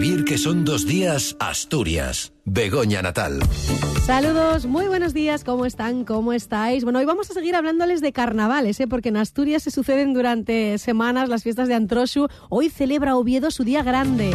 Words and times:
que 0.00 0.38
son 0.38 0.64
dos 0.64 0.86
días, 0.86 1.36
Asturias. 1.38 2.32
Begoña 2.46 3.02
Natal. 3.02 3.40
Saludos, 4.06 4.64
muy 4.64 4.86
buenos 4.86 5.12
días, 5.12 5.44
¿cómo 5.44 5.66
están? 5.66 6.06
¿Cómo 6.06 6.32
estáis? 6.32 6.82
Bueno, 6.82 6.98
hoy 6.98 7.04
vamos 7.04 7.30
a 7.30 7.34
seguir 7.34 7.54
hablándoles 7.54 8.00
de 8.00 8.10
carnavales, 8.10 8.80
¿eh? 8.80 8.86
porque 8.88 9.10
en 9.10 9.18
Asturias 9.18 9.64
se 9.64 9.70
suceden 9.70 10.14
durante 10.14 10.78
semanas 10.78 11.28
las 11.28 11.42
fiestas 11.42 11.68
de 11.68 11.74
Antrosu. 11.74 12.28
Hoy 12.48 12.70
celebra 12.70 13.16
Oviedo 13.16 13.50
su 13.50 13.64
día 13.64 13.82
grande. 13.82 14.32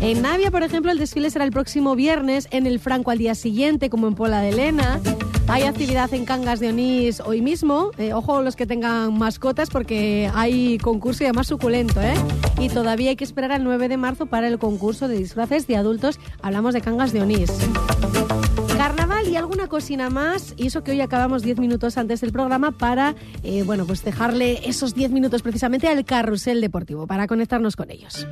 En 0.00 0.22
Navia, 0.22 0.52
por 0.52 0.62
ejemplo, 0.62 0.92
el 0.92 0.98
desfile 0.98 1.28
será 1.28 1.44
el 1.44 1.50
próximo 1.50 1.96
viernes, 1.96 2.46
en 2.52 2.66
el 2.66 2.78
Franco 2.78 3.10
al 3.10 3.18
día 3.18 3.34
siguiente, 3.34 3.90
como 3.90 4.06
en 4.06 4.14
Pola 4.14 4.42
de 4.42 4.50
Elena. 4.50 5.00
Hay 5.46 5.62
actividad 5.62 6.12
en 6.14 6.24
Cangas 6.24 6.58
de 6.58 6.70
Onís 6.70 7.20
hoy 7.20 7.42
mismo. 7.42 7.90
Eh, 7.98 8.12
ojo 8.14 8.42
los 8.42 8.56
que 8.56 8.66
tengan 8.66 9.16
mascotas 9.16 9.68
porque 9.70 10.30
hay 10.34 10.78
concurso 10.78 11.22
y 11.22 11.26
además 11.26 11.46
suculento, 11.46 12.00
¿eh? 12.00 12.14
Y 12.58 12.70
todavía 12.70 13.10
hay 13.10 13.16
que 13.16 13.24
esperar 13.24 13.52
al 13.52 13.62
9 13.62 13.88
de 13.88 13.96
marzo 13.96 14.26
para 14.26 14.48
el 14.48 14.58
concurso 14.58 15.06
de 15.06 15.18
disfraces 15.18 15.66
de 15.66 15.76
adultos. 15.76 16.18
Hablamos 16.42 16.74
de 16.74 16.80
Cangas 16.80 17.12
de 17.12 17.22
Onís. 17.22 17.50
Carnaval 18.76 19.28
y 19.28 19.36
alguna 19.36 19.68
cocina 19.68 20.10
más, 20.10 20.54
y 20.56 20.66
eso 20.66 20.82
que 20.82 20.90
hoy 20.90 21.00
acabamos 21.00 21.42
10 21.42 21.58
minutos 21.58 21.96
antes 21.96 22.20
del 22.20 22.32
programa 22.32 22.72
para, 22.72 23.14
eh, 23.42 23.62
bueno, 23.62 23.86
pues 23.86 24.02
dejarle 24.02 24.68
esos 24.68 24.94
10 24.94 25.10
minutos 25.10 25.42
precisamente 25.42 25.88
al 25.88 26.04
carrusel 26.04 26.60
deportivo, 26.60 27.06
para 27.06 27.26
conectarnos 27.26 27.76
con 27.76 27.90
ellos. 27.90 28.26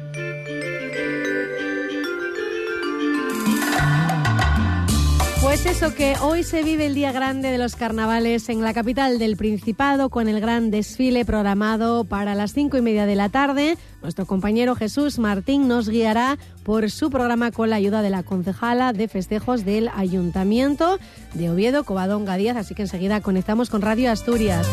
Pues 5.52 5.66
eso 5.66 5.94
que 5.94 6.14
hoy 6.22 6.44
se 6.44 6.62
vive 6.62 6.86
el 6.86 6.94
día 6.94 7.12
grande 7.12 7.50
de 7.50 7.58
los 7.58 7.76
carnavales 7.76 8.48
en 8.48 8.62
la 8.62 8.72
capital 8.72 9.18
del 9.18 9.36
Principado 9.36 10.08
con 10.08 10.26
el 10.26 10.40
gran 10.40 10.70
desfile 10.70 11.26
programado 11.26 12.04
para 12.04 12.34
las 12.34 12.54
cinco 12.54 12.78
y 12.78 12.80
media 12.80 13.04
de 13.04 13.16
la 13.16 13.28
tarde. 13.28 13.76
Nuestro 14.00 14.24
compañero 14.24 14.74
Jesús 14.74 15.18
Martín 15.18 15.68
nos 15.68 15.90
guiará 15.90 16.38
por 16.62 16.90
su 16.90 17.10
programa 17.10 17.52
con 17.52 17.68
la 17.68 17.76
ayuda 17.76 18.00
de 18.00 18.08
la 18.08 18.22
concejala 18.22 18.94
de 18.94 19.08
festejos 19.08 19.66
del 19.66 19.90
Ayuntamiento 19.94 20.98
de 21.34 21.50
Oviedo, 21.50 21.84
Covadonga 21.84 22.38
Díaz, 22.38 22.56
así 22.56 22.74
que 22.74 22.82
enseguida 22.82 23.20
conectamos 23.20 23.68
con 23.68 23.82
Radio 23.82 24.10
Asturias. 24.10 24.66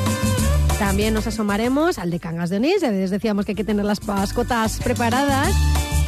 También 0.79 1.13
nos 1.13 1.27
asomaremos 1.27 1.99
al 1.99 2.09
de 2.09 2.21
Cangas 2.21 2.49
de 2.49 2.55
Onís, 2.55 2.79
ya 2.79 2.89
les 2.89 3.11
decíamos 3.11 3.43
que 3.43 3.51
hay 3.51 3.57
que 3.57 3.65
tener 3.65 3.83
las 3.83 3.99
pascotas 3.99 4.79
preparadas. 4.81 5.53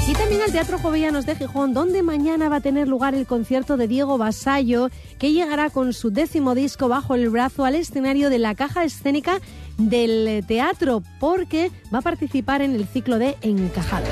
Y 0.07 0.13
también 0.13 0.41
al 0.41 0.52
Teatro 0.52 0.77
Jovellanos 0.77 1.25
de 1.25 1.35
Gijón, 1.35 1.73
donde 1.73 2.03
mañana 2.03 2.49
va 2.49 2.57
a 2.57 2.61
tener 2.61 2.88
lugar 2.88 3.16
el 3.16 3.25
concierto 3.25 3.77
de 3.77 3.88
Diego 3.88 4.17
Basallo, 4.17 4.89
que 5.19 5.31
llegará 5.31 5.69
con 5.69 5.94
su 5.94 6.11
décimo 6.11 6.53
disco 6.53 6.89
bajo 6.89 7.16
el 7.16 7.30
brazo 7.30 7.63
al 7.63 7.75
escenario 7.75 8.29
de 8.29 8.39
la 8.39 8.55
caja 8.55 8.83
escénica 8.83 9.39
del 9.77 10.44
teatro, 10.45 11.02
porque 11.19 11.72
va 11.94 11.99
a 11.99 12.02
participar 12.02 12.61
en 12.61 12.75
el 12.75 12.88
ciclo 12.88 13.19
de 13.19 13.38
Encajados. 13.41 14.09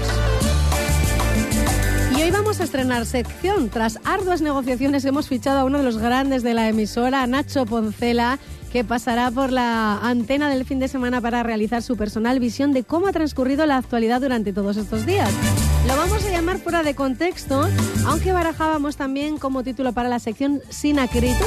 Y 2.18 2.22
hoy 2.22 2.32
vamos 2.32 2.60
a 2.60 2.64
estrenar 2.64 3.06
sección. 3.06 3.70
Tras 3.70 4.00
arduas 4.04 4.42
negociaciones 4.42 5.06
hemos 5.06 5.28
fichado 5.28 5.60
a 5.60 5.64
uno 5.66 5.80
de 5.80 5.84
los 5.84 5.98
grandes 5.98 6.44
de 6.44 6.54
la 6.54 6.70
emisora, 6.70 7.26
Nacho 7.28 7.66
Poncela, 7.66 8.40
que 8.72 8.84
pasará 8.84 9.32
por 9.32 9.52
la 9.52 9.98
antena 9.98 10.50
del 10.50 10.66
fin 10.66 10.80
de 10.80 10.88
semana 10.88 11.22
para 11.22 11.44
realizar 11.44 11.82
su 11.82 11.98
personal 11.98 12.40
visión 12.40 12.72
de 12.72 12.84
cómo 12.84 13.08
ha 13.08 13.12
transcurrido 13.12 13.66
la 13.66 13.78
actualidad 13.78 14.22
durante 14.22 14.54
todos 14.54 14.78
estos 14.78 15.06
días. 15.06 15.30
Lo 15.88 15.96
vamos 15.98 16.24
a 16.26 16.30
llamar 16.30 16.60
fuera 16.60 16.84
de 16.84 16.94
contexto, 16.94 17.68
aunque 18.06 18.32
barajábamos 18.32 18.98
también 18.98 19.38
como 19.38 19.64
título 19.64 19.94
para 19.94 20.10
la 20.10 20.20
sección 20.20 20.62
Sin 20.70 21.00
acritud. 21.00 21.46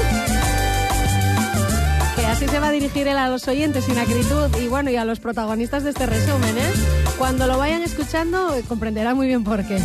Que 2.17 2.27
así 2.27 2.49
se 2.49 2.59
va 2.59 2.69
a 2.69 2.73
dirigir 2.73 3.07
él 3.09 3.17
a 3.19 3.29
los 3.29 3.47
oyentes 3.49 3.85
sin 3.85 3.99
acritud 3.99 4.49
y 4.63 4.69
bueno, 4.69 4.91
y 4.91 4.97
a 4.97 5.05
los 5.05 5.21
protagonistas 5.21 5.85
de 5.85 5.91
este 5.91 6.07
resumen, 6.07 6.57
¿eh? 6.59 6.73
Cuando 7.19 7.47
lo 7.47 7.59
vayan 7.59 7.83
escuchando 7.83 8.55
eh, 8.55 8.65
comprenderá 8.67 9.15
muy 9.15 9.27
bien 9.27 9.45
por 9.45 9.67
qué. 9.67 9.79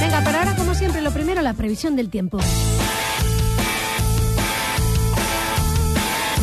Venga, 0.00 0.22
pero 0.24 0.38
ahora 0.38 0.56
como 0.56 0.74
siempre, 0.74 1.00
lo 1.02 1.12
primero, 1.12 1.42
la 1.42 1.54
previsión 1.54 1.96
del 1.96 2.10
tiempo. 2.10 2.38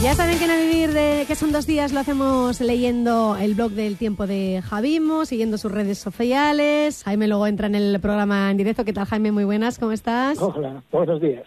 Ya 0.03 0.13
saben 0.13 0.37
que 0.37 0.45
en 0.45 0.51
a 0.51 0.57
vivir 0.57 0.91
de 0.93 1.25
que 1.27 1.35
son 1.35 1.51
dos 1.51 1.65
días 1.67 1.91
lo 1.91 1.99
hacemos 1.99 2.61
leyendo 2.61 3.35
el 3.35 3.55
blog 3.55 3.71
del 3.71 3.97
tiempo 3.97 4.25
de 4.27 4.61
Javimo, 4.63 5.25
siguiendo 5.25 5.57
sus 5.57 5.71
redes 5.71 5.97
sociales. 5.97 7.03
Jaime 7.03 7.27
luego 7.27 7.45
entra 7.47 7.67
en 7.67 7.75
el 7.75 7.99
programa 7.99 8.49
en 8.51 8.57
directo. 8.57 8.85
¿Qué 8.85 8.93
tal, 8.93 9.05
Jaime? 9.05 9.31
Muy 9.31 9.43
buenas, 9.43 9.79
¿cómo 9.79 9.91
estás? 9.91 10.39
Hola, 10.39 10.81
buenos 10.91 11.19
días. 11.19 11.43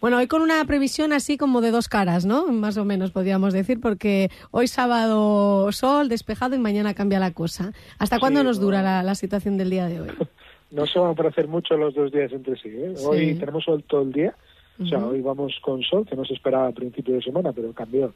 Bueno, 0.00 0.18
hoy 0.18 0.26
con 0.28 0.42
una 0.42 0.62
previsión 0.66 1.12
así 1.12 1.36
como 1.38 1.60
de 1.62 1.70
dos 1.70 1.88
caras, 1.88 2.24
¿no? 2.26 2.46
Más 2.48 2.76
o 2.76 2.84
menos 2.84 3.10
podríamos 3.10 3.52
decir, 3.54 3.80
porque 3.80 4.30
hoy 4.50 4.68
sábado 4.68 5.72
sol, 5.72 6.08
despejado 6.08 6.54
y 6.54 6.58
mañana 6.58 6.94
cambia 6.94 7.18
la 7.18 7.32
cosa. 7.32 7.72
¿Hasta 7.98 8.16
Sí, 8.16 8.20
cuándo 8.20 8.44
nos 8.44 8.58
no. 8.58 8.66
dura 8.66 8.82
la, 8.82 9.02
la 9.02 9.14
situación 9.14 9.56
del 9.56 9.70
día 9.70 9.86
de 9.86 10.00
hoy? 10.02 10.08
No 10.70 10.86
se 10.86 10.98
van 10.98 11.12
a 11.12 11.14
parecer 11.14 11.46
mucho 11.46 11.76
los 11.76 11.94
dos 11.94 12.10
días 12.10 12.32
entre 12.32 12.56
sí. 12.56 12.68
¿eh? 12.68 12.94
Sí. 12.96 13.04
Hoy 13.06 13.34
tenemos 13.36 13.62
sol 13.62 13.84
todo 13.86 14.02
el 14.02 14.10
día. 14.12 14.34
O 14.82 14.86
sea, 14.86 14.98
Ujú. 14.98 15.08
hoy 15.10 15.20
vamos 15.20 15.58
con 15.62 15.82
sol, 15.82 16.06
que 16.06 16.16
no 16.16 16.24
se 16.24 16.34
esperaba 16.34 16.68
a 16.68 16.72
principio 16.72 17.14
de 17.14 17.22
semana, 17.22 17.52
pero 17.52 17.72
cambió. 17.72 18.12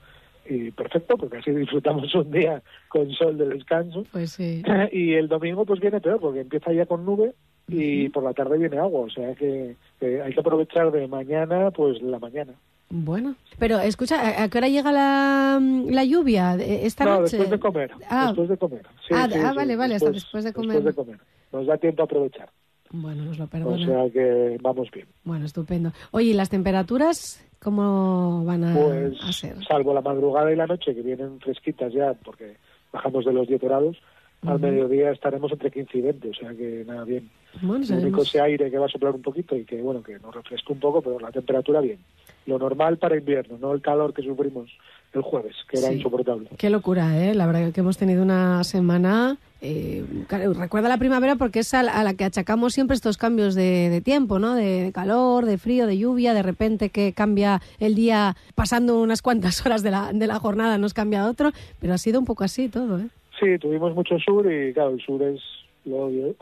Y 0.50 0.70
perfecto, 0.70 1.16
porque 1.16 1.38
así 1.38 1.50
disfrutamos 1.52 2.12
un 2.14 2.30
día 2.30 2.62
con 2.88 3.10
sol 3.12 3.36
de 3.38 3.48
descanso. 3.48 4.04
Pues 4.12 4.32
sí. 4.32 4.62
Y 4.92 5.12
el 5.14 5.28
domingo 5.28 5.64
pues 5.64 5.80
viene 5.80 6.00
peor, 6.00 6.20
porque 6.20 6.40
empieza 6.40 6.72
ya 6.72 6.86
con 6.86 7.04
nube 7.04 7.34
y 7.68 8.08
por 8.08 8.24
la 8.24 8.32
tarde 8.32 8.56
viene 8.58 8.78
agua. 8.78 9.00
O 9.02 9.10
sea 9.10 9.34
que, 9.34 9.76
que 10.00 10.22
hay 10.22 10.32
que 10.32 10.40
aprovechar 10.40 10.90
de 10.90 11.06
mañana, 11.06 11.70
pues 11.70 12.00
la 12.02 12.18
mañana. 12.18 12.54
Bueno, 12.90 13.34
pero 13.58 13.78
escucha, 13.80 14.42
¿a 14.42 14.48
qué 14.48 14.56
hora 14.56 14.68
llega 14.68 14.90
la, 14.90 15.60
la 15.60 16.04
lluvia 16.04 16.56
Eh, 16.56 16.86
esta 16.86 17.04
no, 17.04 17.20
noche? 17.20 17.36
después 17.36 17.50
de 17.50 17.58
comer. 17.58 17.90
Ah, 18.08 18.28
después 18.28 18.48
de 18.48 18.56
comer. 18.56 18.82
Sí, 19.06 19.14
Ah, 19.14 19.28
sí, 19.30 19.38
ah, 19.44 19.52
vale, 19.54 19.76
vale, 19.76 19.96
hasta 19.96 20.10
después 20.10 20.42
de 20.44 20.54
comer. 20.54 20.82
Después 20.82 20.96
de 20.96 21.02
comer. 21.04 21.20
Nos 21.52 21.66
da 21.66 21.76
tiempo 21.76 22.00
a 22.02 22.04
aprovechar. 22.06 22.48
Bueno, 22.90 23.24
nos 23.24 23.38
lo 23.38 23.44
O 23.44 23.48
perdona. 23.48 23.84
sea 23.84 24.10
que 24.12 24.58
vamos 24.60 24.90
bien. 24.90 25.06
Bueno, 25.24 25.44
estupendo. 25.44 25.92
Oye, 26.10 26.28
¿y 26.28 26.34
las 26.34 26.48
temperaturas 26.50 27.44
cómo 27.60 28.44
van 28.44 28.64
a, 28.64 28.74
Pues, 28.74 29.20
a 29.22 29.32
ser? 29.32 29.56
salvo 29.66 29.92
la 29.94 30.00
madrugada 30.00 30.52
y 30.52 30.56
la 30.56 30.66
noche, 30.66 30.94
que 30.94 31.02
vienen 31.02 31.40
fresquitas 31.40 31.92
ya, 31.92 32.14
porque 32.14 32.56
bajamos 32.92 33.24
de 33.24 33.32
los 33.32 33.46
10 33.48 33.60
grados, 33.60 33.96
al 34.42 34.54
Ujú. 34.56 34.66
mediodía 34.66 35.10
estaremos 35.10 35.50
entre 35.52 35.70
15 35.70 35.98
y 35.98 36.00
20, 36.00 36.28
o 36.30 36.34
sea 36.34 36.50
que 36.54 36.84
nada 36.86 37.04
bien. 37.04 37.28
Bueno, 37.60 37.84
Lo 37.88 37.96
único 37.96 38.22
ese 38.22 38.40
aire 38.40 38.70
que 38.70 38.78
va 38.78 38.86
a 38.86 38.90
soplar 38.90 39.14
un 39.14 39.22
poquito 39.22 39.56
y 39.56 39.64
que, 39.64 39.82
bueno, 39.82 40.02
que 40.02 40.18
nos 40.18 40.34
refresca 40.34 40.72
un 40.72 40.80
poco, 40.80 41.02
pero 41.02 41.18
la 41.18 41.32
temperatura 41.32 41.80
bien. 41.80 41.98
Lo 42.46 42.58
normal 42.58 42.98
para 42.98 43.16
invierno, 43.16 43.58
no 43.58 43.72
el 43.74 43.82
calor 43.82 44.14
que 44.14 44.22
sufrimos 44.22 44.70
el 45.12 45.22
jueves, 45.22 45.54
que 45.70 45.78
era 45.78 45.88
Sí. 45.88 45.94
insoportable. 45.94 46.48
Qué 46.58 46.70
locura, 46.70 47.18
¿eh? 47.18 47.34
La 47.34 47.46
verdad 47.46 47.72
que 47.72 47.80
hemos 47.80 47.96
tenido 47.98 48.22
una 48.22 48.62
semana... 48.64 49.36
eh, 49.60 50.04
recuerda 50.28 50.88
la 50.88 50.98
primavera 50.98 51.34
porque 51.36 51.60
es 51.60 51.74
a 51.74 51.82
la, 51.82 51.92
a 51.92 52.04
la 52.04 52.14
que 52.14 52.24
achacamos 52.24 52.74
siempre 52.74 52.94
estos 52.94 53.16
cambios 53.16 53.54
de, 53.56 53.88
de 53.88 54.00
tiempo, 54.00 54.38
¿no? 54.38 54.54
De, 54.54 54.92
calor, 54.94 55.46
de 55.46 55.58
frío, 55.58 55.86
de 55.86 55.98
lluvia, 55.98 56.32
de 56.34 56.42
repente 56.42 56.90
que 56.90 57.12
cambia 57.12 57.60
el 57.80 57.94
día 57.96 58.36
pasando 58.54 59.00
unas 59.00 59.20
cuantas 59.22 59.60
horas 59.66 59.82
de 59.82 59.90
la, 59.90 60.12
de 60.12 60.26
la 60.26 60.38
jornada, 60.38 60.78
nos 60.78 60.94
cambia 60.94 61.24
a 61.24 61.28
otro, 61.30 61.50
pero 61.80 61.94
ha 61.94 61.98
sido 61.98 62.20
un 62.20 62.24
poco 62.26 62.44
así 62.44 62.68
todo, 62.68 62.98
¿eh? 63.00 63.08
Sí, 63.40 63.58
tuvimos 63.58 63.94
mucho 63.94 64.18
sur 64.18 64.46
y, 64.52 64.72
claro, 64.74 64.90
el 64.90 65.00
sur 65.00 65.22
es 65.22 65.40
lo 65.84 65.96
odio. 66.06 66.26
¿eh? 66.28 66.36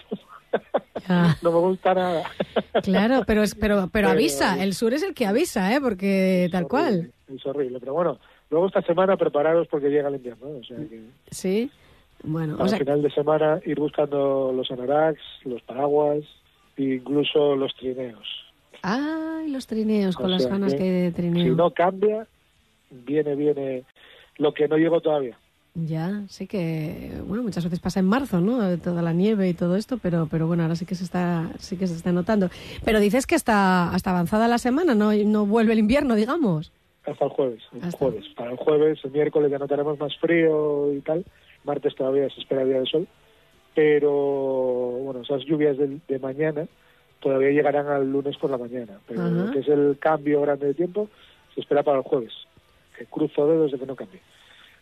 Ya. 1.08 1.36
no 1.42 1.52
me 1.52 1.58
gusta 1.58 1.94
nada. 1.94 2.22
Claro, 2.82 3.22
pero, 3.26 3.42
es, 3.42 3.54
pero, 3.54 3.88
pero 3.92 4.08
avisa, 4.10 4.62
el 4.62 4.74
sur 4.74 4.92
es 4.94 5.02
el 5.02 5.14
que 5.14 5.26
avisa, 5.26 5.74
¿eh? 5.74 5.80
Porque 5.80 6.48
tal 6.52 6.62
Es 6.64 6.68
cual. 6.68 7.10
Es 7.34 7.44
horrible, 7.46 7.80
pero 7.80 7.92
bueno, 7.94 8.18
luego 8.50 8.66
esta 8.66 8.82
semana 8.82 9.16
prepararos 9.16 9.66
porque 9.68 9.88
llega 9.88 10.08
el 10.08 10.16
invierno, 10.16 10.46
o 10.60 10.64
sea 10.64 10.76
que... 10.76 11.00
Sí. 11.30 11.70
Bueno, 12.22 12.56
o 12.58 12.62
al 12.62 12.68
sea, 12.68 12.78
final 12.78 13.02
de 13.02 13.10
semana 13.10 13.60
ir 13.66 13.78
buscando 13.78 14.52
los 14.54 14.70
anoraks, 14.70 15.20
los 15.44 15.60
paraguas 15.62 16.24
e 16.76 16.82
incluso 16.94 17.54
los 17.56 17.74
trineos. 17.76 18.26
ay, 18.82 19.48
los 19.50 19.66
trineos, 19.66 20.16
con 20.16 20.26
O 20.26 20.28
las 20.28 20.46
ganas 20.46 20.74
que 20.74 20.82
hay 20.82 20.90
de 20.90 21.12
trineo. 21.12 21.44
Si 21.44 21.50
no 21.50 21.70
cambia, 21.70 22.26
viene, 22.90 23.34
viene 23.34 23.84
lo 24.38 24.52
que 24.54 24.66
no 24.66 24.76
llegó 24.76 25.00
todavía. 25.00 25.36
Ya, 25.74 26.22
sí 26.30 26.46
que, 26.46 27.12
bueno, 27.26 27.42
muchas 27.42 27.62
veces 27.62 27.80
pasa 27.80 28.00
en 28.00 28.06
marzo, 28.06 28.40
¿no? 28.40 28.78
Toda 28.78 29.02
la 29.02 29.12
nieve 29.12 29.50
y 29.50 29.52
todo 29.54 29.76
esto, 29.76 29.98
pero, 29.98 30.26
pero 30.30 30.46
bueno, 30.46 30.62
ahora 30.62 30.74
sí 30.74 30.86
que 30.86 30.94
se 30.94 31.04
está, 31.04 31.50
sí 31.58 31.76
que 31.76 31.86
se 31.86 31.94
está 31.94 32.12
notando. 32.12 32.48
Pero 32.82 32.98
dices 32.98 33.26
que 33.26 33.34
hasta, 33.34 33.90
hasta 33.92 34.10
avanzada 34.10 34.48
la 34.48 34.56
semana, 34.56 34.94
¿no? 34.94 35.12
No 35.12 35.44
vuelve 35.44 35.74
el 35.74 35.78
invierno, 35.78 36.14
digamos. 36.14 36.72
Hasta 37.06 37.24
el 37.24 37.30
jueves. 37.30 37.62
El 37.82 37.90
jueves. 37.92 38.24
Para 38.36 38.50
el 38.50 38.56
jueves, 38.56 38.98
el 39.04 39.10
miércoles 39.12 39.50
ya 39.50 39.58
notaremos 39.58 39.98
más 39.98 40.16
frío 40.18 40.92
y 40.92 41.00
tal. 41.00 41.24
Martes 41.64 41.94
todavía 41.94 42.28
se 42.30 42.40
espera 42.40 42.64
día 42.64 42.80
de 42.80 42.86
sol. 42.86 43.06
Pero, 43.74 44.10
bueno, 44.10 45.20
esas 45.22 45.44
lluvias 45.44 45.76
de, 45.78 45.98
de 46.08 46.18
mañana 46.18 46.66
todavía 47.20 47.50
llegarán 47.50 47.86
al 47.88 48.10
lunes 48.10 48.36
por 48.38 48.50
la 48.50 48.58
mañana. 48.58 48.98
Pero 49.06 49.20
Ajá. 49.22 49.30
lo 49.30 49.50
que 49.52 49.60
es 49.60 49.68
el 49.68 49.96
cambio 50.00 50.40
grande 50.40 50.66
de 50.68 50.74
tiempo 50.74 51.08
se 51.54 51.60
espera 51.60 51.82
para 51.82 51.98
el 51.98 52.02
jueves. 52.04 52.32
Que 52.98 53.04
cruzo 53.06 53.46
dedos 53.46 53.72
de 53.72 53.78
que 53.78 53.86
no 53.86 53.94
cambie. 53.94 54.20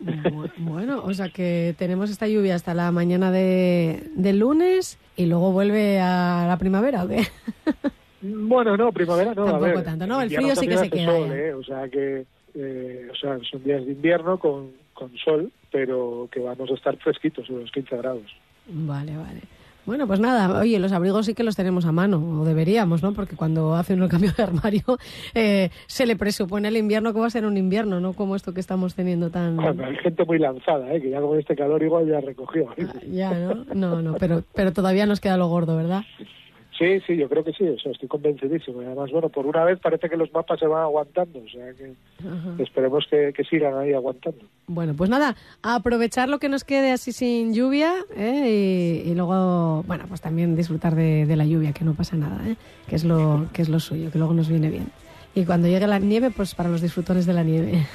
Bu- 0.00 0.50
Bueno, 0.59 1.03
o 1.05 1.12
sea 1.12 1.29
que 1.29 1.75
tenemos 1.79 2.11
esta 2.11 2.29
lluvia 2.29 2.55
hasta 2.55 2.73
la 2.75 2.91
mañana 2.93 3.31
de, 3.32 4.05
del 4.15 4.38
lunes 4.38 4.99
y 5.17 5.27
luego 5.27 5.53
vuelve 5.53 6.00
a 6.00 6.47
la 6.49 6.56
primavera, 6.59 7.05
¿o 7.05 7.09
qué? 7.09 7.23
Bueno, 8.25 8.76
no, 8.76 8.91
primavera 8.91 9.35
no. 9.35 9.44
Tampoco 9.44 9.65
a 9.65 9.69
ver, 9.69 9.85
tanto, 9.85 10.06
¿no? 10.06 10.23
El 10.23 10.31
frío 10.31 10.56
sí 10.56 10.67
que 10.67 10.79
se 10.79 10.91
queda 10.91 11.12
sol. 11.12 11.32
¿eh? 11.32 11.53
O 11.53 11.62
sea 11.62 11.88
que, 11.88 12.25
eh, 12.55 13.09
o 13.12 13.15
sea, 13.15 13.38
son 13.50 13.62
días 13.62 13.85
de 13.85 13.93
invierno 13.93 14.38
con, 14.38 14.71
con 14.94 15.15
sol, 15.19 15.53
pero 15.71 16.29
que 16.32 16.41
vamos 16.41 16.71
a 16.71 16.75
estar 16.75 16.97
fresquitos, 16.97 17.50
unos 17.50 17.71
15 17.71 17.97
grados. 17.99 18.35
Vale, 18.67 19.17
vale. 19.17 19.41
Bueno, 19.85 20.06
pues 20.06 20.19
nada, 20.19 20.61
oye, 20.61 20.79
los 20.79 20.93
abrigos 20.93 21.26
sí 21.26 21.35
que 21.35 21.43
los 21.43 21.56
tenemos 21.56 21.85
a 21.85 21.93
mano, 21.93 22.41
o 22.41 22.44
deberíamos, 22.47 23.03
¿no? 23.03 23.12
Porque 23.12 23.37
cuando 23.37 23.75
hace 23.75 23.93
uno 23.93 24.05
el 24.05 24.11
cambio 24.11 24.32
de 24.35 24.43
armario, 24.43 24.82
eh, 25.35 25.69
se 25.87 26.06
le 26.06 26.17
presupone 26.17 26.69
el 26.69 26.79
invierno 26.79 27.12
que 27.12 27.20
va 27.20 27.27
a 27.27 27.31
ser 27.31 27.44
un 27.44 27.59
invierno, 27.59 28.00
no 28.00 28.15
como 28.15 28.35
esto 28.35 28.55
que 28.55 28.61
estamos 28.61 28.94
teniendo 28.94 29.29
tan... 29.29 29.56
Bueno, 29.56 29.85
hay 29.85 29.97
gente 29.97 30.25
muy 30.25 30.38
lanzada, 30.38 30.91
¿eh? 30.94 31.03
que 31.03 31.11
ya 31.11 31.20
con 31.20 31.38
este 31.38 31.55
calor 31.55 31.82
igual 31.82 32.09
ya 32.09 32.20
recogió. 32.20 32.70
Ah, 32.70 32.94
ya, 33.06 33.35
¿no? 33.35 33.65
No, 33.75 34.00
no, 34.00 34.15
pero, 34.15 34.43
pero 34.55 34.73
todavía 34.73 35.05
nos 35.05 35.20
queda 35.20 35.37
lo 35.37 35.49
gordo, 35.49 35.77
¿verdad? 35.77 36.05
Sí, 36.79 37.00
sí, 37.06 37.17
yo 37.17 37.29
creo 37.29 37.44
que 37.44 37.53
sí, 37.53 37.65
eso 37.65 37.91
estoy 37.91 38.09
convencidísimo. 38.09 38.81
Además, 38.81 39.11
bueno, 39.12 39.29
por 39.29 39.47
una 39.47 39.65
vez 39.65 39.79
parece 39.79 40.09
que 40.09 40.17
los 40.17 40.32
mapas 40.32 40.59
se 40.59 40.67
van 40.67 40.82
aguantando, 40.82 41.38
o 41.38 41.49
sea 41.49 41.73
que 41.75 42.62
esperemos 42.62 43.06
que, 43.09 43.32
sigan 43.49 43.76
ahí 43.79 43.93
aguantando. 43.93 44.44
Bueno, 44.67 44.94
pues 44.97 45.09
nada, 45.09 45.37
aprovechar 45.62 46.29
lo 46.29 46.38
que 46.38 46.49
nos 46.49 46.65
quede 46.65 46.91
así 46.91 47.12
sin 47.12 47.55
lluvia 47.55 47.93
¿eh? 48.17 49.03
y, 49.06 49.15
luego, 49.15 49.85
bueno, 49.87 50.05
pues 50.09 50.21
también 50.21 50.56
disfrutar 50.56 50.97
de, 50.97 51.37
la 51.37 51.44
lluvia, 51.44 51.73
que 51.73 51.85
no 51.85 51.94
pasa 51.94 52.17
nada, 52.17 52.41
¿eh? 52.49 52.56
que, 52.88 52.97
es 52.97 53.05
lo, 53.05 53.47
que 53.53 53.62
es 53.62 53.69
lo 53.69 53.79
suyo, 53.79 54.11
que 54.11 54.19
luego 54.19 54.35
nos 54.35 54.49
viene 54.49 54.70
bien. 54.70 54.91
Y 55.37 55.44
cuando 55.44 55.69
llegue 55.69 55.87
la 55.87 55.99
nieve, 55.99 56.31
pues 56.31 56.55
para 56.55 56.69
los 56.69 56.81
disfrutones 56.81 57.27
de 57.27 57.32
la 57.32 57.43
nieve. 57.43 57.87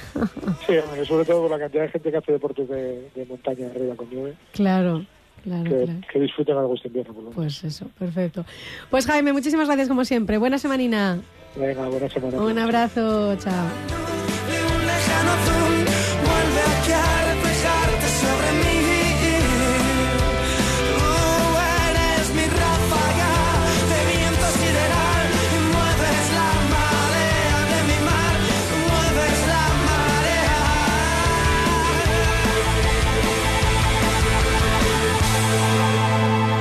sí, 0.68 0.76
sobre 1.06 1.26
todo 1.26 1.42
con 1.42 1.52
la 1.52 1.60
cantidad 1.60 1.84
de 1.84 1.90
gente 1.90 2.12
que 2.12 2.18
hace 2.18 2.32
deportes 2.34 2.70
de, 2.70 3.10
de 3.16 3.26
montaña 3.26 3.68
arriba 3.68 3.96
con 3.96 4.10
nieve. 4.10 4.36
Claro 4.54 5.06
que, 5.42 6.20
disfruten 6.20 6.58
algo 6.58 6.76
este 6.76 6.88
invierno. 6.88 7.14
Pues 7.34 7.64
eso, 7.64 7.88
perfecto. 7.98 8.46
Pues 8.90 9.06
Jaime, 9.06 9.34
muchísimas 9.34 9.68
gracias 9.68 9.88
como 9.88 10.06
siempre. 10.06 10.38
Buena 10.38 10.58
semanina. 10.58 11.20
Venga, 11.56 11.88
buena 11.88 12.10
semana. 12.10 12.42
Un 12.42 12.60
abrazo, 12.60 13.36
chao. 13.38 13.68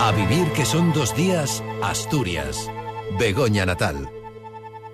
A 0.09 0.13
vivir 0.13 0.51
que 0.53 0.65
son 0.65 0.95
dos 0.95 1.15
días, 1.15 1.63
Asturias. 1.83 2.71
Begoña 3.19 3.67
Natal. 3.67 4.09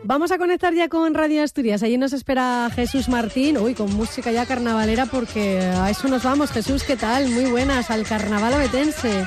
Vamos 0.03 0.33
a 0.33 0.39
conectar 0.39 0.75
ya 0.75 0.89
con 0.89 1.15
Radio 1.15 1.45
Asturias. 1.45 1.85
Allí 1.85 1.97
nos 1.99 2.13
espera 2.13 2.69
Jesús 2.75 3.09
Martín, 3.09 3.57
uy, 3.59 3.75
con 3.75 3.95
música 3.95 4.33
ya 4.33 4.45
carnavalera, 4.45 5.07
porque 5.07 5.61
a 5.61 5.89
eso 5.89 6.09
nos 6.09 6.25
vamos. 6.25 6.51
Jesús, 6.51 6.83
¿qué 6.83 6.97
tal? 6.97 7.29
Muy 7.29 7.45
buenas, 7.45 7.93
al 7.93 8.03
carnaval 8.03 8.55
obetense. 8.55 9.25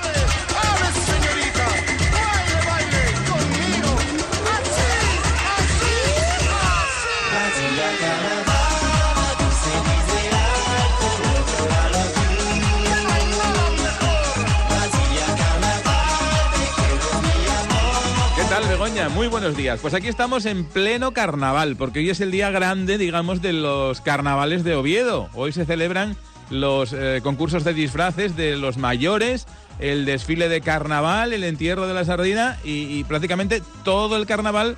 Muy 19.14 19.28
buenos 19.28 19.56
días. 19.56 19.80
Pues 19.80 19.94
aquí 19.94 20.08
estamos 20.08 20.48
en 20.48 20.66
pleno 20.66 21.12
carnaval, 21.12 21.76
porque 21.76 22.00
hoy 22.00 22.10
es 22.10 22.20
el 22.20 22.32
día 22.32 22.50
grande, 22.50 22.98
digamos, 22.98 23.44
de 23.44 23.54
los 23.54 24.02
carnavales 24.02 24.64
de 24.64 24.74
Oviedo. 24.74 25.30
Hoy 25.36 25.52
se 25.52 25.66
celebran 25.66 26.18
los 26.50 26.94
eh, 26.94 27.20
concursos 27.22 27.64
de 27.64 27.76
disfraces 27.76 28.36
de 28.36 28.58
los 28.58 28.78
mayores, 28.78 29.46
el 29.78 30.06
desfile 30.06 30.50
de 30.50 30.62
carnaval, 30.62 31.32
el 31.32 31.44
entierro 31.44 31.88
de 31.88 31.94
la 31.94 32.06
sardina 32.06 32.58
y, 32.64 33.04
prácticamente 33.04 33.62
todo 33.84 34.18
el 34.18 34.26
carnaval 34.26 34.76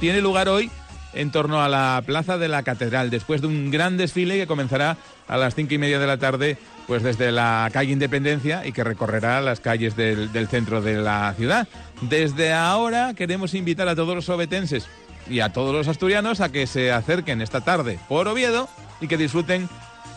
tiene 0.00 0.20
lugar 0.20 0.48
hoy 0.48 0.68
en 1.12 1.30
torno 1.30 1.62
a 1.62 1.68
la 1.68 2.02
plaza 2.04 2.38
de 2.38 2.48
la 2.48 2.64
catedral, 2.64 3.08
después 3.08 3.40
de 3.40 3.46
un 3.46 3.70
gran 3.70 3.96
desfile 3.96 4.36
que 4.36 4.48
comenzará 4.48 4.96
a 5.28 5.36
las 5.36 5.54
cinco 5.54 5.74
y 5.74 5.78
media 5.78 6.00
de 6.00 6.06
la 6.08 6.18
tarde 6.18 6.58
pues 6.90 7.04
desde 7.04 7.30
la 7.30 7.70
calle 7.72 7.92
Independencia 7.92 8.66
y 8.66 8.72
que 8.72 8.82
recorrerá 8.82 9.40
las 9.40 9.60
calles 9.60 9.94
del, 9.94 10.28
centro 10.48 10.82
de 10.82 10.96
la 10.96 11.32
ciudad. 11.36 11.68
Desde 12.00 12.52
ahora 12.52 13.14
queremos 13.14 13.54
invitar 13.54 13.86
a 13.86 13.94
todos 13.94 14.16
los 14.16 14.28
obetenses 14.28 14.88
y 15.28 15.38
a 15.38 15.52
todos 15.52 15.72
los 15.72 15.86
asturianos 15.86 16.40
a 16.40 16.48
que 16.48 16.66
se 16.66 16.90
acerquen 16.90 17.42
esta 17.42 17.60
tarde 17.60 18.00
por 18.08 18.26
Oviedo 18.26 18.68
y 19.00 19.06
que 19.06 19.16
disfruten 19.16 19.68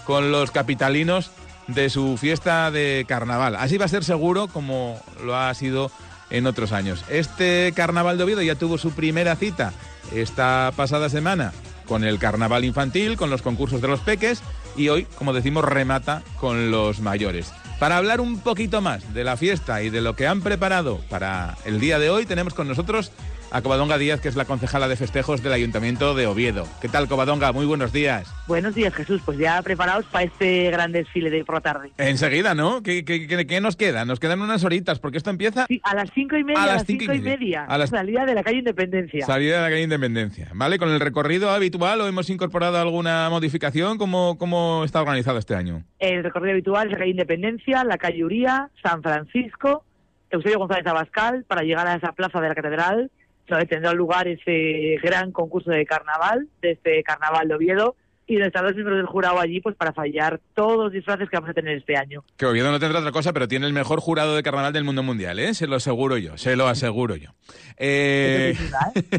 con 0.03 0.31
los 0.31 0.49
capitalinos 0.49 1.29
de 1.67 1.91
su 1.91 2.17
fiesta 2.17 2.71
de 2.71 3.05
carnaval. 3.07 3.55
Así 3.55 3.77
va 3.77 3.85
a 3.85 3.89
ser 3.89 4.03
seguro 4.03 4.47
como 4.47 4.99
lo 5.23 5.37
ha 5.37 5.53
sido 5.53 5.91
en 6.31 6.47
otros 6.47 6.71
años. 6.71 7.05
Este 7.07 7.71
carnaval 7.75 8.17
de 8.17 8.23
Oviedo 8.23 8.41
ya 8.41 8.55
tuvo 8.55 8.79
su 8.79 8.93
primera 8.93 9.35
cita 9.35 9.73
esta 10.11 10.73
pasada 10.75 11.09
semana 11.09 11.53
con 11.85 12.03
el 12.03 12.17
carnaval 12.17 12.65
infantil, 12.65 13.15
con 13.15 13.29
los 13.29 13.43
concursos 13.43 13.79
de 13.79 13.89
los 13.89 13.99
peques 13.99 14.41
y 14.75 14.89
hoy, 14.89 15.05
como 15.15 15.33
decimos, 15.33 15.65
remata 15.65 16.23
con 16.39 16.71
los 16.71 16.99
mayores. 16.99 17.51
Para 17.79 17.97
hablar 17.97 18.21
un 18.21 18.39
poquito 18.39 18.81
más 18.81 19.13
de 19.13 19.23
la 19.23 19.35
fiesta 19.35 19.81
y 19.83 19.89
de 19.89 20.01
lo 20.01 20.15
que 20.15 20.27
han 20.27 20.41
preparado 20.41 21.01
para 21.09 21.57
el 21.65 21.79
día 21.79 21.99
de 21.99 22.09
hoy, 22.09 22.25
tenemos 22.25 22.53
con 22.53 22.67
nosotros 22.67 23.11
a 23.53 23.61
Covadonga 23.61 23.99
Díaz, 23.99 24.19
que 24.19 24.29
es 24.29 24.35
la 24.35 24.45
concejala 24.45 24.87
de 24.87 24.95
festejos 24.95 25.43
del 25.43 25.53
Ayuntamiento 25.53 26.15
de 26.15 26.25
Oviedo. 26.25 26.67
¿Qué 26.81 26.89
tal, 26.89 27.07
Covadonga? 27.07 27.51
Muy 27.51 27.67
buenos 27.67 27.93
días. 27.93 28.33
Buenos 28.47 28.73
días, 28.73 28.95
Jesús. 28.95 29.21
Pues 29.23 29.37
ya 29.37 29.61
preparados 29.61 30.05
para 30.05 30.25
este 30.25 30.71
gran 30.71 30.91
desfile 30.91 31.29
de 31.29 31.45
por 31.45 31.55
la 31.55 31.61
tarde. 31.61 31.91
Enseguida, 31.99 32.55
¿no? 32.55 32.81
¿Qué, 32.81 33.05
qué, 33.05 33.61
nos 33.61 33.75
queda? 33.75 34.05
Nos 34.05 34.19
quedan 34.19 34.41
unas 34.41 34.63
horitas, 34.63 34.97
porque 34.97 35.19
esto 35.19 35.29
empieza... 35.29 35.67
Sí, 35.67 35.79
a 35.83 35.93
las 35.93 36.09
cinco 36.15 36.35
y 36.35 36.43
media. 36.43 36.63
A 36.63 36.65
las 36.65 36.85
cinco, 36.85 37.13
y 37.13 37.21
media. 37.21 37.65
A 37.65 37.77
la 37.77 37.85
salida 37.85 38.25
de 38.25 38.33
la 38.33 38.43
calle 38.43 38.57
Independencia. 38.57 39.23
Salida 39.23 39.57
de 39.57 39.61
la 39.61 39.69
calle 39.69 39.83
Independencia. 39.83 40.49
¿Vale? 40.55 40.79
¿Con 40.79 40.89
el 40.89 40.99
recorrido 40.99 41.51
habitual 41.51 42.01
o 42.01 42.07
hemos 42.07 42.31
incorporado 42.31 42.79
alguna 42.79 43.29
modificación? 43.29 43.99
¿Cómo, 43.99 44.35
cómo 44.39 44.83
está 44.83 44.99
organizado 44.99 45.37
este 45.37 45.53
año? 45.53 45.83
El 45.99 46.23
recorrido 46.23 46.53
habitual 46.53 46.87
es 46.87 46.93
la 46.93 46.97
calle 46.97 47.11
Independencia, 47.11 47.83
la 47.83 47.99
calle 47.99 48.25
Uría, 48.25 48.71
San 48.81 49.03
Francisco, 49.03 49.85
Eusebio 50.31 50.57
González 50.57 50.87
Abascal, 50.87 51.45
para 51.47 51.61
llegar 51.61 51.85
a 51.85 51.93
esa 51.93 52.13
plaza 52.13 52.41
de 52.41 52.49
la 52.49 52.55
Catedral 52.55 53.11
tendrá 53.45 53.93
lugar 53.93 54.27
ese 54.27 54.97
gran 55.01 55.31
concurso 55.31 55.71
de 55.71 55.85
carnaval, 55.85 56.47
de 56.61 56.71
este 56.71 57.03
carnaval 57.03 57.47
de 57.47 57.55
Oviedo, 57.55 57.95
y 58.25 58.37
de 58.37 58.47
estar 58.47 58.63
los 58.63 58.73
miembros 58.73 58.97
del 58.97 59.05
jurado 59.05 59.39
allí 59.39 59.59
pues 59.59 59.75
para 59.75 59.91
fallar 59.93 60.39
todos 60.53 60.77
los 60.77 60.91
disfraces 60.91 61.29
que 61.29 61.35
vamos 61.35 61.49
a 61.49 61.53
tener 61.53 61.77
este 61.77 61.97
año. 61.97 62.23
Que 62.37 62.45
Oviedo 62.45 62.71
no 62.71 62.79
tendrá 62.79 62.99
otra 62.99 63.11
cosa, 63.11 63.33
pero 63.33 63.47
tiene 63.47 63.67
el 63.67 63.73
mejor 63.73 63.99
jurado 63.99 64.35
de 64.35 64.43
carnaval 64.43 64.71
del 64.71 64.83
mundo 64.83 65.03
mundial, 65.03 65.39
¿eh? 65.39 65.53
Se 65.53 65.67
lo 65.67 65.75
aseguro 65.75 66.17
yo, 66.17 66.37
se 66.37 66.55
lo 66.55 66.67
aseguro 66.67 67.15
yo. 67.15 67.31
Eh... 67.77 68.55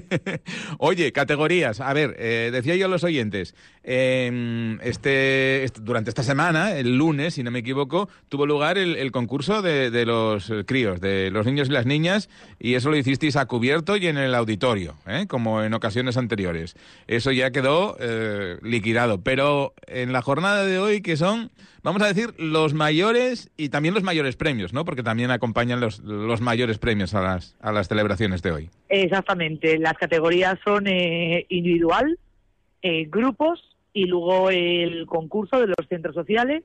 Oye, 0.78 1.12
categorías. 1.12 1.80
A 1.80 1.92
ver, 1.92 2.16
eh, 2.18 2.50
decía 2.52 2.76
yo 2.76 2.86
a 2.86 2.88
los 2.88 3.04
oyentes, 3.04 3.54
em, 3.84 4.80
este, 4.80 5.66
durante 5.80 6.10
esta 6.10 6.22
semana, 6.22 6.76
el 6.76 6.96
lunes, 6.96 7.34
si 7.34 7.42
no 7.42 7.50
me 7.50 7.60
equivoco, 7.60 8.08
tuvo 8.28 8.46
lugar 8.46 8.78
el, 8.78 9.12
concurso 9.12 9.62
de, 9.62 10.04
los 10.06 10.52
críos, 10.66 11.00
de 11.00 11.30
los 11.30 11.46
niños 11.46 11.68
y 11.68 11.72
las 11.72 11.86
niñas, 11.86 12.28
y 12.58 12.74
eso 12.74 12.90
lo 12.90 12.96
hicisteis 12.96 13.36
a 13.36 13.46
cubierto 13.46 13.96
y 13.96 14.06
en 14.06 14.16
el 14.16 14.34
auditorio, 14.34 14.96
¿eh? 15.06 15.26
como 15.28 15.62
en 15.62 15.74
ocasiones 15.74 16.16
anteriores. 16.16 16.76
Eso 17.06 17.30
ya 17.30 17.50
quedó 17.50 17.96
eh, 18.00 18.58
liquidado 18.62 19.04
pero 19.22 19.74
en 19.86 20.12
la 20.12 20.22
jornada 20.22 20.64
de 20.64 20.78
hoy, 20.78 21.00
que 21.02 21.16
son, 21.16 21.50
vamos 21.82 22.02
a 22.02 22.06
decir, 22.06 22.34
los 22.38 22.74
mayores 22.74 23.50
y 23.56 23.68
también 23.68 23.94
los 23.94 24.02
mayores 24.02 24.36
premios, 24.36 24.72
¿no? 24.72 24.84
Porque 24.84 25.02
también 25.02 25.30
acompañan 25.30 25.80
los, 25.80 26.00
los 26.00 26.40
mayores 26.40 26.78
premios 26.78 27.14
a 27.14 27.20
las, 27.20 27.56
a 27.60 27.72
las 27.72 27.88
celebraciones 27.88 28.42
de 28.42 28.52
hoy. 28.52 28.70
Exactamente. 28.88 29.78
Las 29.78 29.94
categorías 29.94 30.58
son 30.64 30.86
eh, 30.86 31.46
individual, 31.48 32.18
eh, 32.82 33.06
grupos 33.08 33.73
y 33.94 34.06
luego 34.06 34.50
el 34.50 35.06
concurso 35.06 35.58
de 35.58 35.68
los 35.68 35.88
centros 35.88 36.14
sociales, 36.14 36.64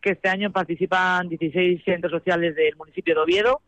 que 0.00 0.12
este 0.12 0.30
año 0.30 0.50
participan 0.50 1.28
16 1.28 1.84
centros 1.84 2.10
sociales 2.10 2.56
del 2.56 2.74
municipio 2.76 3.14
de 3.14 3.20
Oviedo 3.20 3.60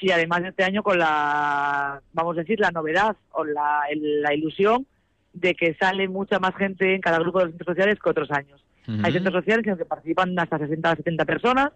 y 0.00 0.10
además 0.10 0.42
este 0.44 0.64
año 0.64 0.82
con 0.82 0.98
la, 0.98 2.02
vamos 2.12 2.36
a 2.36 2.40
decir, 2.40 2.58
la 2.58 2.72
novedad 2.72 3.16
o 3.30 3.44
la, 3.44 3.82
la 3.94 4.34
ilusión 4.34 4.84
de 5.32 5.54
que 5.54 5.74
sale 5.74 6.08
mucha 6.08 6.40
más 6.40 6.56
gente 6.56 6.94
en 6.94 7.00
cada 7.00 7.20
grupo 7.20 7.38
de 7.38 7.50
centros 7.50 7.74
sociales 7.74 7.98
que 8.02 8.10
otros 8.10 8.30
años. 8.32 8.62
Hay 9.02 9.12
centros 9.12 9.34
sociales 9.34 9.64
en 9.64 9.70
los 9.70 9.78
que 9.78 9.84
participan 9.84 10.38
hasta 10.38 10.58
60 10.58 10.92
o 10.92 10.96
70 10.96 11.24
personas 11.24 11.70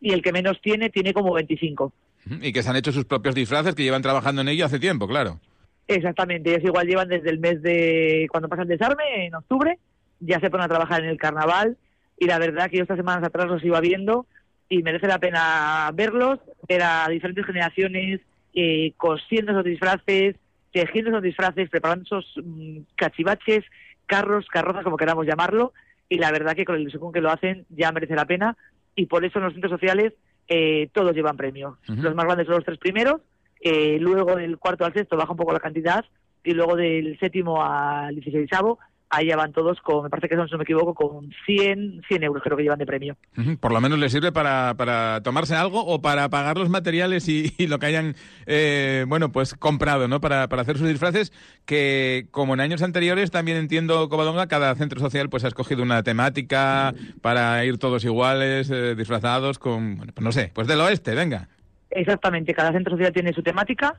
y 0.00 0.12
el 0.12 0.22
que 0.22 0.32
menos 0.32 0.60
tiene, 0.60 0.90
tiene 0.90 1.12
como 1.12 1.32
25. 1.32 1.92
Y 2.40 2.52
que 2.52 2.62
se 2.62 2.70
han 2.70 2.76
hecho 2.76 2.92
sus 2.92 3.04
propios 3.04 3.34
disfraces, 3.34 3.74
que 3.74 3.82
llevan 3.82 4.02
trabajando 4.02 4.42
en 4.42 4.48
ello 4.48 4.66
hace 4.66 4.78
tiempo, 4.78 5.08
claro. 5.08 5.40
Exactamente, 5.86 6.50
ellos 6.50 6.64
igual 6.64 6.86
llevan 6.86 7.08
desde 7.08 7.30
el 7.30 7.38
mes 7.38 7.60
de 7.62 8.26
cuando 8.30 8.48
pasa 8.48 8.62
el 8.62 8.68
desarme, 8.68 9.26
en 9.26 9.34
octubre, 9.34 9.78
ya 10.20 10.40
se 10.40 10.50
ponen 10.50 10.64
a 10.64 10.68
trabajar 10.68 11.02
en 11.02 11.10
el 11.10 11.18
carnaval 11.18 11.76
y 12.18 12.26
la 12.26 12.38
verdad 12.38 12.70
que 12.70 12.76
yo 12.78 12.82
estas 12.82 12.96
semanas 12.96 13.24
atrás 13.24 13.46
los 13.48 13.64
iba 13.64 13.80
viendo 13.80 14.26
y 14.68 14.82
merece 14.82 15.06
la 15.06 15.18
pena 15.18 15.90
verlos, 15.94 16.40
ver 16.68 16.82
a 16.82 17.08
diferentes 17.08 17.44
generaciones 17.44 18.20
eh, 18.54 18.92
cosiendo 18.96 19.52
esos 19.52 19.64
disfraces, 19.64 20.36
tejiendo 20.72 21.10
esos 21.10 21.22
disfraces, 21.22 21.68
preparando 21.68 22.04
esos 22.04 22.34
mm, 22.44 22.78
cachivaches, 22.96 23.64
carros, 24.06 24.46
carrozas, 24.46 24.84
como 24.84 24.96
queramos 24.96 25.26
llamarlo, 25.26 25.72
y 26.08 26.18
la 26.18 26.30
verdad 26.30 26.54
que 26.54 26.64
con 26.64 26.76
el 26.76 26.82
ilusión 26.82 27.02
con 27.02 27.12
que 27.12 27.20
lo 27.20 27.30
hacen 27.30 27.66
ya 27.68 27.92
merece 27.92 28.14
la 28.14 28.26
pena, 28.26 28.56
y 28.94 29.06
por 29.06 29.24
eso 29.24 29.38
en 29.38 29.44
los 29.44 29.52
centros 29.52 29.72
sociales 29.72 30.12
eh, 30.48 30.88
todos 30.92 31.14
llevan 31.14 31.36
premio. 31.36 31.78
Los 31.86 32.14
más 32.14 32.26
grandes 32.26 32.46
son 32.46 32.56
los 32.56 32.64
tres 32.64 32.78
primeros, 32.78 33.20
eh, 33.60 33.98
luego 34.00 34.36
del 34.36 34.58
cuarto 34.58 34.84
al 34.84 34.92
sexto 34.92 35.16
baja 35.16 35.32
un 35.32 35.38
poco 35.38 35.52
la 35.52 35.60
cantidad 35.60 36.04
y 36.44 36.52
luego 36.52 36.76
del 36.76 37.18
séptimo 37.18 37.64
al 37.64 38.14
dieciséisavo 38.14 38.78
ahí 39.10 39.26
ya 39.26 39.36
van 39.36 39.52
todos 39.52 39.80
con, 39.80 40.04
me 40.04 40.10
parece 40.10 40.28
que 40.28 40.34
son, 40.34 40.46
si 40.46 40.52
no 40.52 40.58
me 40.58 40.64
equivoco, 40.64 40.94
con 40.94 41.32
100, 41.46 42.02
100 42.06 42.22
euros 42.22 42.42
creo 42.42 42.56
que 42.56 42.62
llevan 42.62 42.78
de 42.78 42.86
premio. 42.86 43.16
Por 43.60 43.72
lo 43.72 43.80
menos 43.80 43.98
les 43.98 44.12
sirve 44.12 44.32
para, 44.32 44.74
para 44.76 45.22
tomarse 45.22 45.54
algo 45.54 45.84
o 45.84 46.02
para 46.02 46.28
pagar 46.28 46.56
los 46.56 46.68
materiales 46.68 47.28
y, 47.28 47.54
lo 47.66 47.78
que 47.78 47.86
hayan, 47.86 48.14
eh, 48.46 49.04
bueno, 49.08 49.30
pues 49.30 49.54
comprado, 49.54 50.08
¿no? 50.08 50.20
Para, 50.20 50.48
para 50.48 50.62
hacer 50.62 50.78
sus 50.78 50.88
disfraces, 50.88 51.32
que 51.64 52.26
como 52.30 52.54
en 52.54 52.60
años 52.60 52.82
anteriores 52.82 53.30
también 53.30 53.56
entiendo, 53.56 54.08
Covadonga, 54.08 54.48
cada 54.48 54.74
centro 54.74 55.00
social 55.00 55.28
pues 55.28 55.44
ha 55.44 55.48
escogido 55.48 55.82
una 55.82 56.02
temática 56.02 56.94
para 57.20 57.64
ir 57.64 57.78
todos 57.78 58.04
iguales, 58.04 58.70
eh, 58.70 58.94
disfrazados 58.94 59.58
con, 59.58 59.96
bueno, 59.96 60.12
pues 60.14 60.24
no 60.24 60.32
sé, 60.32 60.50
pues 60.54 60.66
del 60.66 60.80
oeste, 60.80 61.14
venga. 61.14 61.48
Exactamente, 61.90 62.54
cada 62.54 62.72
centro 62.72 62.96
social 62.96 63.12
tiene 63.12 63.32
su 63.32 63.42
temática 63.42 63.94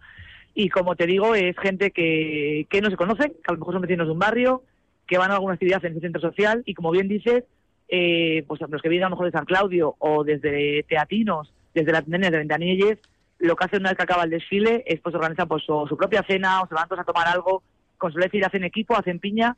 y 0.54 0.70
como 0.70 0.96
te 0.96 1.06
digo, 1.06 1.36
es 1.36 1.58
gente 1.58 1.92
que, 1.92 2.66
que 2.70 2.82
no 2.82 2.90
se 2.90 2.98
conoce, 2.98 3.30
que 3.30 3.48
a 3.48 3.54
lo 3.54 3.60
mejor 3.60 3.74
son 3.74 3.82
vecinos 3.82 4.08
de 4.08 4.14
un 4.14 4.20
barrio, 4.20 4.64
que 5.08 5.18
van 5.18 5.32
a 5.32 5.36
alguna 5.36 5.54
actividad 5.54 5.84
en 5.86 5.94
ese 5.94 6.02
centro 6.02 6.22
social 6.22 6.64
y 6.66 6.74
como 6.74 6.92
bien 6.92 7.08
dices, 7.08 7.44
eh, 7.88 8.44
pues 8.48 8.62
los 8.68 8.82
que 8.82 8.90
vienen 8.90 9.06
a 9.06 9.10
lo 9.10 9.16
mejor 9.16 9.28
de 9.28 9.38
San 9.38 9.46
Claudio 9.46 9.96
o 10.00 10.24
desde 10.24 10.84
Teatinos, 10.84 11.54
desde 11.74 11.92
la 11.92 12.02
tendencia 12.02 12.32
de 12.32 12.38
Ventanilles, 12.38 12.98
lo 13.40 13.56
que 13.56 13.66
hacen 13.66 13.82
una 13.82 13.90
vez 13.90 13.98
que 13.98 14.04
acaba 14.04 14.24
el 14.24 14.30
desfile 14.30 14.84
es 14.86 15.00
pues 15.02 15.14
organizan 15.14 15.48
pues 15.48 15.64
su, 15.64 15.96
propia 15.98 16.24
cena 16.28 16.62
o 16.62 16.68
se 16.68 16.74
van 16.74 16.88
todos 16.88 17.02
a 17.02 17.06
tomar 17.06 17.28
algo, 17.28 17.64
con 17.98 18.12
su 18.12 18.20
decir 18.20 18.44
hacen 18.46 18.64
equipo, 18.64 18.96
hacen 18.96 19.20
piña, 19.20 19.56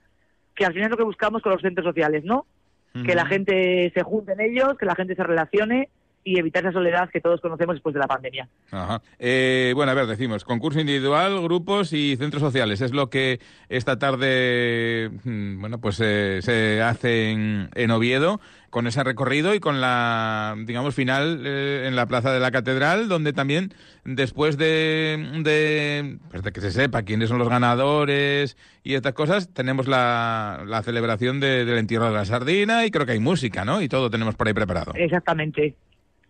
que 0.55 0.65
al 0.65 0.73
final 0.73 0.87
es 0.87 0.91
lo 0.91 0.97
que 0.97 1.03
buscamos 1.03 1.41
con 1.41 1.53
los 1.53 1.61
centros 1.61 1.85
sociales, 1.85 2.23
¿no? 2.23 2.45
Que 3.05 3.13
la 3.13 3.27
gente 3.27 3.91
se 3.93 4.01
junte 4.01 4.31
en 4.31 4.41
ellos, 4.41 4.75
que 4.79 4.87
la 4.87 4.95
gente 4.95 5.13
se 5.13 5.21
relacione 5.21 5.89
y 6.27 6.37
evitar 6.37 6.61
esa 6.61 6.73
soledad 6.73 7.09
que 7.09 7.21
todos 7.21 7.39
conocemos 7.39 7.75
después 7.75 7.93
de 7.93 8.01
la 8.01 8.07
pandemia. 8.07 8.49
Ajá. 8.69 9.01
Eh, 9.17 9.71
bueno, 9.73 9.93
a 9.93 9.95
ver, 9.95 10.07
decimos, 10.07 10.43
concurso 10.43 10.81
individual, 10.81 11.41
grupos 11.41 11.93
y 11.93 12.17
centros 12.17 12.41
sociales. 12.41 12.81
Es 12.81 12.91
lo 12.91 13.09
que 13.09 13.39
esta 13.69 13.97
tarde, 13.97 15.09
mm, 15.23 15.61
bueno, 15.61 15.79
pues 15.79 16.01
eh, 16.03 16.39
se 16.41 16.81
hace 16.81 17.31
en, 17.31 17.91
Oviedo 17.91 18.41
con 18.69 18.87
ese 18.87 19.01
recorrido 19.05 19.55
y 19.55 19.61
con 19.61 19.79
la, 19.79 20.53
digamos, 20.65 20.93
final 20.93 21.43
eh, 21.45 21.85
en 21.87 21.95
la 21.95 22.05
Plaza 22.07 22.33
de 22.33 22.41
la 22.41 22.51
Catedral, 22.51 23.07
donde 23.07 23.31
también, 23.31 23.73
después 24.03 24.57
de, 24.57 25.31
de, 25.43 26.17
pues 26.29 26.43
de, 26.43 26.51
que 26.51 26.59
se 26.59 26.71
sepa 26.71 27.03
quiénes 27.03 27.29
son 27.29 27.39
los 27.39 27.47
ganadores 27.47 28.57
y 28.83 28.95
estas 28.95 29.13
cosas, 29.13 29.53
tenemos 29.53 29.87
la, 29.87 30.65
la 30.67 30.83
celebración 30.83 31.39
del 31.39 31.77
entierro 31.77 32.07
de 32.07 32.15
la 32.15 32.25
sardina 32.25 32.85
y 32.85 32.91
creo 32.91 33.05
que 33.05 33.13
hay 33.13 33.19
música, 33.19 33.63
¿no? 33.63 33.81
Y 33.81 33.87
todo 33.87 34.09
tenemos 34.09 34.35
por 34.35 34.47
ahí 34.47 34.53
preparado. 34.53 34.91
Exactamente 34.93 35.77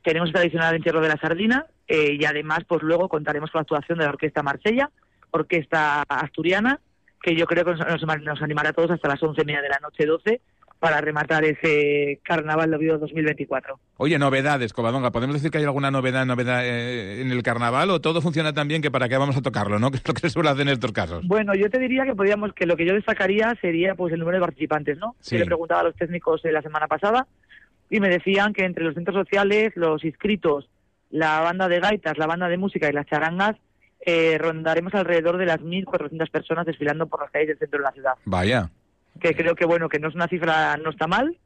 tenemos 0.08 0.32
tradicional 0.32 0.74
entierro 0.74 1.02
de 1.02 1.10
la 1.10 1.18
sardina 1.18 1.66
eh, 1.86 2.16
y 2.18 2.24
además 2.24 2.60
pues 2.66 2.82
luego 2.82 3.10
contaremos 3.10 3.52
con 3.52 3.60
la 3.60 3.64
actuación 3.64 3.98
de 3.98 4.06
la 4.06 4.12
Orquesta 4.12 4.42
Marsella, 4.42 4.90
Orquesta 5.32 6.04
Asturiana, 6.08 6.80
que 7.22 7.36
yo 7.36 7.46
creo 7.46 7.66
que 7.66 7.74
nos, 7.74 8.42
animará 8.42 8.70
a 8.70 8.74
todos 8.74 8.92
hasta 8.92 9.10
las 9.10 9.22
once 9.22 9.42
y 9.42 9.46
media 9.46 9.62
de 9.62 9.68
la 9.68 9.80
noche, 9.82 10.06
12, 10.06 10.40
para 10.80 11.02
rematar 11.02 11.44
ese 11.44 12.22
Carnaval 12.24 12.70
de 12.70 12.78
Oviedo 12.78 13.00
2024. 13.00 13.78
Oye, 13.98 14.18
novedades, 14.18 14.72
Covadonga. 14.72 15.12
¿Podemos 15.12 15.36
decir 15.36 15.52
que 15.52 15.58
hay 15.58 15.66
alguna 15.66 15.92
novedad, 15.92 16.26
novedad 16.26 16.66
eh, 16.66 17.22
en 17.22 17.30
el 17.30 17.44
Carnaval 17.44 17.90
o 17.90 18.00
todo 18.00 18.22
funciona 18.22 18.54
tan 18.54 18.70
bien 18.70 18.82
que 18.82 18.92
para 18.92 19.10
qué 19.10 19.18
vamos 19.18 19.36
a 19.36 19.42
tocarlo, 19.42 19.78
¿no? 19.78 19.92
Que 19.92 19.98
es 19.98 20.08
lo 20.08 20.14
que 20.14 20.22
se 20.22 20.30
suele 20.30 20.52
hacer 20.52 20.62
en 20.62 20.70
estos 20.70 20.94
casos. 20.94 21.28
Bueno, 21.28 21.54
yo 21.54 21.70
te 21.70 21.80
diría 21.80 22.06
que 22.06 22.16
podríamos, 22.16 22.54
que 22.54 22.66
lo 22.66 22.78
que 22.78 22.86
yo 22.86 22.94
destacaría 22.94 23.54
sería 23.60 23.94
pues 23.96 24.14
el 24.14 24.20
número 24.20 24.38
de 24.38 24.46
participantes, 24.46 24.98
¿no? 25.00 25.18
Sí. 25.20 25.38
le 25.38 25.46
preguntaba 25.46 25.82
a 25.82 25.84
los 25.84 25.96
técnicos 25.96 26.40
la 26.46 26.62
semana 26.62 26.88
pasada 26.88 27.28
y 27.90 28.00
me 28.00 28.10
decían 28.10 28.54
que 28.54 28.66
entre 28.66 28.84
los 28.84 28.94
centros 28.94 29.16
sociales, 29.16 29.72
los 29.76 30.04
inscritos, 30.04 30.70
la 31.10 31.40
banda 31.40 31.68
de 31.68 31.80
gaitas, 31.80 32.18
la 32.18 32.28
banda 32.28 32.50
de 32.50 32.58
música 32.58 32.90
y 32.90 32.94
las 32.94 33.06
charangas, 33.06 33.56
eh, 34.06 34.38
rondaremos 34.38 34.94
alrededor 34.94 35.38
de 35.38 35.46
las 35.46 35.60
1.400 35.60 36.30
personas 36.30 36.66
desfilando 36.66 37.08
por 37.08 37.22
las 37.22 37.32
calles 37.32 37.48
del 37.48 37.60
centro 37.60 37.80
de 37.80 37.84
la 37.84 37.92
ciudad. 37.92 38.14
Vaya. 38.26 38.70
Que 39.20 39.36
creo 39.36 39.56
que, 39.56 39.66
bueno, 39.66 39.90
que 39.90 40.00
no 40.00 40.10
es 40.10 40.16
una 40.16 40.28
cifra, 40.28 40.78
no 40.78 40.90
está 40.90 41.08
mal. 41.08 41.38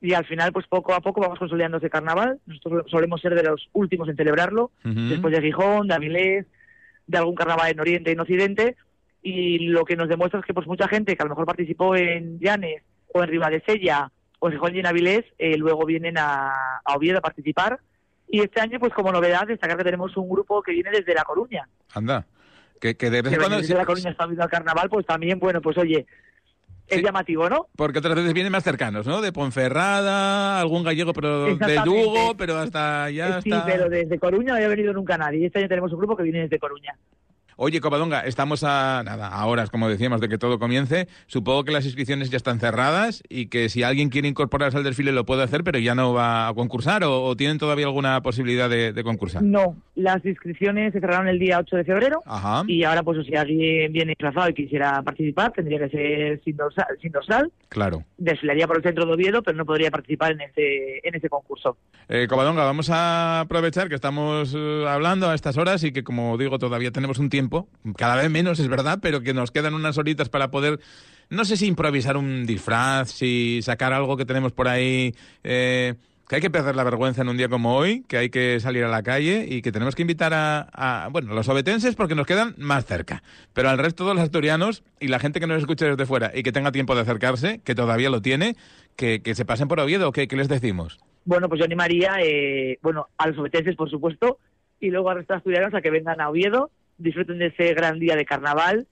Y 0.00 0.14
al 0.14 0.24
final, 0.24 0.52
pues 0.52 0.66
poco 0.68 0.94
a 0.94 1.00
poco 1.00 1.20
vamos 1.20 1.38
consolidando 1.38 1.78
ese 1.78 1.90
carnaval. 1.90 2.38
Nosotros 2.46 2.84
solemos 2.88 3.20
ser 3.20 3.34
de 3.34 3.42
los 3.42 3.68
últimos 3.72 4.08
en 4.08 4.16
celebrarlo, 4.16 4.70
después 4.84 5.34
de 5.34 5.42
Gijón, 5.42 5.88
de 5.88 5.94
Avilés, 5.94 6.46
de 7.06 7.18
algún 7.18 7.34
carnaval 7.34 7.72
en 7.72 7.80
Oriente 7.80 8.10
y 8.10 8.12
en 8.12 8.20
Occidente. 8.20 8.76
Y 9.22 9.58
lo 9.68 9.84
que 9.84 9.96
nos 9.96 10.08
demuestra 10.08 10.38
es 10.38 10.46
que 10.46 10.54
pues 10.54 10.68
mucha 10.68 10.86
gente 10.86 11.16
que 11.16 11.22
a 11.22 11.26
lo 11.26 11.30
mejor 11.30 11.46
participó 11.46 11.96
en 11.96 12.38
Llanes 12.38 12.82
o 13.12 13.22
en 13.22 13.28
Ribadesella 13.28 14.10
Gijón 14.40 14.76
y 14.76 14.86
Avilés 14.86 15.24
eh, 15.38 15.56
luego 15.56 15.84
vienen 15.84 16.16
a, 16.18 16.80
Oviedo 16.94 17.18
a 17.18 17.22
participar. 17.22 17.80
Y 18.28 18.40
este 18.40 18.60
año, 18.60 18.78
pues 18.78 18.92
como 18.92 19.10
novedad, 19.10 19.46
destacar 19.46 19.78
que 19.78 19.84
tenemos 19.84 20.16
un 20.16 20.28
grupo 20.28 20.62
que 20.62 20.72
viene 20.72 20.90
desde 20.90 21.14
La 21.14 21.24
Coruña. 21.24 21.68
Anda, 21.94 22.26
que, 22.80 22.96
que 22.96 23.10
de 23.10 23.22
vez 23.22 23.32
en 23.32 23.38
cuando... 23.38 23.58
Desde 23.58 23.74
La 23.74 23.86
Coruña 23.86 24.10
está 24.10 24.26
viendo 24.26 24.44
al 24.44 24.50
carnaval, 24.50 24.88
pues 24.90 25.06
también, 25.06 25.38
bueno, 25.38 25.60
pues 25.62 25.78
oye, 25.78 26.06
es 26.88 27.02
llamativo, 27.02 27.48
¿no? 27.48 27.68
Porque 27.76 27.98
otras 27.98 28.14
veces 28.14 28.32
vienen 28.32 28.52
más 28.52 28.64
cercanos, 28.64 29.06
¿no? 29.06 29.20
De 29.20 29.32
Ponferrada, 29.32 30.60
algún 30.60 30.84
gallego, 30.84 31.12
pero 31.12 31.56
de 31.56 31.80
Lugo, 31.84 32.36
pero 32.36 32.58
hasta 32.58 33.04
allá 33.04 33.40
Sí, 33.42 33.50
pero 33.66 33.88
desde 33.88 34.18
Coruña 34.18 34.50
no 34.50 34.54
había 34.54 34.68
venido 34.68 34.92
nunca 34.92 35.18
nadie. 35.18 35.46
Este 35.46 35.58
año 35.58 35.68
tenemos 35.68 35.92
un 35.92 35.98
grupo 35.98 36.16
que 36.16 36.22
viene 36.22 36.40
desde 36.40 36.58
Coruña. 36.58 36.96
Oye, 37.60 37.80
Covadonga, 37.80 38.20
estamos 38.20 38.62
a 38.62 39.02
nada, 39.04 39.26
a 39.26 39.44
horas, 39.46 39.68
como 39.68 39.88
decíamos, 39.88 40.20
de 40.20 40.28
que 40.28 40.38
todo 40.38 40.60
comience. 40.60 41.08
Supongo 41.26 41.64
que 41.64 41.72
las 41.72 41.84
inscripciones 41.86 42.30
ya 42.30 42.36
están 42.36 42.60
cerradas 42.60 43.24
y 43.28 43.46
que 43.46 43.68
si 43.68 43.82
alguien 43.82 44.10
quiere 44.10 44.28
incorporarse 44.28 44.78
al 44.78 44.84
desfile 44.84 45.10
lo 45.10 45.26
puede 45.26 45.42
hacer, 45.42 45.64
pero 45.64 45.80
ya 45.80 45.96
no 45.96 46.14
va 46.14 46.46
a 46.46 46.54
concursar 46.54 47.02
o, 47.02 47.34
tienen 47.34 47.58
todavía 47.58 47.86
alguna 47.86 48.22
posibilidad 48.22 48.70
de, 48.70 49.02
concursar. 49.02 49.42
No, 49.42 49.74
las 49.96 50.24
inscripciones 50.24 50.92
se 50.92 51.00
cerraron 51.00 51.26
el 51.26 51.40
día 51.40 51.58
8 51.58 51.78
de 51.78 51.84
febrero 51.84 52.22
y 52.68 52.84
ahora, 52.84 53.02
pues, 53.02 53.26
si 53.26 53.34
alguien 53.34 53.92
viene 53.92 54.10
disfrazado 54.12 54.50
y 54.50 54.54
quisiera 54.54 55.02
participar, 55.02 55.50
tendría 55.50 55.80
que 55.80 55.88
ser 55.88 56.40
sin 56.44 56.56
dorsal. 56.56 56.86
Sin 57.02 57.10
dorsal. 57.10 57.50
Claro. 57.70 58.04
Desfilaría 58.18 58.68
por 58.68 58.76
el 58.76 58.84
centro 58.84 59.04
de 59.04 59.14
Oviedo, 59.14 59.42
pero 59.42 59.56
no 59.56 59.66
podría 59.66 59.90
participar 59.90 60.30
en 60.30 60.42
ese, 60.42 61.00
en 61.02 61.12
ese 61.12 61.28
concurso. 61.28 61.76
Eh, 62.08 62.28
Covadonga, 62.28 62.62
vamos 62.62 62.88
a 62.88 63.40
aprovechar 63.40 63.88
que 63.88 63.96
estamos 63.96 64.54
eh, 64.56 64.84
hablando 64.88 65.28
a 65.28 65.34
estas 65.34 65.56
horas 65.56 65.82
y 65.82 65.90
que, 65.90 66.04
como 66.04 66.38
digo, 66.38 66.60
todavía 66.60 66.92
tenemos 66.92 67.18
un 67.18 67.28
tiempo 67.28 67.47
cada 67.96 68.16
vez 68.16 68.30
menos 68.30 68.58
es 68.58 68.68
verdad, 68.68 68.98
pero 69.00 69.20
que 69.20 69.34
nos 69.34 69.50
quedan 69.50 69.74
unas 69.74 69.98
horitas 69.98 70.28
para 70.28 70.50
poder, 70.50 70.80
no 71.30 71.44
sé 71.44 71.56
si 71.56 71.66
improvisar 71.66 72.16
un 72.16 72.46
disfraz, 72.46 73.10
si 73.10 73.60
sacar 73.62 73.92
algo 73.92 74.16
que 74.16 74.24
tenemos 74.24 74.52
por 74.52 74.68
ahí, 74.68 75.14
eh, 75.44 75.94
que 76.28 76.36
hay 76.36 76.42
que 76.42 76.50
perder 76.50 76.76
la 76.76 76.84
vergüenza 76.84 77.22
en 77.22 77.28
un 77.30 77.38
día 77.38 77.48
como 77.48 77.74
hoy, 77.76 78.04
que 78.06 78.18
hay 78.18 78.30
que 78.30 78.60
salir 78.60 78.84
a 78.84 78.88
la 78.88 79.02
calle 79.02 79.46
y 79.48 79.62
que 79.62 79.72
tenemos 79.72 79.94
que 79.94 80.02
invitar 80.02 80.32
a, 80.34 81.08
bueno, 81.10 81.32
los 81.32 81.48
obetenses 81.48 81.96
porque 81.96 82.14
nos 82.14 82.26
quedan 82.26 82.54
más 82.58 82.84
cerca, 82.84 83.22
pero 83.54 83.70
al 83.70 83.78
resto 83.78 84.06
de 84.06 84.14
los 84.14 84.22
asturianos 84.22 84.84
y 85.00 85.08
la 85.08 85.18
gente 85.18 85.40
que 85.40 85.46
nos 85.46 85.58
escuche 85.58 85.86
desde 85.86 86.04
fuera 86.04 86.30
y 86.34 86.42
que 86.42 86.52
tenga 86.52 86.70
tiempo 86.70 86.94
de 86.94 87.00
acercarse, 87.00 87.60
que 87.64 87.74
todavía 87.74 88.10
lo 88.10 88.20
tiene, 88.20 88.56
que, 88.94 89.22
se 89.34 89.44
pasen 89.46 89.68
por 89.68 89.80
Oviedo, 89.80 90.12
¿qué, 90.12 90.28
qué 90.28 90.36
les 90.36 90.48
decimos? 90.48 90.98
Bueno, 91.24 91.48
pues 91.48 91.60
yo 91.60 91.64
animaría, 91.64 92.16
eh, 92.22 92.78
bueno, 92.82 93.08
a 93.16 93.28
los 93.28 93.38
obetenses, 93.38 93.76
por 93.76 93.90
supuesto, 93.90 94.38
y 94.80 94.90
luego 94.90 95.10
a 95.10 95.14
los 95.14 95.30
asturianos 95.30 95.74
a 95.74 95.80
que 95.80 95.90
vengan 95.90 96.20
a 96.20 96.28
Oviedo 96.28 96.70
disfruten 96.98 97.38
de 97.38 97.46
ese 97.46 97.72
gran 97.74 97.98
día 97.98 98.16
de 98.16 98.24
carnaval 98.24 98.86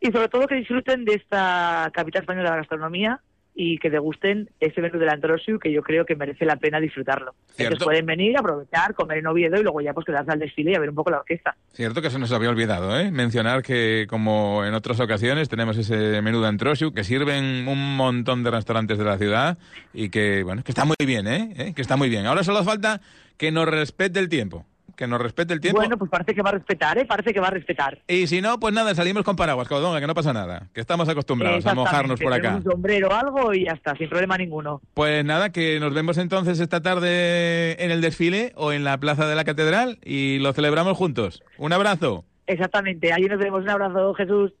y 0.00 0.12
sobre 0.12 0.28
todo 0.28 0.46
que 0.46 0.56
disfruten 0.56 1.04
de 1.04 1.14
esta 1.14 1.90
capital 1.94 2.22
española 2.22 2.50
de 2.50 2.56
la 2.56 2.62
gastronomía 2.62 3.20
y 3.56 3.78
que 3.78 3.88
degusten 3.88 4.50
ese 4.58 4.82
menú 4.82 4.98
del 4.98 5.08
Antrosiu 5.08 5.60
que 5.60 5.72
yo 5.72 5.82
creo 5.82 6.04
que 6.04 6.16
merece 6.16 6.44
la 6.44 6.56
pena 6.56 6.80
disfrutar,lo 6.80 7.34
Entonces 7.56 7.84
pueden 7.84 8.04
venir, 8.04 8.36
aprovechar, 8.36 8.94
comer 8.94 9.18
en 9.18 9.28
Oviedo 9.28 9.60
y 9.60 9.62
luego 9.62 9.80
ya 9.80 9.94
pues 9.94 10.04
quedarse 10.04 10.32
al 10.32 10.40
desfile 10.40 10.72
y 10.72 10.74
a 10.74 10.80
ver 10.80 10.88
un 10.88 10.96
poco 10.96 11.10
la 11.10 11.18
orquesta. 11.18 11.56
Cierto 11.72 12.02
que 12.02 12.10
se 12.10 12.18
nos 12.18 12.32
había 12.32 12.50
olvidado, 12.50 12.98
¿eh? 12.98 13.12
Mencionar 13.12 13.62
que 13.62 14.06
como 14.10 14.64
en 14.64 14.74
otras 14.74 14.98
ocasiones 14.98 15.48
tenemos 15.48 15.78
ese 15.78 16.20
menú 16.20 16.40
de 16.40 16.48
Antrosiu 16.48 16.92
que 16.92 17.04
sirven 17.04 17.68
un 17.68 17.96
montón 17.96 18.42
de 18.42 18.50
restaurantes 18.50 18.98
de 18.98 19.04
la 19.04 19.18
ciudad 19.18 19.56
y 19.92 20.08
que, 20.08 20.42
bueno, 20.42 20.64
que 20.64 20.72
está 20.72 20.84
muy 20.84 20.96
bien, 21.06 21.28
¿eh? 21.28 21.54
¿Eh? 21.56 21.72
Que 21.74 21.82
está 21.82 21.96
muy 21.96 22.08
bien. 22.08 22.26
Ahora 22.26 22.42
solo 22.42 22.64
falta 22.64 23.00
que 23.36 23.52
nos 23.52 23.68
respete 23.68 24.18
el 24.18 24.28
tiempo 24.28 24.66
que 24.96 25.06
nos 25.06 25.20
respete 25.20 25.52
el 25.54 25.60
tiempo. 25.60 25.80
Bueno, 25.80 25.96
pues 25.96 26.10
parece 26.10 26.34
que 26.34 26.42
va 26.42 26.50
a 26.50 26.54
respetar, 26.54 26.98
¿eh? 26.98 27.04
Parece 27.04 27.32
que 27.32 27.40
va 27.40 27.48
a 27.48 27.50
respetar. 27.50 27.98
Y 28.08 28.26
si 28.26 28.40
no, 28.40 28.58
pues 28.58 28.74
nada, 28.74 28.94
salimos 28.94 29.24
con 29.24 29.36
paraguas, 29.36 29.68
Codonga, 29.68 30.00
que 30.00 30.06
no 30.06 30.14
pasa 30.14 30.32
nada. 30.32 30.68
Que 30.72 30.80
estamos 30.80 31.08
acostumbrados 31.08 31.64
a 31.66 31.74
mojarnos 31.74 32.20
por 32.20 32.32
acá. 32.32 32.56
Un 32.56 32.64
sombrero 32.64 33.08
o 33.08 33.12
algo 33.12 33.54
y 33.54 33.64
ya 33.64 33.72
está, 33.72 33.96
sin 33.96 34.08
problema 34.08 34.36
ninguno. 34.38 34.80
Pues 34.94 35.24
nada, 35.24 35.50
que 35.50 35.78
nos 35.80 35.92
vemos 35.94 36.18
entonces 36.18 36.60
esta 36.60 36.80
tarde 36.80 37.82
en 37.82 37.90
el 37.90 38.00
desfile 38.00 38.52
o 38.56 38.72
en 38.72 38.84
la 38.84 38.98
plaza 38.98 39.26
de 39.26 39.34
la 39.34 39.44
catedral 39.44 39.98
y 40.04 40.38
lo 40.38 40.52
celebramos 40.52 40.96
juntos. 40.96 41.42
Un 41.58 41.72
abrazo. 41.72 42.24
Exactamente, 42.46 43.12
ahí 43.12 43.24
nos 43.24 43.38
vemos. 43.38 43.62
Un 43.62 43.70
abrazo, 43.70 44.14
Jesús. 44.14 44.52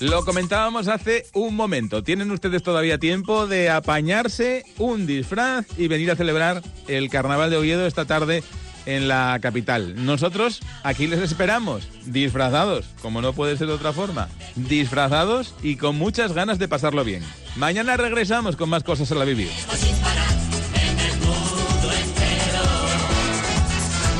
Lo 0.00 0.24
comentábamos 0.24 0.86
hace 0.86 1.24
un 1.34 1.56
momento. 1.56 2.04
Tienen 2.04 2.30
ustedes 2.30 2.62
todavía 2.62 2.98
tiempo 2.98 3.48
de 3.48 3.68
apañarse 3.68 4.62
un 4.78 5.08
disfraz 5.08 5.66
y 5.76 5.88
venir 5.88 6.12
a 6.12 6.16
celebrar 6.16 6.62
el 6.86 7.10
Carnaval 7.10 7.50
de 7.50 7.56
Oviedo 7.56 7.84
esta 7.84 8.04
tarde 8.04 8.44
en 8.88 9.06
la 9.06 9.38
capital. 9.40 10.04
Nosotros 10.06 10.60
aquí 10.82 11.06
les 11.06 11.20
esperamos, 11.20 11.86
disfrazados, 12.06 12.86
como 13.02 13.20
no 13.20 13.34
puede 13.34 13.56
ser 13.58 13.66
de 13.66 13.74
otra 13.74 13.92
forma, 13.92 14.28
disfrazados 14.56 15.54
y 15.62 15.76
con 15.76 15.96
muchas 15.96 16.32
ganas 16.32 16.58
de 16.58 16.68
pasarlo 16.68 17.04
bien. 17.04 17.22
Mañana 17.56 17.98
regresamos 17.98 18.56
con 18.56 18.70
más 18.70 18.82
cosas 18.82 19.12
a 19.12 19.14
la 19.14 19.26
vivir. 19.26 19.50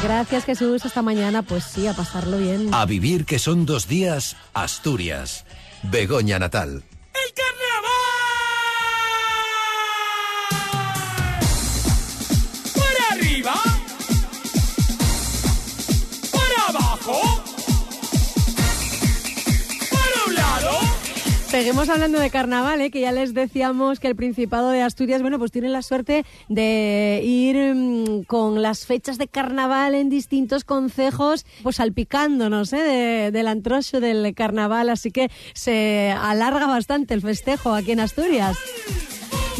Gracias 0.02 0.44
Jesús, 0.44 0.84
esta 0.84 1.00
mañana 1.00 1.42
pues 1.42 1.64
sí, 1.64 1.86
a 1.86 1.94
pasarlo 1.94 2.36
bien. 2.36 2.68
A 2.72 2.84
vivir 2.84 3.24
que 3.24 3.38
son 3.38 3.64
dos 3.64 3.88
días, 3.88 4.36
Asturias. 4.52 5.46
Begoña 5.82 6.38
Natal. 6.38 6.84
¡El 7.14 7.32
carnaval! 7.34 7.67
Seguimos 21.68 21.90
hablando 21.90 22.18
de 22.18 22.30
carnaval, 22.30 22.80
¿eh? 22.80 22.90
que 22.90 23.02
ya 23.02 23.12
les 23.12 23.34
decíamos 23.34 24.00
que 24.00 24.08
el 24.08 24.16
Principado 24.16 24.70
de 24.70 24.80
Asturias, 24.80 25.20
bueno, 25.20 25.38
pues 25.38 25.52
tiene 25.52 25.68
la 25.68 25.82
suerte 25.82 26.24
de 26.48 27.20
ir 27.22 27.56
mm, 27.74 28.22
con 28.22 28.62
las 28.62 28.86
fechas 28.86 29.18
de 29.18 29.28
carnaval 29.28 29.94
en 29.94 30.08
distintos 30.08 30.64
concejos, 30.64 31.44
pues 31.62 31.76
salpicándonos 31.76 32.72
¿eh? 32.72 32.78
de- 32.78 33.30
del 33.32 33.48
antrocho 33.48 34.00
del 34.00 34.34
carnaval, 34.34 34.88
así 34.88 35.10
que 35.10 35.30
se 35.52 36.10
alarga 36.18 36.66
bastante 36.66 37.12
el 37.12 37.20
festejo 37.20 37.74
aquí 37.74 37.92
en 37.92 38.00
Asturias. 38.00 38.56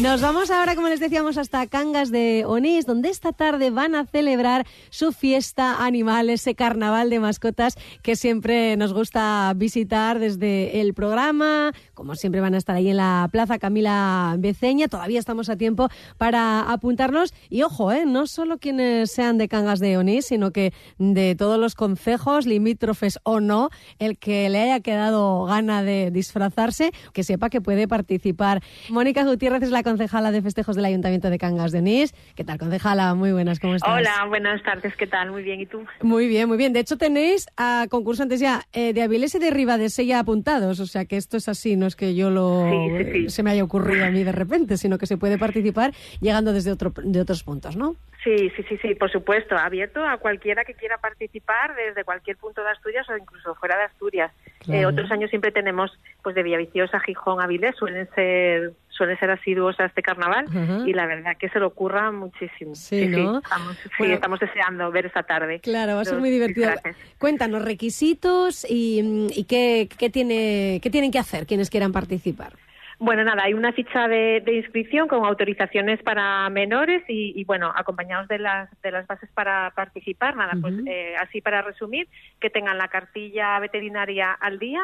Nos 0.01 0.21
vamos 0.21 0.49
ahora, 0.49 0.75
como 0.75 0.87
les 0.87 1.01
decíamos, 1.01 1.37
hasta 1.37 1.67
Cangas 1.67 2.09
de 2.09 2.45
Onís, 2.47 2.85
donde 2.85 3.09
esta 3.09 3.33
tarde 3.33 3.69
van 3.69 3.95
a 3.95 4.05
celebrar 4.05 4.65
su 4.91 5.11
fiesta 5.11 5.83
animal, 5.83 6.29
ese 6.29 6.55
carnaval 6.55 7.09
de 7.09 7.19
mascotas 7.19 7.75
que 8.01 8.15
siempre 8.15 8.77
nos 8.77 8.93
gusta 8.93 9.51
visitar 9.57 10.19
desde 10.19 10.79
el 10.79 10.93
programa. 10.93 11.73
Como 11.93 12.15
siempre 12.15 12.39
van 12.39 12.53
a 12.53 12.59
estar 12.59 12.77
ahí 12.77 12.89
en 12.89 12.95
la 12.95 13.27
Plaza 13.29 13.59
Camila 13.59 14.37
Beceña. 14.39 14.87
Todavía 14.87 15.19
estamos 15.19 15.49
a 15.49 15.57
tiempo 15.57 15.89
para 16.17 16.61
apuntarnos. 16.71 17.33
Y 17.49 17.63
ojo, 17.63 17.91
¿eh? 17.91 18.05
no 18.05 18.25
solo 18.25 18.57
quienes 18.57 19.11
sean 19.11 19.37
de 19.37 19.49
Cangas 19.49 19.81
de 19.81 19.97
Onís, 19.97 20.27
sino 20.27 20.51
que 20.51 20.71
de 20.97 21.35
todos 21.35 21.59
los 21.59 21.75
concejos, 21.75 22.45
limítrofes 22.45 23.19
o 23.23 23.41
no, 23.41 23.69
el 23.99 24.17
que 24.17 24.47
le 24.47 24.61
haya 24.61 24.79
quedado 24.79 25.43
gana 25.43 25.83
de 25.83 26.09
disfrazarse, 26.09 26.93
que 27.11 27.25
sepa 27.25 27.49
que 27.49 27.59
puede 27.59 27.89
participar. 27.89 28.63
Mónica 28.87 29.25
Gutiérrez 29.25 29.63
es 29.63 29.71
la 29.71 29.88
concejala 29.89 30.29
de 30.31 30.43
festejos 30.43 30.75
del 30.75 30.85
Ayuntamiento 30.85 31.31
de 31.31 31.39
Cangas 31.39 31.71
de 31.71 31.79
Onís. 31.79 32.13
¿Qué 32.35 32.43
tal, 32.43 32.59
concejala? 32.59 33.15
Muy 33.15 33.31
buenas, 33.31 33.59
¿cómo 33.59 33.73
estás? 33.73 33.89
Hola, 33.91 34.25
buenas 34.27 34.61
tardes, 34.61 34.95
¿qué 34.95 35.07
tal? 35.07 35.31
Muy 35.31 35.41
bien, 35.41 35.59
¿y 35.61 35.65
tú? 35.65 35.83
Muy 36.01 36.27
bien, 36.27 36.47
muy 36.47 36.57
bien. 36.57 36.73
De 36.73 36.79
hecho, 36.79 36.95
tenéis 36.97 37.47
a 37.57 37.87
concursantes 37.89 38.39
ya 38.39 38.61
eh, 38.71 38.93
de 38.93 39.01
Avilés 39.01 39.33
y 39.33 39.39
de 39.39 39.49
Ribadesella 39.49 40.19
apuntados. 40.19 40.79
O 40.79 40.85
sea 40.85 41.05
que 41.05 41.17
esto 41.17 41.37
es 41.37 41.49
así, 41.49 41.75
no 41.75 41.87
es 41.87 41.95
que 41.95 42.13
yo 42.13 42.29
lo 42.29 42.69
Sí, 42.69 43.03
sí, 43.03 43.11
sí. 43.11 43.29
se 43.29 43.41
me 43.41 43.49
haya 43.49 43.63
ocurrido 43.63 44.05
a 44.05 44.11
mí 44.11 44.23
de 44.23 44.31
repente, 44.31 44.77
sino 44.77 44.99
que 44.99 45.07
se 45.07 45.17
puede 45.17 45.39
participar 45.39 45.91
llegando 46.21 46.53
desde 46.53 46.71
otro, 46.71 46.93
de 46.95 47.19
otros 47.19 47.43
puntos, 47.43 47.75
¿no? 47.75 47.95
Sí, 48.23 48.51
sí, 48.55 48.63
sí, 48.69 48.77
sí, 48.81 48.95
por 48.95 49.09
supuesto, 49.11 49.57
abierto 49.57 50.05
a 50.05 50.17
cualquiera 50.17 50.65
que 50.65 50.73
quiera 50.75 50.97
participar 50.97 51.73
desde 51.75 52.03
cualquier 52.03 52.37
punto 52.37 52.61
de 52.61 52.69
Asturias 52.69 53.09
o 53.09 53.17
incluso 53.17 53.55
fuera 53.55 53.77
de 53.77 53.83
Asturias. 53.85 54.31
Claro. 54.69 54.81
Eh, 54.81 54.85
otros 54.85 55.11
años 55.11 55.29
siempre 55.29 55.51
tenemos, 55.51 55.91
pues 56.23 56.35
de 56.35 56.43
Villaviciosa, 56.43 56.99
Gijón, 56.99 57.41
Avilés, 57.41 57.75
suelen 57.75 58.07
ser 58.15 58.73
suelen 58.89 59.17
ser 59.17 59.31
asiduos 59.31 59.79
a 59.79 59.85
este 59.85 60.01
carnaval 60.01 60.45
y 60.85 60.91
la 60.91 61.05
verdad 61.05 61.37
que 61.37 61.47
se 61.47 61.59
lo 61.59 61.67
ocurra 61.67 62.11
muchísimo. 62.11 62.75
Sí, 62.75 63.07
¿no? 63.07 63.37
estamos, 63.37 63.77
sí, 63.77 63.89
Bueno. 63.97 64.13
estamos 64.15 64.39
deseando 64.41 64.91
ver 64.91 65.05
esa 65.05 65.23
tarde. 65.23 65.61
Claro, 65.61 65.95
va 65.95 66.01
a 66.01 66.05
ser 66.05 66.19
muy 66.19 66.29
divertido. 66.29 66.69
disfraces. 66.69 67.01
Cuéntanos 67.17 67.63
requisitos 67.63 68.65
y, 68.69 69.01
mm, 69.01 69.27
y 69.33 69.43
qué, 69.45 69.87
qué, 69.97 70.09
tiene, 70.09 70.81
qué 70.83 70.89
tienen 70.89 71.11
que 71.11 71.19
hacer 71.19 71.45
quienes 71.45 71.69
quieran 71.69 71.93
participar. 71.93 72.53
Bueno, 73.01 73.23
nada, 73.23 73.43
hay 73.43 73.53
una 73.53 73.71
ficha 73.71 74.09
de, 74.09 74.41
de 74.45 74.55
inscripción 74.55 75.07
con 75.07 75.25
autorizaciones 75.25 76.03
para 76.03 76.49
menores 76.49 77.01
y, 77.07 77.31
y, 77.33 77.45
bueno, 77.45 77.71
acompañados 77.73 78.27
de 78.27 78.39
las, 78.39 78.69
de 78.81 78.91
las 78.91 79.07
bases 79.07 79.29
para 79.33 79.71
participar. 79.73 80.35
Nada, 80.35 80.51
pues 80.59 80.75
eh, 80.85 81.15
así 81.17 81.39
para 81.39 81.61
resumir, 81.61 82.09
que 82.41 82.49
tengan 82.49 82.77
la 82.77 82.89
cartilla 82.89 83.57
veterinaria 83.59 84.33
al 84.33 84.59
día 84.59 84.81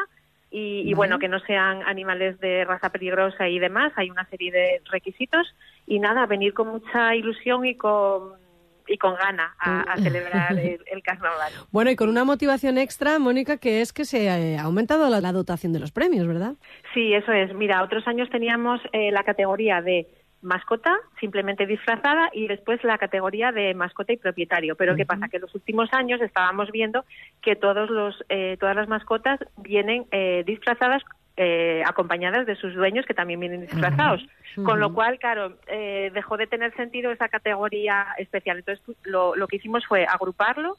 y, 0.50 0.82
y, 0.86 0.94
bueno, 0.94 1.18
que 1.18 1.28
no 1.28 1.40
sean 1.40 1.82
animales 1.84 2.40
de 2.40 2.64
raza 2.64 2.88
peligrosa 2.88 3.50
y 3.50 3.58
demás. 3.58 3.92
Hay 3.96 4.08
una 4.08 4.24
serie 4.30 4.50
de 4.50 4.80
requisitos 4.90 5.54
y 5.86 5.98
nada, 5.98 6.24
venir 6.24 6.54
con 6.54 6.68
mucha 6.68 7.14
ilusión 7.14 7.66
y 7.66 7.74
con 7.74 8.45
y 8.86 8.98
con 8.98 9.14
gana 9.14 9.54
a, 9.58 9.80
a 9.82 9.96
celebrar 9.96 10.52
el, 10.58 10.80
el 10.86 11.02
carnaval. 11.02 11.52
Bueno, 11.70 11.90
y 11.90 11.96
con 11.96 12.08
una 12.08 12.24
motivación 12.24 12.78
extra, 12.78 13.18
Mónica, 13.18 13.56
que 13.56 13.80
es 13.80 13.92
que 13.92 14.04
se 14.04 14.26
eh, 14.26 14.58
ha 14.58 14.62
aumentado 14.62 15.08
la, 15.08 15.20
la 15.20 15.32
dotación 15.32 15.72
de 15.72 15.80
los 15.80 15.92
premios, 15.92 16.26
¿verdad? 16.26 16.54
Sí, 16.94 17.12
eso 17.14 17.32
es. 17.32 17.54
Mira, 17.54 17.82
otros 17.82 18.06
años 18.06 18.28
teníamos 18.30 18.80
eh, 18.92 19.10
la 19.10 19.24
categoría 19.24 19.82
de 19.82 20.06
mascota, 20.42 20.96
simplemente 21.20 21.66
disfrazada, 21.66 22.30
y 22.32 22.46
después 22.46 22.82
la 22.84 22.98
categoría 22.98 23.52
de 23.52 23.74
mascota 23.74 24.12
y 24.12 24.16
propietario. 24.16 24.76
Pero 24.76 24.94
¿qué 24.94 25.04
pasa? 25.04 25.28
Que 25.28 25.36
en 25.36 25.42
los 25.42 25.54
últimos 25.54 25.92
años 25.92 26.20
estábamos 26.20 26.70
viendo 26.70 27.04
que 27.42 27.56
todos 27.56 27.90
los, 27.90 28.24
eh, 28.28 28.56
todas 28.60 28.76
las 28.76 28.88
mascotas 28.88 29.40
vienen 29.56 30.06
eh, 30.12 30.44
disfrazadas 30.46 31.02
eh, 31.36 31.82
acompañadas 31.86 32.46
de 32.46 32.56
sus 32.56 32.74
dueños 32.74 33.04
que 33.06 33.14
también 33.14 33.40
vienen 33.40 33.60
disfrazados. 33.62 34.26
Con 34.64 34.80
lo 34.80 34.94
cual, 34.94 35.18
claro, 35.18 35.58
eh, 35.66 36.10
dejó 36.14 36.36
de 36.38 36.46
tener 36.46 36.74
sentido 36.76 37.10
esa 37.12 37.28
categoría 37.28 38.06
especial. 38.16 38.58
Entonces, 38.58 38.82
lo, 39.04 39.36
lo 39.36 39.46
que 39.48 39.56
hicimos 39.56 39.84
fue 39.86 40.06
agruparlo, 40.06 40.78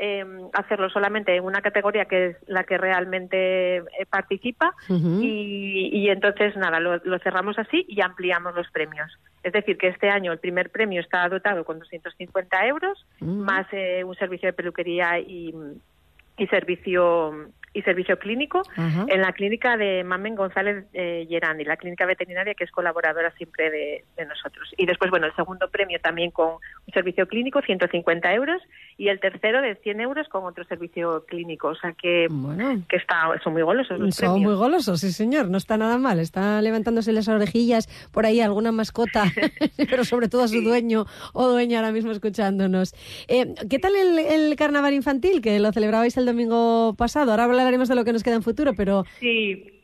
eh, 0.00 0.24
hacerlo 0.52 0.88
solamente 0.90 1.34
en 1.36 1.44
una 1.44 1.60
categoría 1.60 2.04
que 2.04 2.26
es 2.28 2.36
la 2.46 2.62
que 2.64 2.78
realmente 2.78 3.78
eh, 3.78 3.84
participa 4.08 4.72
y, 4.88 5.90
y 5.92 6.08
entonces, 6.08 6.56
nada, 6.56 6.78
lo, 6.78 6.98
lo 6.98 7.18
cerramos 7.18 7.58
así 7.58 7.84
y 7.88 8.00
ampliamos 8.00 8.54
los 8.54 8.70
premios. 8.70 9.10
Es 9.42 9.52
decir, 9.52 9.76
que 9.76 9.88
este 9.88 10.08
año 10.08 10.32
el 10.32 10.38
primer 10.38 10.70
premio 10.70 11.00
está 11.00 11.28
dotado 11.28 11.64
con 11.64 11.80
250 11.80 12.66
euros, 12.66 13.04
Mm. 13.20 13.40
más 13.40 13.66
eh, 13.72 14.04
un 14.04 14.14
servicio 14.14 14.46
de 14.46 14.52
peluquería 14.52 15.18
y, 15.18 15.52
y 16.36 16.46
servicio 16.46 17.48
y 17.74 17.82
servicio 17.82 18.18
clínico 18.18 18.62
en 18.76 19.20
la 19.20 19.32
clínica 19.32 19.76
de 19.76 20.02
Mamen 20.04 20.34
González 20.34 20.86
eh, 20.92 21.26
Gerandi, 21.28 21.64
la 21.64 21.76
clínica 21.76 22.06
veterinaria 22.06 22.54
que 22.54 22.64
es 22.64 22.70
colaboradora 22.70 23.30
siempre 23.36 23.70
de, 23.70 24.04
de 24.16 24.26
nosotros. 24.26 24.72
Y 24.76 24.86
después, 24.86 25.10
bueno, 25.10 25.26
el 25.26 25.34
segundo 25.34 25.68
premio 25.70 25.98
también 26.00 26.30
con 26.30 26.48
un 26.52 26.92
servicio 26.94 27.26
clínico, 27.28 27.60
150 27.60 28.32
euros, 28.34 28.60
y 28.96 29.08
el 29.08 29.20
tercero 29.20 29.60
de 29.62 29.74
100 29.76 30.00
euros 30.00 30.28
con 30.28 30.44
otro 30.44 30.64
servicio 30.64 31.24
clínico. 31.26 31.68
O 31.68 31.74
sea 31.76 31.92
que, 31.92 32.26
Bueno. 32.30 32.82
que 32.88 32.96
está, 32.96 33.30
son 33.44 33.52
muy 33.52 33.62
golosos 33.62 33.98
los 33.98 34.14
Son 34.14 34.32
premios. 34.34 34.50
muy 34.50 34.58
golosos, 34.58 35.00
sí 35.00 35.12
señor, 35.12 35.48
no 35.50 35.58
está 35.58 35.76
nada 35.76 35.98
mal. 35.98 36.18
Está 36.18 36.60
levantándose 36.62 37.12
las 37.12 37.28
orejillas 37.28 37.86
por 38.12 38.26
ahí 38.26 38.40
alguna 38.40 38.72
mascota, 38.72 39.24
pero 39.90 40.04
sobre 40.04 40.28
todo 40.28 40.42
a 40.44 40.48
su 40.48 40.62
dueño 40.62 41.04
o 41.32 41.48
dueña 41.48 41.78
ahora 41.78 41.92
mismo 41.92 42.10
escuchándonos. 42.10 42.94
Eh, 43.28 43.54
¿Qué 43.68 43.78
tal 43.78 43.94
el, 43.94 44.18
el 44.18 44.56
carnaval 44.56 44.94
infantil 44.94 45.40
que 45.42 45.58
lo 45.60 45.72
celebrabais 45.72 46.16
el 46.16 46.26
domingo 46.26 46.94
pasado? 46.96 47.30
Ahora 47.30 47.46
hablaremos 47.60 47.88
de 47.88 47.94
lo 47.94 48.04
que 48.04 48.12
nos 48.12 48.22
queda 48.22 48.34
en 48.36 48.42
futuro, 48.42 48.72
pero 48.74 49.04
Sí, 49.20 49.82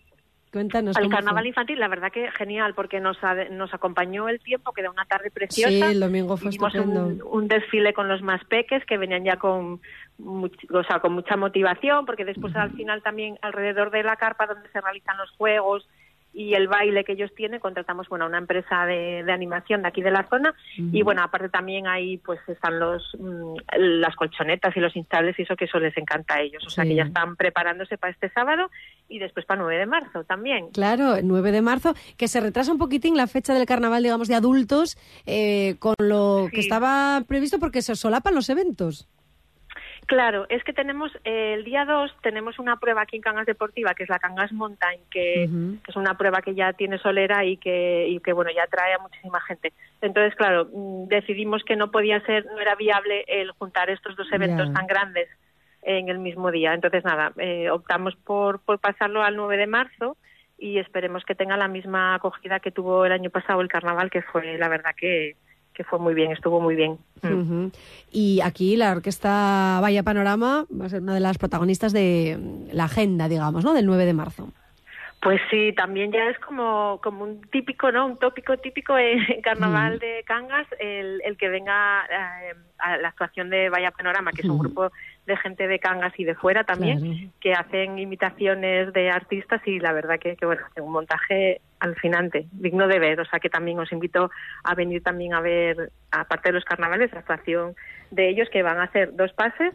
cuéntanos. 0.53 0.97
cómo 0.97 1.09
carnaval 1.11 1.43
fue. 1.43 1.49
infantil, 1.49 1.81
la 1.81 1.89
verdad 1.89 2.13
que 2.13 2.31
genial, 2.33 2.75
porque 2.75 3.01
nos, 3.01 3.19
nos 3.51 3.75
acompañó 3.75 4.29
el 4.29 4.41
tiempo, 4.41 4.73
que 4.73 4.83
era 4.83 4.91
una 4.91 5.05
tarde 5.05 5.31
preciosa. 5.31 5.69
Sí, 5.71 5.81
el 5.83 6.01
domingo 6.01 6.37
fue 6.37 6.51
un, 6.81 7.23
un 7.31 7.49
desfile 7.49 7.93
con 7.93 8.09
los 8.09 8.23
más 8.23 8.45
peques 8.45 8.85
que 8.87 8.97
venían 8.99 9.25
ya 9.25 9.37
con, 9.37 9.81
much- 10.19 10.71
o 10.73 10.85
sea, 10.85 11.01
con 11.01 11.13
mucha 11.13 11.37
motivación, 11.37 12.07
porque 12.07 12.25
después 12.25 12.55
al 12.57 12.71
final 12.73 13.03
también 13.03 13.39
alrededor 13.43 13.91
de 13.91 14.03
la 14.05 14.17
carpa 14.17 14.47
donde 14.47 14.69
se 14.71 14.81
realizan 14.81 15.17
los 15.17 15.31
juegos 15.33 15.89
y 16.35 16.55
el 16.55 16.67
baile 16.67 17.05
que 17.05 17.13
ellos 17.13 17.33
tienen, 17.35 17.61
contratamos 17.61 18.09
bueno, 18.09 18.27
una 18.27 18.39
empresa 18.39 18.85
de, 18.87 19.23
de 19.25 19.33
animación 19.33 19.83
de 19.83 19.89
aquí 19.89 20.03
de 20.03 20.11
la 20.11 20.27
zona. 20.29 20.55
Y 20.77 21.03
bueno, 21.03 21.23
aparte 21.23 21.49
también 21.49 21.87
ahí 21.87 22.19
pues 22.19 22.41
están 22.49 22.81
los 22.81 23.17
mm, 23.19 23.55
las 23.79 24.17
colchonetas 24.17 24.77
y 24.77 24.81
los 24.81 24.97
instables 24.97 25.39
y 25.39 25.43
eso 25.43 25.57
que 25.57 25.67
eso 25.67 25.79
les 25.79 25.97
encanta 25.97 26.35
a 26.35 26.41
ellos, 26.41 26.67
o 26.67 26.71
sea 26.71 26.85
que 26.85 26.95
ya 26.95 27.05
están 27.05 27.37
preparándose 27.37 27.97
para 27.97 28.13
este 28.13 28.29
sábado 28.31 28.71
y 29.09 29.19
después 29.21 29.47
para 29.47 29.61
el 29.61 29.67
9 29.67 29.79
de 29.81 29.87
marzo 29.87 30.25
también. 30.25 30.71
Claro, 30.71 31.15
el 31.15 31.29
9 31.29 31.53
de 31.53 31.63
marzo, 31.63 31.95
que 32.17 32.29
se 32.29 32.41
retrasa 32.41 32.73
un 32.73 32.79
poquitín 32.79 33.17
la 33.17 33.27
fecha 33.27 33.55
del 33.55 33.67
carnaval, 33.67 34.03
digamos, 34.03 34.29
de 34.29 34.35
adultos, 34.35 34.99
eh, 35.27 35.77
con 35.79 35.95
lo 35.99 36.49
que 36.53 36.61
estaba 36.61 37.23
previsto 37.29 37.59
porque 37.59 37.83
se 37.83 37.95
solapan 37.95 38.35
los 38.35 38.49
eventos. 38.49 39.09
Claro, 40.07 40.47
es 40.49 40.63
que 40.65 40.73
tenemos 40.73 41.11
eh, 41.25 41.55
el 41.55 41.65
día 41.65 41.85
2 41.85 42.17
tenemos 42.23 42.59
una 42.59 42.77
prueba 42.77 43.03
aquí 43.03 43.17
en 43.17 43.23
Cangas 43.23 43.47
Deportiva, 43.47 43.95
que 43.95 44.03
es 44.03 44.09
la 44.09 44.19
Cangas 44.19 44.53
Mountain, 44.53 45.01
que, 45.11 45.45
es 45.45 45.97
una 45.97 46.19
prueba 46.19 46.43
que 46.43 46.55
ya 46.55 46.73
tiene 46.75 46.99
solera 46.99 47.45
y 47.45 47.57
que, 47.57 48.07
y 48.09 48.21
que 48.21 48.33
bueno, 48.33 48.51
ya 48.55 48.65
atrae 48.65 48.95
a 48.95 48.99
muchísima 48.99 49.41
gente. 49.41 49.73
Entonces, 50.03 50.35
claro, 50.35 50.69
mm, 50.73 51.09
decidimos 51.09 51.65
que 51.65 51.77
no 51.77 51.91
podía 51.91 52.21
ser, 52.21 52.45
no 52.47 52.61
era 52.61 52.75
viable 52.75 53.25
el 53.29 53.53
juntar 53.53 53.89
estos 53.89 54.17
dos 54.17 54.31
eventos 54.33 54.73
tan 54.73 54.87
grandes 54.87 55.29
en 55.83 56.09
el 56.09 56.19
mismo 56.19 56.51
día. 56.51 56.75
Entonces, 56.75 57.05
nada, 57.05 57.33
eh, 57.39 57.71
optamos 57.71 58.15
por, 58.17 58.61
por 58.61 58.79
pasarlo 58.81 59.23
al 59.23 59.37
9 59.37 59.57
de 59.57 59.67
marzo 59.67 60.17
y 60.59 60.79
esperemos 60.79 61.25
que 61.25 61.35
tenga 61.35 61.57
la 61.57 61.69
misma 61.69 62.15
acogida 62.15 62.61
que 62.61 62.71
tuvo 62.71 63.07
el 63.07 63.13
año 63.13 63.31
pasado 63.31 63.61
el 63.61 63.69
carnaval, 63.69 64.11
que 64.11 64.23
fue 64.23 64.59
la 64.59 64.69
verdad 64.69 64.95
que, 64.97 65.37
que 65.75 65.85
fue 65.85 65.99
muy 65.99 66.15
bien, 66.15 66.31
estuvo 66.33 66.61
muy 66.61 66.77
bien. 66.77 66.99
Mm. 67.23 67.69
Y 68.13 68.41
aquí 68.41 68.77
la 68.77 68.93
orquesta 68.93 69.79
Vaya 69.83 70.03
Panorama 70.03 70.67
va 70.71 70.87
a 70.87 70.89
ser 70.89 71.03
una 71.03 71.15
de 71.15 71.21
las 71.21 71.37
protagonistas 71.39 71.93
de 71.93 72.39
mm, 72.39 72.75
la 72.75 72.85
agenda, 72.85 73.29
digamos, 73.29 73.65
¿no? 73.65 73.75
Del 73.75 73.87
9 73.87 74.05
de 74.05 74.15
marzo. 74.15 74.49
Pues 75.21 75.41
sí, 75.51 75.73
también 75.73 76.13
ya 76.13 76.29
es 76.29 76.39
como, 76.39 77.01
como 77.03 77.25
un 77.25 77.41
típico, 77.51 77.91
¿no? 77.91 78.05
Un 78.05 78.19
tópico 78.19 78.59
típico 78.59 78.97
en 78.99 79.19
Carnaval 79.43 79.99
de 79.99 80.23
Cangas, 80.27 80.67
el, 80.79 81.23
el 81.25 81.37
que 81.39 81.49
venga 81.49 82.05
eh, 82.05 82.55
a 82.79 82.99
la 82.99 83.09
actuación 83.09 83.49
de 83.49 83.71
Vaya 83.71 83.91
Panorama, 83.91 84.33
que 84.33 84.43
es 84.43 84.49
un 84.49 84.59
grupo 84.61 84.93
de 85.27 85.37
gente 85.39 85.67
de 85.67 85.79
Cangas 85.79 86.13
y 86.19 86.25
de 86.25 86.35
fuera 86.35 86.65
también, 86.65 87.01
Claro. 87.01 87.31
que 87.41 87.53
hacen 87.55 87.99
imitaciones 87.99 88.93
de 88.93 89.11
artistas 89.11 89.61
y 89.67 89.79
la 89.79 89.93
verdad 89.93 90.19
que, 90.19 90.37
que 90.37 90.45
bueno, 90.47 90.63
hacen 90.71 90.85
un 90.85 90.93
montaje 90.93 91.61
alucinante, 91.81 92.47
digno 92.53 92.89
de 92.89 92.99
ver. 92.99 93.21
O 93.21 93.25
sea 93.25 93.41
que 93.41 93.49
también 93.51 93.79
os 93.79 93.91
invito 93.93 94.31
a 94.63 94.75
venir 94.75 95.03
también 95.03 95.35
a 95.35 95.41
ver, 95.41 95.91
aparte 96.11 96.49
de 96.51 96.55
los 96.55 96.65
carnavales, 96.65 97.13
la 97.13 97.21
actuación 97.21 97.75
de 98.11 98.29
ellos, 98.29 98.49
que 98.51 98.63
van 98.63 98.79
a 98.79 98.85
hacer 98.85 99.15
dos 99.17 99.33
pases, 99.33 99.75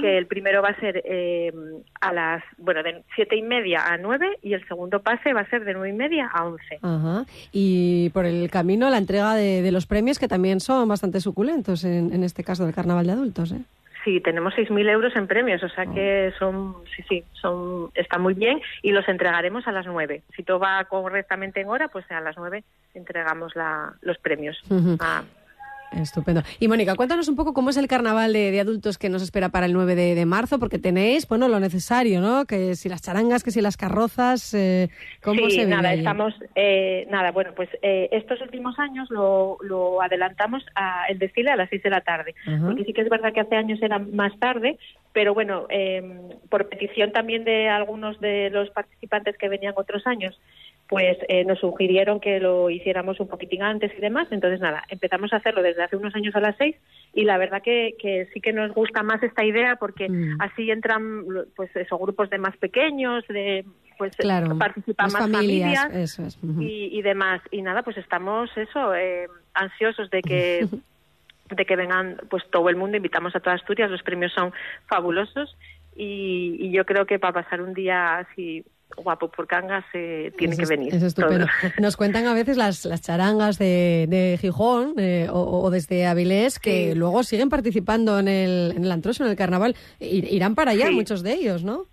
que 0.00 0.16
el 0.18 0.26
primero 0.26 0.62
va 0.62 0.68
a 0.68 0.80
ser 0.80 1.02
eh, 1.04 1.52
a 2.00 2.12
las, 2.12 2.42
bueno, 2.58 2.82
de 2.82 3.02
siete 3.16 3.36
y 3.36 3.42
media 3.42 3.84
a 3.86 3.96
nueve 3.96 4.38
y 4.42 4.52
el 4.54 4.66
segundo 4.68 5.00
pase 5.00 5.32
va 5.32 5.40
a 5.40 5.50
ser 5.50 5.64
de 5.64 5.72
nueve 5.72 5.90
y 5.90 5.94
media 5.94 6.30
a 6.32 6.44
once. 6.44 6.78
Ajá. 6.82 7.24
Y 7.52 8.10
por 8.10 8.26
el 8.26 8.48
camino 8.50 8.88
la 8.90 8.98
entrega 8.98 9.34
de, 9.34 9.62
de 9.62 9.72
los 9.72 9.86
premios 9.86 10.18
que 10.18 10.28
también 10.28 10.60
son 10.60 10.88
bastante 10.88 11.20
suculentos 11.20 11.84
en, 11.84 12.12
en 12.12 12.22
este 12.22 12.44
caso 12.44 12.64
del 12.64 12.74
carnaval 12.74 13.06
de 13.06 13.12
adultos, 13.12 13.52
¿eh? 13.52 13.60
Sí, 14.04 14.20
tenemos 14.20 14.54
6.000 14.54 14.88
euros 14.88 15.14
en 15.14 15.26
premios, 15.26 15.62
o 15.62 15.68
sea 15.68 15.84
que 15.86 16.32
son, 16.38 16.76
sí, 16.96 17.02
sí, 17.08 17.24
son, 17.32 17.90
está 17.94 18.18
muy 18.18 18.34
bien 18.34 18.60
y 18.82 18.92
los 18.92 19.06
entregaremos 19.08 19.66
a 19.66 19.72
las 19.72 19.86
9. 19.86 20.22
Si 20.34 20.42
todo 20.42 20.58
va 20.58 20.82
correctamente 20.84 21.60
en 21.60 21.68
hora, 21.68 21.88
pues 21.88 22.10
a 22.10 22.20
las 22.20 22.36
9 22.36 22.64
entregamos 22.94 23.54
la, 23.54 23.94
los 24.00 24.18
premios. 24.18 24.62
Ujú. 24.70 24.96
Ah, 25.00 25.22
Estupendo. 25.92 26.42
Y 26.60 26.68
Mónica, 26.68 26.94
cuéntanos 26.94 27.28
un 27.28 27.36
poco 27.36 27.52
cómo 27.52 27.70
es 27.70 27.76
el 27.76 27.88
carnaval 27.88 28.32
de, 28.32 28.50
de 28.50 28.60
adultos 28.60 28.96
que 28.96 29.08
nos 29.08 29.22
espera 29.22 29.48
para 29.48 29.66
el 29.66 29.72
9 29.72 29.94
de, 29.94 30.14
de 30.14 30.26
marzo, 30.26 30.58
porque 30.58 30.78
tenéis, 30.78 31.26
bueno, 31.26 31.48
lo 31.48 31.58
necesario, 31.58 32.20
¿no? 32.20 32.44
Que 32.44 32.76
si 32.76 32.88
las 32.88 33.02
charangas, 33.02 33.42
que 33.42 33.50
si 33.50 33.60
las 33.60 33.76
carrozas, 33.76 34.54
eh, 34.54 34.88
¿cómo 35.22 35.48
sí, 35.48 35.56
se 35.56 35.66
nada, 35.66 35.92
estamos, 35.92 36.34
eh, 36.54 37.06
nada, 37.10 37.32
bueno, 37.32 37.52
pues 37.54 37.68
eh, 37.82 38.08
estos 38.12 38.40
últimos 38.40 38.78
años 38.78 39.10
lo, 39.10 39.58
lo 39.62 40.00
adelantamos 40.00 40.64
a 40.74 41.06
el 41.08 41.18
desfile 41.18 41.50
a 41.50 41.56
las 41.56 41.68
6 41.70 41.82
de 41.82 41.90
la 41.90 42.00
tarde, 42.02 42.34
porque 42.62 42.84
sí 42.84 42.92
que 42.92 43.02
es 43.02 43.08
verdad 43.08 43.32
que 43.32 43.40
hace 43.40 43.56
años 43.56 43.82
era 43.82 43.98
más 43.98 44.38
tarde, 44.38 44.78
pero 45.12 45.34
bueno, 45.34 45.66
eh, 45.70 46.02
por 46.48 46.68
petición 46.68 47.10
también 47.12 47.44
de 47.44 47.68
algunos 47.68 48.20
de 48.20 48.50
los 48.50 48.70
participantes 48.70 49.36
que 49.36 49.48
venían 49.48 49.74
otros 49.76 50.06
años, 50.06 50.40
pues 50.90 51.16
eh, 51.28 51.44
nos 51.44 51.60
sugirieron 51.60 52.18
que 52.18 52.40
lo 52.40 52.68
hiciéramos 52.68 53.20
un 53.20 53.28
poquitín 53.28 53.62
antes 53.62 53.92
y 53.96 54.00
demás. 54.00 54.26
Entonces, 54.32 54.58
nada, 54.58 54.82
empezamos 54.88 55.32
a 55.32 55.36
hacerlo 55.36 55.62
desde 55.62 55.84
hace 55.84 55.94
unos 55.96 56.16
años 56.16 56.34
a 56.34 56.40
las 56.40 56.56
seis 56.56 56.74
y 57.14 57.22
la 57.22 57.38
verdad 57.38 57.62
que, 57.62 57.94
que 58.00 58.26
sí 58.34 58.40
que 58.40 58.52
nos 58.52 58.72
gusta 58.74 59.04
más 59.04 59.22
esta 59.22 59.44
idea 59.44 59.76
porque 59.76 60.08
Mm. 60.10 60.42
así 60.42 60.68
entran, 60.68 61.24
pues 61.54 61.74
eso, 61.76 61.96
grupos 61.96 62.28
de 62.28 62.38
más 62.38 62.56
pequeños, 62.56 63.24
de 63.28 63.64
pues 63.98 64.16
Claro, 64.16 64.58
participan 64.58 65.12
más, 65.12 65.22
familias, 65.30 65.78
familias, 65.84 66.10
eso 66.10 66.24
es. 66.24 66.36
ujú. 66.42 66.60
y, 66.60 66.98
y 66.98 67.02
demás. 67.02 67.40
Y 67.52 67.62
nada, 67.62 67.82
pues 67.84 67.96
estamos 67.96 68.50
eso, 68.56 68.92
eh, 68.94 69.28
ansiosos 69.54 70.10
de 70.10 70.22
que 70.22 70.66
de 71.54 71.64
que 71.66 71.76
vengan 71.76 72.16
pues 72.28 72.42
todo 72.50 72.68
el 72.68 72.74
mundo, 72.76 72.96
invitamos 72.96 73.36
a 73.36 73.40
toda 73.40 73.54
Asturias, 73.54 73.90
los 73.90 74.02
premios 74.02 74.32
son 74.32 74.52
fabulosos 74.86 75.56
y, 75.94 76.56
y 76.58 76.72
yo 76.72 76.84
creo 76.84 77.06
que 77.06 77.18
para 77.20 77.32
pasar 77.42 77.60
un 77.62 77.74
día 77.74 78.18
así 78.18 78.64
guapo 78.96 79.28
por 79.28 79.46
Cangas 79.46 79.84
eh, 79.94 80.32
tiene 80.36 80.56
que 80.56 80.66
venir. 80.66 80.94
Es 80.94 81.02
estupendo. 81.02 81.46
Nos 81.78 81.96
cuentan 81.96 82.26
a 82.26 82.34
veces 82.34 82.56
las, 82.56 82.84
las 82.84 83.00
charangas 83.00 83.58
de, 83.58 84.06
de 84.08 84.38
Gijón 84.40 84.94
eh, 84.98 85.28
o, 85.30 85.62
o 85.62 85.70
desde 85.70 86.06
Avilés 86.06 86.58
que 86.58 86.90
Sí. 86.90 86.94
luego 86.94 87.22
siguen 87.22 87.48
participando 87.48 88.18
en 88.18 88.28
el, 88.28 88.72
en 88.76 88.84
el 88.84 88.92
antroso, 88.92 89.24
en 89.24 89.30
el 89.30 89.36
carnaval. 89.36 89.74
Irán 90.00 90.54
para 90.54 90.72
allá 90.72 90.88
Sí. 90.88 90.94
muchos 90.94 91.22
de 91.22 91.32
ellos, 91.34 91.64
¿no? 91.64 91.86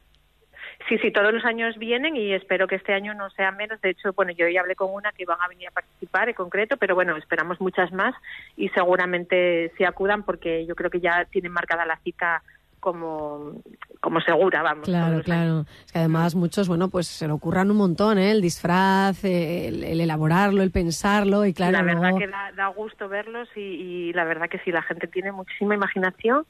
Sí, 0.88 0.98
sí, 1.00 1.12
todos 1.12 1.34
los 1.34 1.44
años 1.44 1.78
vienen 1.78 2.16
y 2.16 2.32
espero 2.34 2.66
que 2.66 2.76
este 2.76 2.94
año 2.94 3.14
no 3.14 3.30
sea 3.32 3.52
menos. 3.52 3.82
De 3.82 3.90
hecho, 3.90 4.14
bueno, 4.14 4.32
yo 4.32 4.48
ya 4.48 4.62
hablé 4.62 4.76
con 4.76 4.94
una 4.94 5.12
que 5.12 5.26
van 5.26 5.38
a 5.42 5.48
venir 5.50 5.68
a 5.68 5.72
participar 5.72 6.30
en 6.30 6.36
concreto, 6.36 6.78
pero 6.78 6.96
bueno, 6.96 7.18
esperamos 7.18 7.60
muchas 7.60 7.92
más 7.92 8.16
y 8.56 8.70
seguramente 8.70 9.72
sí 9.78 9.84
acudan 9.84 10.24
porque 10.24 10.66
yo 10.66 10.76
creo 10.76 10.90
que 10.90 11.02
ya 11.02 11.26
tienen 11.26 11.52
marcada 11.52 11.86
la 11.86 11.98
cita 12.06 12.42
como, 12.80 13.54
como 14.02 14.22
segura, 14.22 14.62
vamos. 14.62 14.86
Claro, 14.86 15.22
claro. 15.24 15.66
Es 15.86 15.92
que 15.92 16.00
además 16.00 16.36
muchos, 16.36 16.68
bueno, 16.68 16.90
pues 16.90 17.08
se 17.08 17.28
lo 17.28 17.36
ocurran 17.36 17.70
un 17.72 17.78
montón, 17.78 18.18
¿eh? 18.18 18.32
El 18.32 18.42
disfraz, 18.42 19.24
el, 19.24 19.84
el 19.84 20.02
elaborarlo, 20.02 20.62
el 20.63 20.72
pensarlo 20.72 21.46
y 21.46 21.54
claro, 21.54 21.74
la 21.74 21.84
verdad 21.84 22.02
luego- 22.02 22.18
que 22.20 22.28
da, 22.28 22.52
da 22.56 22.68
gusto 22.68 23.08
verlos 23.10 23.48
y, 23.56 23.60
y 23.60 24.13
la 24.13 24.24
verdad 24.26 24.50
que 24.50 24.60
sí, 24.60 24.72
la 24.72 24.82
gente 24.84 25.08
tiene 25.08 25.32
muchísima 25.32 25.76
imaginación 25.76 26.46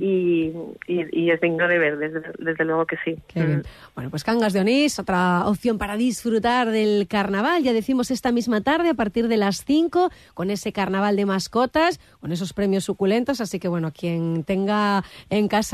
y, 0.00 0.52
y 0.86 1.30
es 1.30 1.40
digno 1.40 1.68
de 1.68 1.78
ver, 1.78 1.98
desde, 1.98 2.22
desde 2.38 2.64
luego 2.64 2.86
que 2.86 2.96
sí. 3.04 3.16
Qué 3.28 3.44
bien. 3.44 3.58
Mm. 3.60 3.62
Bueno, 3.94 4.10
pues 4.10 4.24
Cangas 4.24 4.52
de 4.52 4.60
Onís, 4.60 4.98
otra 4.98 5.46
opción 5.46 5.78
para 5.78 5.96
disfrutar 5.96 6.70
del 6.70 7.06
carnaval. 7.08 7.62
Ya 7.62 7.72
decimos 7.72 8.10
esta 8.10 8.32
misma 8.32 8.60
tarde 8.60 8.90
a 8.90 8.94
partir 8.94 9.28
de 9.28 9.36
las 9.36 9.64
5 9.64 10.10
con 10.34 10.50
ese 10.50 10.72
carnaval 10.72 11.16
de 11.16 11.26
mascotas, 11.26 12.00
con 12.20 12.32
esos 12.32 12.52
premios 12.52 12.84
suculentos. 12.84 13.40
Así 13.40 13.58
que 13.58 13.68
bueno, 13.68 13.92
quien 13.92 14.44
tenga 14.44 15.04
en 15.30 15.48
casa 15.48 15.67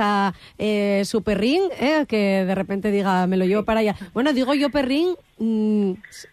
eh, 0.58 1.02
su 1.04 1.22
perrín, 1.22 1.62
eh, 1.80 2.04
que 2.08 2.44
de 2.44 2.54
repente 2.54 2.90
diga, 2.90 3.26
me 3.26 3.36
lo 3.36 3.44
llevo 3.44 3.64
para 3.64 3.80
allá. 3.80 3.94
Bueno, 4.12 4.32
digo 4.32 4.54
yo 4.54 4.70
perrín. 4.70 5.14
mm, 5.38 5.92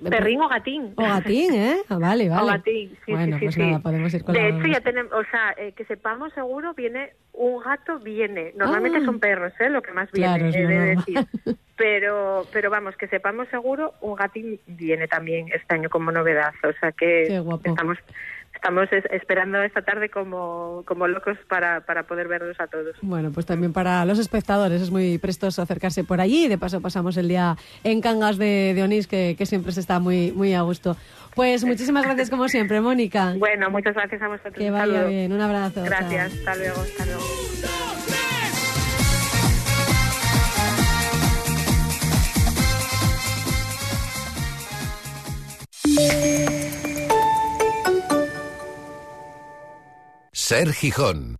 Perrín 0.10 0.41
o 0.41 0.47
gatín. 0.47 0.93
O 0.95 1.02
gatín, 1.04 1.54
¿eh? 1.56 1.78
Ah, 1.89 1.97
vale, 1.97 2.30
vale. 2.30 2.43
O 2.43 2.45
gatín, 2.47 2.89
sí, 3.06 3.12
bueno, 3.12 3.38
sí, 3.39 3.45
pues 3.45 3.56
sí. 3.56 3.62
nada, 3.62 3.80
podemos 3.80 4.13
ir 4.13 4.24
con 4.24 4.34
De 4.34 4.41
la 4.41 4.47
hecho, 4.50 4.67
ya 4.67 4.82
tenemos, 4.82 5.12
o 5.13 5.24
sea, 5.32 5.54
eh, 5.58 5.74
que 5.76 5.86
sepamos 5.86 6.32
seguro, 6.34 6.74
viene 6.74 7.13
un 7.34 7.62
gato, 7.63 8.00
viene. 8.00 8.52
Normalmente 8.56 9.00
Ah. 9.00 9.06
son 9.06 9.19
perros, 9.19 9.54
¿eh? 9.60 9.69
Lo 9.69 9.82
que 9.82 9.91
más 9.91 10.12
viene, 10.12 10.38
Claro, 10.38 10.45
he 10.54 10.67
de 10.67 10.95
decir. 10.95 11.28
Pero, 11.78 12.45
pero 12.54 12.69
vamos, 12.69 12.95
que 12.95 13.08
sepamos 13.08 13.47
seguro, 13.47 13.95
un 14.02 14.13
gatín 14.13 14.60
viene 14.67 15.08
también 15.08 15.47
este 15.52 15.74
año 15.74 15.89
como 15.89 16.12
novedad. 16.12 16.54
O 16.63 16.71
sea 16.80 16.91
que 16.91 17.26
Qué 17.28 17.39
guapo. 17.39 17.67
estamos 17.67 17.97
estamos 18.62 18.88
es- 18.91 19.06
esperando 19.12 19.60
esta 19.63 19.82
tarde 19.82 20.10
como, 20.10 20.84
como 20.86 21.08
locos 21.08 21.36
para, 21.50 21.82
para 21.82 22.04
poder 22.04 22.28
verlos 22.28 22.60
a 22.60 22.67
todos. 22.67 22.95
Bueno, 23.02 23.32
pues 23.32 23.47
también 23.47 23.74
para 23.74 24.06
los 24.06 24.19
espectadores 24.19 24.82
es 24.84 24.91
muy 24.91 25.17
prestoso 25.17 25.63
acercarse 25.63 26.04
por 26.04 26.21
allí. 26.21 26.47
De 26.47 26.60
paso 26.60 26.80
pasamos 26.80 27.17
el 27.17 27.28
día 27.28 27.58
en 27.84 28.02
Cangas 28.02 28.38
de, 28.38 28.74
de 28.76 28.84
Onís, 28.84 29.08
que, 29.08 29.36
que 29.36 29.47
siempre 29.47 29.71
se 29.71 29.80
está 29.80 30.00
muy, 30.00 30.32
muy 30.32 30.54
a 30.54 30.62
gusto. 30.62 30.95
Pues 31.36 31.63
muchísimas 31.65 32.04
gracias 32.06 32.30
como 32.30 32.47
siempre, 32.50 32.82
Mónica. 32.82 33.34
Bueno, 33.38 33.71
muchas 33.71 33.95
gracias 33.95 34.21
a 34.21 34.28
vosotros. 34.28 34.54
Que 34.56 34.69
vaya 34.69 34.86
saludo. 34.86 35.08
bien. 35.08 35.34
Un 35.34 35.41
abrazo. 35.41 35.84
Gracias, 35.84 36.32
chao. 36.32 36.39
hasta 36.39 36.56
luego, 36.56 36.82
hasta 36.82 37.06
luego. 37.06 37.24
Ser 50.52 50.74
Gijón. 50.74 51.38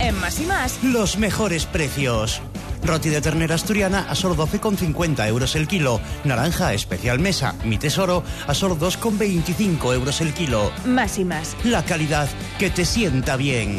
En 0.00 0.18
Más 0.18 0.40
y 0.40 0.44
Más, 0.44 0.82
Los 0.82 1.16
mejores 1.16 1.64
precios. 1.64 2.42
Roti 2.82 3.08
de 3.08 3.20
ternera 3.20 3.54
asturiana 3.54 4.06
a 4.10 4.16
solo 4.16 4.34
12,50 4.34 5.28
euros 5.28 5.54
el 5.54 5.68
kilo. 5.68 6.00
Naranja 6.24 6.74
especial 6.74 7.20
mesa, 7.20 7.54
mi 7.62 7.78
tesoro, 7.78 8.24
a 8.48 8.54
solo 8.54 8.76
2,25 8.76 9.94
euros 9.94 10.20
el 10.22 10.34
kilo. 10.34 10.72
Más 10.84 11.20
y 11.20 11.24
Más. 11.24 11.56
La 11.62 11.84
calidad 11.84 12.28
que 12.58 12.68
te 12.68 12.84
sienta 12.84 13.36
bien. 13.36 13.78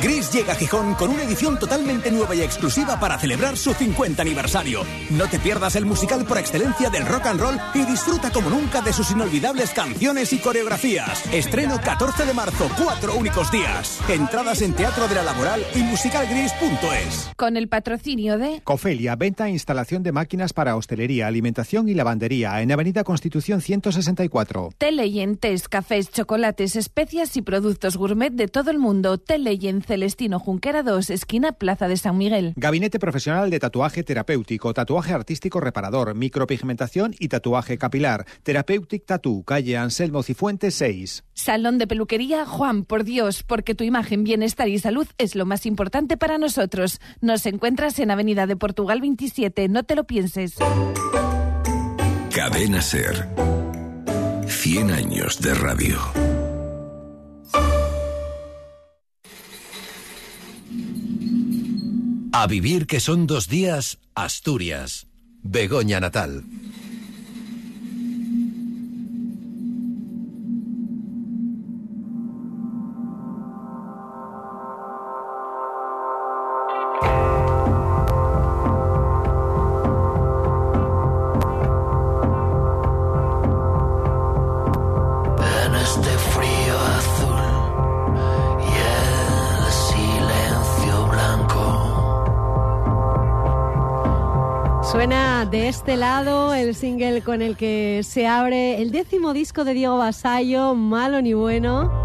Gris 0.00 0.30
llega 0.32 0.52
a 0.52 0.56
Gijón 0.56 0.94
con 0.94 1.10
una 1.10 1.24
edición 1.24 1.58
totalmente 1.58 2.10
nueva 2.12 2.34
y 2.34 2.42
exclusiva 2.42 3.00
para 3.00 3.18
celebrar 3.18 3.56
su 3.56 3.74
50 3.74 4.22
aniversario. 4.22 4.84
No 5.10 5.28
te 5.28 5.40
pierdas 5.40 5.74
el 5.74 5.86
musical 5.86 6.24
por 6.24 6.38
excelencia 6.38 6.88
del 6.88 7.06
rock 7.06 7.26
and 7.26 7.40
roll 7.40 7.58
y 7.74 7.84
disfruta 7.84 8.30
como 8.30 8.50
nunca 8.50 8.80
de 8.80 8.92
sus 8.92 9.10
inolvidables 9.10 9.70
canciones 9.70 10.32
y 10.32 10.38
coreografías. 10.38 11.24
Estreno 11.32 11.80
14 11.80 12.26
de 12.26 12.34
marzo, 12.34 12.70
cuatro 12.82 13.16
únicos 13.16 13.50
días. 13.50 13.98
Entradas 14.08 14.62
en 14.62 14.74
Teatro 14.74 15.08
de 15.08 15.16
la 15.16 15.24
Laboral 15.24 15.64
y 15.74 15.80
musicalgris.es. 15.80 17.30
Con 17.36 17.56
el 17.56 17.68
patrocinio 17.68 18.38
de 18.38 18.60
Cofelia, 18.62 19.16
venta 19.16 19.48
e 19.48 19.50
instalación 19.50 20.02
de 20.02 20.12
máquinas 20.12 20.52
para 20.52 20.76
hostelería, 20.76 21.26
alimentación 21.26 21.88
y 21.88 21.94
lavandería 21.94 22.60
en 22.62 22.70
Avenida 22.70 23.02
Constitución 23.02 23.60
164. 23.60 24.70
Teleyentes, 24.78 25.68
cafés, 25.68 26.10
chocolates, 26.10 26.76
especias 26.76 27.36
y 27.36 27.42
productos 27.42 27.96
gourmet 27.96 28.32
de 28.32 28.46
todo 28.46 28.70
el 28.70 28.78
mundo. 28.78 29.18
Teleyen 29.18 29.82
Celestino 29.88 30.38
Junquera 30.38 30.82
2, 30.82 31.08
esquina 31.08 31.52
Plaza 31.52 31.88
de 31.88 31.96
San 31.96 32.18
Miguel. 32.18 32.52
Gabinete 32.56 32.98
profesional 32.98 33.48
de 33.48 33.58
tatuaje 33.58 34.04
terapéutico, 34.04 34.74
tatuaje 34.74 35.14
artístico 35.14 35.60
reparador, 35.60 36.14
micropigmentación 36.14 37.14
y 37.18 37.28
tatuaje 37.28 37.78
capilar. 37.78 38.26
Therapeutic 38.42 39.06
Tattoo, 39.06 39.42
calle 39.44 39.78
Anselmo 39.78 40.22
Cifuentes 40.22 40.74
6. 40.74 41.24
Salón 41.32 41.78
de 41.78 41.86
peluquería 41.86 42.44
Juan, 42.44 42.84
por 42.84 43.04
Dios, 43.04 43.42
porque 43.42 43.74
tu 43.74 43.82
imagen, 43.82 44.24
bienestar 44.24 44.68
y 44.68 44.78
salud 44.78 45.06
es 45.16 45.34
lo 45.34 45.46
más 45.46 45.64
importante 45.64 46.18
para 46.18 46.36
nosotros. 46.36 47.00
Nos 47.22 47.46
encuentras 47.46 47.98
en 47.98 48.10
Avenida 48.10 48.46
de 48.46 48.56
Portugal 48.56 49.00
27, 49.00 49.68
no 49.68 49.84
te 49.84 49.94
lo 49.94 50.04
pienses. 50.04 50.56
Cadena 52.30 52.82
Ser. 52.82 53.26
100 54.46 54.90
años 54.90 55.40
de 55.40 55.54
radio. 55.54 56.27
A 62.40 62.46
vivir 62.46 62.86
que 62.86 63.00
son 63.00 63.26
dos 63.26 63.48
días, 63.48 63.98
Asturias. 64.14 65.08
Begoña 65.42 65.98
Natal. 65.98 66.44
Este 95.88 96.00
lado 96.00 96.52
el 96.52 96.74
single 96.74 97.22
con 97.22 97.40
el 97.40 97.56
que 97.56 98.02
se 98.04 98.26
abre 98.26 98.82
el 98.82 98.90
décimo 98.90 99.32
disco 99.32 99.64
de 99.64 99.72
Diego 99.72 99.96
Basallo, 99.96 100.74
Malo 100.74 101.22
ni 101.22 101.32
Bueno. 101.32 101.97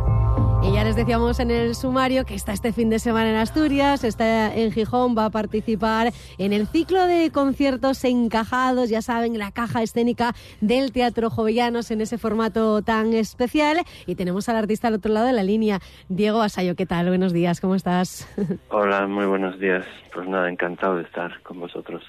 Ya 0.83 0.87
les 0.87 0.97
decíamos 0.97 1.39
en 1.39 1.49
el 1.49 1.75
sumario 1.75 2.25
que 2.25 2.35
está 2.35 2.51
este 2.51 2.73
fin 2.73 2.89
de 2.89 2.99
semana 2.99 3.29
en 3.29 3.37
Asturias, 3.37 4.03
está 4.03 4.53
en 4.53 4.69
Gijón, 4.73 5.15
va 5.17 5.23
a 5.23 5.29
participar 5.29 6.11
en 6.37 6.51
el 6.51 6.67
ciclo 6.67 7.05
de 7.05 7.31
conciertos 7.31 8.03
encajados, 8.03 8.89
ya 8.89 9.01
saben, 9.01 9.39
la 9.39 9.53
caja 9.53 9.81
escénica 9.81 10.35
del 10.59 10.91
Teatro 10.91 11.29
Jovellanos 11.29 11.89
en 11.91 12.01
ese 12.01 12.17
formato 12.17 12.81
tan 12.81 13.13
especial. 13.13 13.77
Y 14.07 14.15
tenemos 14.15 14.49
al 14.49 14.57
artista 14.57 14.89
al 14.89 14.95
otro 14.95 15.13
lado 15.13 15.27
de 15.27 15.31
la 15.31 15.43
línea, 15.43 15.79
Diego 16.09 16.39
Basallo. 16.39 16.75
¿Qué 16.75 16.85
tal? 16.85 17.07
Buenos 17.07 17.31
días, 17.31 17.61
¿cómo 17.61 17.75
estás? 17.75 18.27
Hola, 18.67 19.07
muy 19.07 19.25
buenos 19.25 19.57
días. 19.61 19.85
Pues 20.13 20.27
nada, 20.27 20.47
encantado 20.47 20.97
de 20.97 21.03
estar 21.03 21.41
con 21.41 21.59
vosotros. 21.59 22.03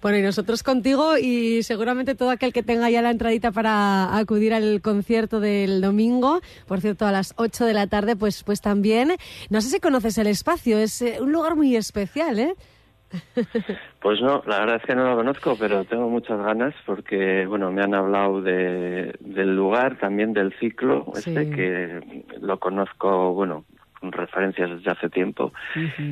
Bueno, 0.00 0.16
y 0.16 0.22
nosotros 0.22 0.62
contigo 0.62 1.18
y 1.18 1.62
seguramente 1.62 2.14
todo 2.14 2.30
aquel 2.30 2.54
que 2.54 2.62
tenga 2.62 2.88
ya 2.88 3.02
la 3.02 3.10
entradita 3.10 3.52
para 3.52 4.16
acudir 4.16 4.54
al 4.54 4.80
concierto 4.80 5.40
del 5.40 5.82
domingo, 5.82 6.40
por 6.66 6.80
cierto, 6.80 7.06
a 7.06 7.12
las 7.12 7.34
8 7.36 7.66
de 7.66 7.74
la 7.74 7.86
tarde, 7.86 8.16
pues, 8.20 8.44
pues 8.44 8.60
también. 8.60 9.16
No 9.48 9.60
sé 9.60 9.70
si 9.70 9.80
conoces 9.80 10.16
el 10.18 10.28
espacio, 10.28 10.78
es 10.78 11.02
eh, 11.02 11.18
un 11.20 11.32
lugar 11.32 11.56
muy 11.56 11.74
especial, 11.74 12.38
¿eh? 12.38 12.54
Pues 14.00 14.20
no, 14.22 14.42
la 14.46 14.60
verdad 14.60 14.76
es 14.76 14.82
que 14.84 14.94
no 14.94 15.10
lo 15.10 15.16
conozco, 15.16 15.56
pero 15.58 15.84
tengo 15.84 16.08
muchas 16.08 16.38
ganas 16.38 16.74
porque, 16.86 17.44
bueno, 17.44 17.72
me 17.72 17.82
han 17.82 17.94
hablado 17.94 18.40
de, 18.40 19.14
del 19.18 19.56
lugar, 19.56 19.98
también 19.98 20.32
del 20.32 20.52
ciclo, 20.60 21.12
este 21.16 21.50
que 21.50 22.24
lo 22.40 22.60
conozco, 22.60 23.34
bueno, 23.34 23.64
con 23.98 24.12
referencias 24.12 24.70
desde 24.70 24.92
hace 24.92 25.10
tiempo. 25.10 25.52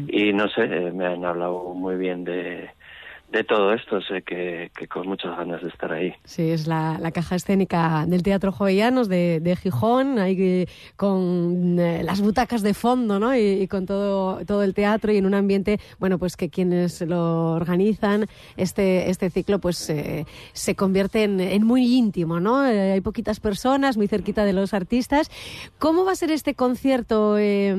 Y 0.09 0.33
no 0.33 0.49
sé, 0.49 0.65
eh, 0.65 0.93
me 0.93 1.07
han 1.07 1.25
hablado 1.25 1.73
muy 1.73 1.97
bien 1.97 2.25
de, 2.25 2.71
de 3.31 3.45
todo 3.45 3.75
esto, 3.75 4.01
sé 4.01 4.23
que, 4.23 4.71
con 4.89 5.07
muchas 5.07 5.37
ganas 5.37 5.63
de 5.63 5.69
estar 5.69 5.93
ahí. 5.93 6.15
Sí, 6.25 6.51
es 6.51 6.67
la, 6.67 6.99
caja 7.13 7.37
escénica 7.37 8.07
del 8.07 8.23
Teatro 8.23 8.53
Jovellanos 8.53 9.09
de, 9.09 9.59
Gijón, 9.63 10.19
ahí 10.19 10.67
con 10.97 11.79
eh, 11.79 12.03
las 12.05 12.21
butacas 12.23 12.63
de 12.63 12.73
fondo, 12.73 13.19
¿no? 13.19 13.37
Y, 13.37 13.69
con 13.69 13.85
todo, 13.85 14.45
todo 14.47 14.63
el 14.63 14.73
teatro 14.73 15.13
y 15.13 15.19
en 15.19 15.27
un 15.27 15.35
ambiente, 15.35 15.79
bueno, 15.99 16.19
pues 16.19 16.37
que 16.37 16.49
quienes 16.49 17.03
lo 17.03 17.53
organizan, 17.53 18.27
este, 18.57 19.11
este 19.11 19.29
ciclo, 19.29 19.59
pues 19.59 19.91
eh, 19.91 20.25
se 20.53 20.75
convierte 20.75 21.25
en, 21.25 21.67
muy 21.67 21.97
íntimo, 21.97 22.41
¿no? 22.41 22.67
Eh, 22.67 22.93
hay 22.93 23.01
poquitas 23.03 23.41
personas, 23.41 23.99
muy 23.99 24.09
cerquita 24.09 24.45
de 24.45 24.55
los 24.55 24.73
artistas. 24.73 25.31
¿Cómo 25.79 26.05
va 26.07 26.13
a 26.13 26.17
ser 26.17 26.31
este 26.31 26.55
concierto? 26.55 27.39
Y, 27.39 27.75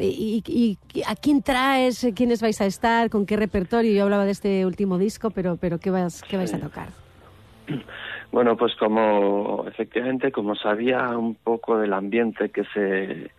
y- 0.00 0.78
y 0.94 1.02
¿A 1.06 1.14
quién 1.16 1.42
traes? 1.42 2.06
¿Quiénes 2.14 2.40
vais 2.40 2.60
a 2.60 2.66
estar? 2.66 3.10
¿Con 3.10 3.26
qué 3.26 3.36
repertorio? 3.36 3.92
Yo 3.92 4.04
hablaba 4.04 4.24
de 4.24 4.30
este 4.30 4.64
último 4.64 4.93
disco, 4.98 5.30
pero, 5.30 5.56
pero 5.56 5.78
¿qué, 5.78 5.90
vas, 5.90 6.22
qué 6.28 6.36
vais 6.36 6.52
a 6.54 6.58
tocar? 6.60 6.88
Bueno, 8.32 8.56
pues 8.56 8.74
como 8.74 9.64
efectivamente, 9.68 10.32
como 10.32 10.56
sabía 10.56 11.16
un 11.16 11.36
poco 11.36 11.78
del 11.78 11.92
ambiente 11.92 12.50
que 12.50 12.64
se 12.74 13.30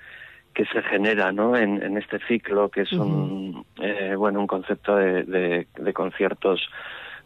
que 0.53 0.65
se 0.67 0.81
genera, 0.83 1.33
¿no? 1.33 1.57
En, 1.57 1.83
en 1.83 1.97
este 1.97 2.17
ciclo, 2.29 2.69
que 2.69 2.81
es 2.83 2.93
un 2.93 3.65
eh, 3.81 4.15
bueno 4.15 4.39
un 4.39 4.47
concepto 4.47 4.95
de, 4.95 5.23
de- 5.25 5.67
de 5.77 5.93
conciertos 5.93 6.65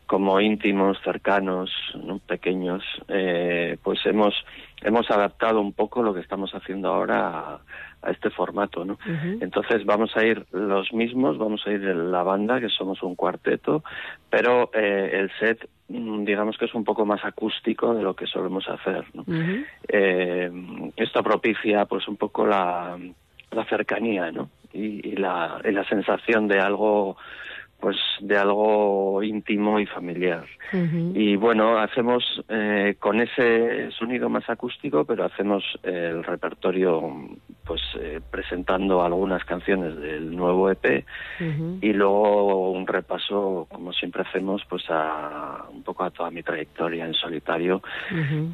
como 0.10 0.42
íntimos, 0.42 0.98
cercanos, 1.04 1.70
¿no? 1.94 2.18
pequeños, 2.18 2.84
eh, 3.10 3.78
pues 3.84 4.04
hemos 4.08 4.34
hemos 4.82 5.12
adaptado 5.12 5.62
un 5.62 5.72
poco 5.74 6.02
lo 6.02 6.16
que 6.16 6.22
estamos 6.22 6.52
haciendo 6.56 6.92
ahora 6.92 7.30
a, 7.30 7.60
a 8.02 8.10
este 8.10 8.32
formato, 8.32 8.84
¿no? 8.86 8.98
Entonces 9.40 9.86
vamos 9.86 10.18
a 10.18 10.26
ir 10.26 10.48
los 10.52 10.92
mismos, 10.94 11.38
vamos 11.38 11.62
a 11.68 11.72
ir 11.72 11.82
la 11.82 12.24
banda, 12.24 12.60
que 12.60 12.70
somos 12.70 13.04
un 13.04 13.14
cuarteto, 13.14 13.84
pero 14.32 14.72
eh, 14.74 15.12
el 15.14 15.30
set, 15.38 15.70
mm, 15.90 16.24
digamos 16.24 16.58
que 16.58 16.66
es 16.66 16.74
un 16.74 16.86
poco 16.86 17.06
más 17.06 17.24
acústico 17.24 17.94
de 17.94 18.02
lo 18.02 18.16
que 18.16 18.26
solemos 18.26 18.68
hacer. 18.68 19.06
¿no? 19.14 19.24
Eh, 19.88 20.50
esto 20.96 21.22
propicia 21.22 21.86
pues 21.86 22.08
un 22.08 22.18
poco 22.18 22.48
la, 22.48 22.98
la 23.52 23.66
cercanía, 23.66 24.32
¿no? 24.32 24.50
Y, 24.74 25.08
y 25.08 25.16
la, 25.18 25.62
y 25.64 25.72
la 25.72 25.84
sensación 25.88 26.48
de 26.48 26.60
algo 26.60 27.16
pues 27.80 27.96
de 28.20 28.38
algo 28.38 29.24
íntimo 29.24 29.80
y 29.80 29.86
familiar. 29.86 30.46
Y 31.16 31.36
bueno, 31.38 31.78
hacemos 31.78 32.24
eh, 32.50 32.96
con 33.00 33.22
ese 33.22 33.90
sonido 33.92 34.28
más 34.30 34.50
acústico, 34.50 35.06
pero 35.06 35.24
hacemos 35.24 35.64
el 35.84 36.24
repertorio 36.24 37.02
pues 37.66 37.82
eh, 38.00 38.20
presentando 38.32 39.04
algunas 39.04 39.46
canciones 39.46 39.96
del 39.98 40.36
nuevo 40.36 40.70
EP 40.70 41.06
y 41.82 41.94
luego 41.94 42.72
un 42.72 42.86
repaso, 42.86 43.68
como 43.72 43.94
siempre 43.94 44.24
hacemos, 44.24 44.62
pues 44.68 44.84
a 44.90 45.66
un 45.72 45.84
poco 45.84 46.04
a 46.04 46.12
toda 46.12 46.32
mi 46.32 46.44
trayectoria 46.44 47.06
en 47.06 47.14
solitario 47.14 47.82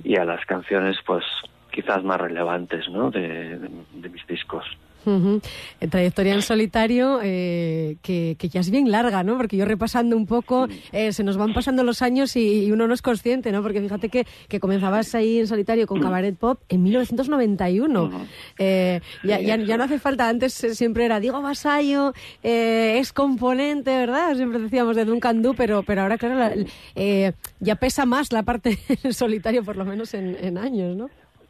y 0.03 0.17
a 0.17 0.25
las 0.25 0.45
canciones 0.45 0.97
pues 1.05 1.23
quizás 1.71 2.03
más 2.03 2.21
relevantes, 2.21 2.87
¿no? 2.89 3.09
de, 3.11 3.57
de- 3.57 3.69
de 3.93 4.09
mis 4.09 4.25
discos. 4.27 4.65
En 5.05 5.89
trayectoria 5.89 6.33
en 6.33 6.41
solitario, 6.41 7.19
eh, 7.23 7.97
que, 8.01 8.35
que 8.39 8.49
ya 8.49 8.59
es 8.61 8.69
bien 8.69 8.91
larga, 8.91 9.23
¿no? 9.23 9.37
Porque 9.37 9.57
yo 9.57 9.65
repasando 9.65 10.15
un 10.17 10.25
poco, 10.25 10.67
eh, 10.91 11.13
se 11.13 11.23
nos 11.23 11.37
van 11.37 11.53
pasando 11.53 11.83
los 11.83 12.01
años 12.01 12.35
y, 12.35 12.65
y 12.65 12.71
uno 12.71 12.87
no 12.87 12.93
es 12.93 13.01
consciente, 13.01 13.51
¿no? 13.51 13.61
Porque 13.61 13.81
fíjate 13.81 14.09
que, 14.09 14.25
que 14.47 14.59
comenzabas 14.59 15.13
ahí 15.15 15.39
en 15.39 15.47
solitario 15.47 15.87
con 15.87 15.99
Cabaret 16.01 16.35
Pop 16.35 16.59
en 16.69 16.83
1991. 16.83 18.09
Eh, 18.57 19.01
ya, 19.23 19.39
ya, 19.39 19.57
ya 19.57 19.77
no 19.77 19.83
hace 19.83 19.99
falta, 19.99 20.27
antes 20.29 20.63
eh, 20.63 20.75
siempre 20.75 21.05
era 21.05 21.19
Diego 21.19 21.41
Basallo, 21.41 22.13
eh, 22.43 22.97
es 22.99 23.13
componente, 23.13 23.91
¿verdad? 23.95 24.35
Siempre 24.35 24.59
decíamos 24.59 24.95
de 24.95 25.05
Duncan 25.05 25.41
Du, 25.41 25.53
pero, 25.55 25.83
pero 25.83 26.01
ahora, 26.01 26.17
claro, 26.17 26.35
la- 26.35 26.53
eh, 26.95 27.33
ya 27.59 27.75
pesa 27.75 28.05
más 28.05 28.31
la 28.31 28.43
parte 28.43 28.77
en 29.03 29.13
solitario, 29.13 29.63
por 29.63 29.75
lo 29.77 29.85
menos 29.85 30.13
en, 30.13 30.35
en 30.41 30.57
años, 30.57 30.95
¿no? 30.95 31.09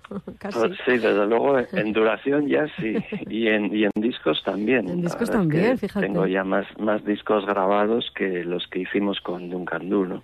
Casi. 0.40 0.60
Pues 0.60 0.72
sí, 0.86 0.92
desde 0.92 1.26
luego 1.28 1.58
en 1.60 1.94
duración 1.94 2.48
ya 2.48 2.68
sí, 2.80 2.96
y 3.30 3.48
en, 3.48 3.76
y 3.76 3.86
en 3.86 3.92
discos 3.96 4.42
también. 4.44 4.90
En 4.90 5.02
discos 5.02 5.30
verdad 5.30 5.42
es 5.44 5.48
que 5.48 5.58
también, 5.58 5.78
fíjate. 5.78 6.06
Tengo 6.08 6.28
ya 6.28 6.44
más, 6.44 6.66
más 6.80 7.04
discos 7.06 7.46
grabados 7.46 8.12
que 8.16 8.44
los 8.44 8.68
que 8.68 8.80
hicimos 8.80 9.20
con 9.22 9.50
Duncan 9.50 9.90
Du, 9.90 10.06
¿no? 10.06 10.22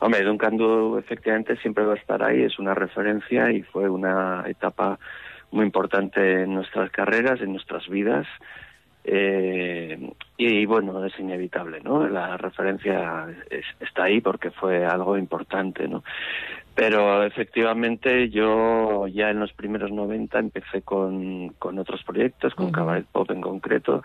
Hombre, 0.00 0.22
Duncan 0.24 0.56
Du 0.56 0.98
efectivamente 0.98 1.56
siempre 1.58 1.84
va 1.84 1.94
a 1.94 1.96
estar 1.96 2.22
ahí, 2.22 2.42
es 2.42 2.58
una 2.58 2.74
referencia 2.74 3.50
y 3.52 3.62
fue 3.62 3.88
una 3.88 4.44
etapa 4.46 4.98
muy 5.50 5.64
importante 5.66 6.42
en 6.44 6.54
nuestras 6.54 6.90
carreras, 6.90 7.40
en 7.40 7.52
nuestras 7.52 7.86
vidas. 7.88 8.26
Eh, 9.04 10.12
y 10.36 10.64
bueno, 10.64 11.04
es 11.04 11.18
inevitable, 11.18 11.80
¿no? 11.80 12.06
La 12.08 12.36
referencia 12.36 13.26
es- 13.50 13.66
está 13.80 14.04
ahí 14.04 14.20
porque 14.20 14.50
fue 14.52 14.86
algo 14.86 15.18
importante, 15.18 15.88
¿no? 15.88 16.04
Pero 16.74 17.22
efectivamente 17.22 18.30
yo 18.30 19.06
ya 19.06 19.30
en 19.30 19.40
los 19.40 19.52
primeros 19.52 19.90
90 19.90 20.38
empecé 20.38 20.82
con, 20.82 21.50
con 21.58 21.78
otros 21.78 22.02
proyectos, 22.02 22.54
con 22.54 22.72
Cabaret 22.72 23.04
Pop 23.06 23.30
en 23.30 23.42
concreto, 23.42 24.02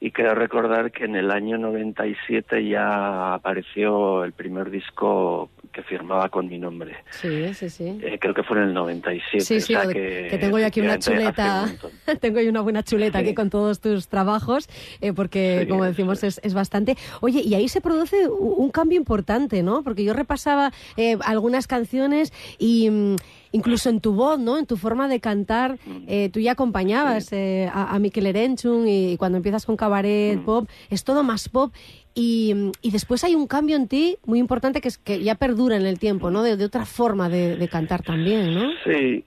y 0.00 0.10
creo 0.12 0.34
recordar 0.34 0.92
que 0.92 1.04
en 1.04 1.16
el 1.16 1.30
año 1.30 1.58
97 1.58 2.68
ya 2.68 3.34
apareció 3.34 4.24
el 4.24 4.32
primer 4.32 4.70
disco 4.70 5.50
que 5.72 5.82
firmaba 5.82 6.28
con 6.28 6.48
mi 6.48 6.58
nombre. 6.58 6.96
Sí, 7.10 7.52
sí, 7.54 7.68
sí. 7.68 7.98
Eh, 8.02 8.18
creo 8.20 8.32
que 8.34 8.42
fue 8.42 8.56
en 8.58 8.64
el 8.64 8.74
97. 8.74 9.44
Sí, 9.44 9.60
sí, 9.60 9.74
o 9.74 9.78
sea 9.80 9.88
o- 9.88 9.92
que, 9.92 10.28
que 10.30 10.38
tengo 10.38 10.58
yo 10.58 10.66
aquí 10.66 10.80
una 10.80 10.98
chuleta, 10.98 11.64
un 12.06 12.18
tengo 12.20 12.40
yo 12.40 12.48
una 12.50 12.60
buena 12.62 12.82
chuleta 12.82 13.18
aquí 13.18 13.34
con 13.34 13.50
todos 13.50 13.80
tus 13.80 14.08
trabajos, 14.08 14.68
eh, 15.00 15.12
porque 15.12 15.60
Sí, 15.62 15.68
como 15.68 15.84
decimos 15.84 16.22
es, 16.24 16.40
es 16.42 16.54
bastante. 16.54 16.96
Oye, 17.20 17.42
y 17.44 17.54
ahí 17.54 17.68
se 17.68 17.80
produce 17.80 18.28
un 18.28 18.70
cambio 18.70 18.96
importante, 18.98 19.62
¿no? 19.62 19.82
Porque 19.82 20.04
yo 20.04 20.14
repasaba 20.14 20.72
eh, 20.96 21.16
algunas 21.24 21.66
canciones 21.66 22.32
y 22.58 22.88
mm, 22.90 23.16
incluso 23.52 23.88
en 23.90 24.00
tu 24.00 24.12
voz, 24.14 24.38
¿no? 24.38 24.58
En 24.58 24.66
tu 24.66 24.76
forma 24.76 25.08
de 25.08 25.20
cantar, 25.20 25.78
Mm. 25.86 26.04
eh, 26.06 26.30
tú 26.32 26.40
ya 26.40 26.52
acompañabas 26.52 27.32
eh, 27.32 27.68
a, 27.72 27.94
a 27.94 27.98
Mikel 27.98 28.26
Erenchun 28.26 28.86
y, 28.88 29.16
cuando 29.16 29.36
empiezas 29.36 29.64
con 29.66 29.74
Mm. 29.74 29.78
cabaret 29.78 30.40
pop, 30.44 30.68
es 30.90 31.04
todo 31.04 31.22
más 31.22 31.48
pop. 31.48 31.72
Y, 32.14 32.52
mm, 32.54 32.72
y 32.82 32.90
después 32.90 33.22
hay 33.24 33.34
un 33.34 33.46
cambio 33.46 33.76
en 33.76 33.86
ti 33.88 34.16
muy 34.26 34.38
importante 34.38 34.80
que, 34.80 34.88
es, 34.88 34.98
que 34.98 35.22
ya 35.22 35.34
perdura 35.36 35.76
en 35.76 35.86
el 35.86 35.98
tiempo, 35.98 36.30
¿no? 36.30 36.42
De, 36.42 36.56
de 36.56 36.64
otra 36.64 36.84
forma 36.84 37.28
de, 37.28 37.56
de 37.56 37.68
cantar 37.68 38.02
también, 38.02 38.54
¿no? 38.54 38.70
Sí, 38.84 39.24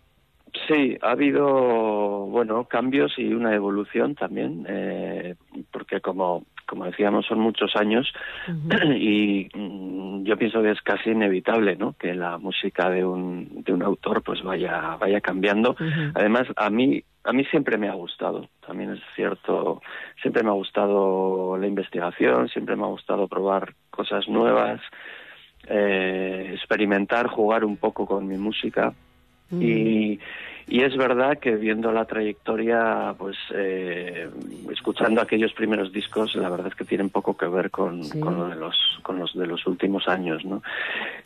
sí, 0.68 0.98
ha 1.02 1.12
habido, 1.12 1.48
bueno, 2.28 2.66
cambios 2.66 3.14
y 3.18 3.34
una 3.34 3.56
evolución 3.56 4.16
también, 4.16 4.66
eh, 4.68 5.36
porque 5.72 6.02
como, 6.02 6.44
como 6.72 6.86
decíamos, 6.86 7.26
son 7.26 7.42
muchos 7.42 7.76
años 7.76 8.14
y 8.96 9.50
mm, 9.54 10.24
yo 10.24 10.38
pienso 10.38 10.64
que 10.64 10.72
es 10.72 10.82
casi 10.82 11.10
inevitable, 11.10 11.76
¿no? 11.76 11.96
Que 12.00 12.16
la 12.16 12.38
música 12.38 12.90
de 12.90 13.04
un, 13.04 13.62
de 13.66 13.74
un 13.74 13.84
autor 13.84 14.24
pues 14.24 14.42
vaya, 14.42 14.96
vaya 14.98 15.20
cambiando. 15.20 15.76
Además, 16.16 16.48
a 16.56 16.70
mí, 16.70 17.04
a 17.26 17.34
mí 17.34 17.44
siempre 17.44 17.78
me 17.78 17.90
ha 17.90 17.94
gustado, 17.94 18.48
también 18.66 18.92
es 18.92 19.02
cierto, 19.18 19.82
siempre 20.22 20.44
me 20.44 20.50
ha 20.50 20.54
gustado 20.54 21.58
la 21.58 21.68
investigación, 21.68 22.48
siempre 22.48 22.78
me 22.78 22.84
ha 22.84 22.88
gustado 22.88 23.28
probar 23.28 23.74
cosas 23.90 24.30
nuevas, 24.30 24.80
eh, 25.68 26.52
experimentar, 26.54 27.28
jugar 27.28 27.66
un 27.66 27.76
poco 27.76 28.06
con 28.06 28.26
mi 28.28 28.38
música. 28.38 28.94
Y, 29.52 30.18
y 30.67 30.82
es 30.82 30.95
verdad 30.95 31.38
que 31.39 31.56
viendo 31.56 31.91
la 31.91 32.06
trayectoria, 32.06 33.13
pues 33.17 33.38
eh, 33.54 34.30
escuchando 34.71 35.21
aquellos 35.21 35.54
primeros 35.54 35.91
discos, 35.91 36.36
la 36.36 36.50
verdad 36.50 36.67
es 36.67 36.76
que 36.76 36.86
tienen 36.86 37.10
poco 37.10 37.36
que 37.36 37.47
ver 37.47 37.71
con, 37.71 38.08
con 38.19 38.38
lo 38.38 38.47
de 38.47 38.56
los 38.56 38.76
con 39.04 39.19
los 39.19 39.34
de 39.34 39.47
los 39.47 39.65
últimos 39.67 40.08
años, 40.08 40.45
¿no? 40.45 40.62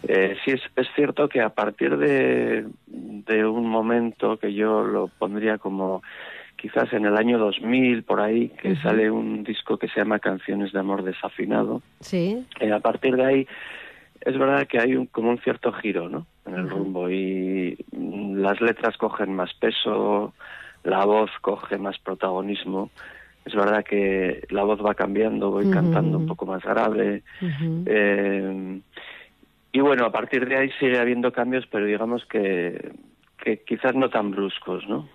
Eh, 0.07 0.35
sí 0.43 0.51
es, 0.51 0.61
es 0.75 0.87
cierto 0.95 1.27
que 1.29 1.41
a 1.41 1.49
partir 1.49 1.97
de, 1.97 2.65
de 2.87 3.45
un 3.45 3.67
momento 3.69 4.37
que 4.37 4.53
yo 4.53 4.83
lo 4.83 5.07
pondría 5.07 5.57
como 5.57 6.01
quizás 6.55 6.91
en 6.93 7.05
el 7.05 7.17
año 7.17 7.37
2000 7.37 8.03
por 8.03 8.21
ahí 8.21 8.49
que 8.49 8.75
sale 8.77 9.11
un 9.11 9.43
disco 9.43 9.77
que 9.77 9.87
se 9.87 9.99
llama 9.99 10.19
Canciones 10.19 10.71
de 10.71 10.79
amor 10.79 11.03
desafinado. 11.03 11.81
Sí. 11.99 12.45
Eh, 12.59 12.71
a 12.71 12.79
partir 12.79 13.15
de 13.15 13.25
ahí 13.25 13.47
es 14.21 14.37
verdad 14.37 14.67
que 14.67 14.79
hay 14.79 14.95
un, 14.95 15.07
como 15.07 15.29
un 15.29 15.39
cierto 15.39 15.71
giro 15.73 16.09
¿no? 16.09 16.25
en 16.45 16.55
el 16.55 16.69
rumbo 16.69 17.09
y 17.09 17.77
las 17.91 18.61
letras 18.61 18.97
cogen 18.97 19.33
más 19.33 19.53
peso, 19.55 20.33
la 20.83 21.05
voz 21.05 21.31
coge 21.41 21.77
más 21.77 21.97
protagonismo. 21.99 22.89
Es 23.45 23.53
verdad 23.53 23.83
que 23.83 24.45
la 24.49 24.63
voz 24.63 24.83
va 24.83 24.95
cambiando, 24.95 25.51
voy 25.51 25.69
cantando 25.69 26.17
un 26.17 26.25
poco 26.25 26.47
más 26.47 26.63
grave. 26.63 27.21
Eh, 27.85 28.81
y 29.71 29.79
bueno, 29.79 30.05
a 30.05 30.11
partir 30.11 30.47
de 30.47 30.57
ahí 30.57 30.69
sigue 30.79 30.97
habiendo 30.97 31.31
cambios, 31.31 31.67
pero 31.67 31.85
digamos 31.85 32.25
que, 32.25 32.93
que 33.43 33.61
quizás 33.63 33.93
no 33.93 34.09
tan 34.09 34.31
bruscos, 34.31 34.87
¿no? 34.87 35.07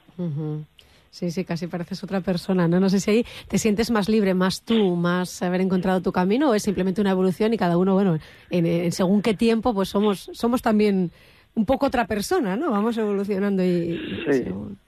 Sí, 1.10 1.30
sí, 1.32 1.44
casi 1.44 1.66
pareces 1.66 2.02
otra 2.04 2.20
persona, 2.20 2.68
¿no? 2.68 2.78
No 2.78 2.88
sé 2.88 3.00
si 3.00 3.10
ahí 3.10 3.26
te 3.48 3.58
sientes 3.58 3.90
más 3.90 4.08
libre, 4.08 4.32
más 4.32 4.62
tú, 4.62 4.94
más 4.94 5.42
haber 5.42 5.60
encontrado 5.60 6.00
tu 6.00 6.12
camino 6.12 6.50
o 6.50 6.54
es 6.54 6.62
simplemente 6.62 7.00
una 7.00 7.10
evolución 7.10 7.52
y 7.52 7.58
cada 7.58 7.76
uno, 7.76 7.94
bueno, 7.94 8.18
en, 8.50 8.64
en 8.66 8.92
según 8.92 9.20
qué 9.20 9.34
tiempo, 9.34 9.74
pues 9.74 9.88
somos, 9.88 10.30
somos 10.32 10.62
también 10.62 11.10
un 11.56 11.66
poco 11.66 11.86
otra 11.86 12.06
persona, 12.06 12.54
¿no? 12.56 12.70
Vamos 12.70 12.96
evolucionando 12.96 13.64
y... 13.64 13.98
Sí. 14.30 14.44
según- 14.44 14.78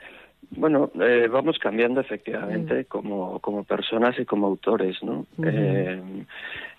Bueno, 0.56 0.90
eh, 1.00 1.28
vamos 1.30 1.58
cambiando 1.58 2.00
efectivamente 2.00 2.84
como, 2.84 3.38
como 3.40 3.64
personas 3.64 4.18
y 4.18 4.24
como 4.24 4.46
autores, 4.48 5.02
¿no? 5.02 5.26
Eh, 5.42 6.00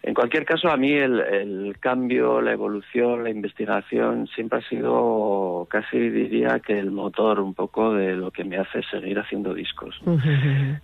en 0.03 0.13
cualquier 0.13 0.45
caso, 0.45 0.69
a 0.69 0.77
mí 0.77 0.91
el, 0.91 1.19
el 1.19 1.75
cambio, 1.79 2.41
la 2.41 2.51
evolución, 2.51 3.23
la 3.23 3.29
investigación 3.29 4.27
siempre 4.27 4.59
ha 4.59 4.69
sido 4.69 5.67
casi 5.69 5.97
diría 6.09 6.59
que 6.59 6.77
el 6.77 6.91
motor 6.91 7.39
un 7.39 7.53
poco 7.53 7.93
de 7.93 8.15
lo 8.15 8.29
que 8.29 8.43
me 8.43 8.57
hace 8.57 8.83
seguir 8.83 9.17
haciendo 9.17 9.53
discos. 9.53 9.99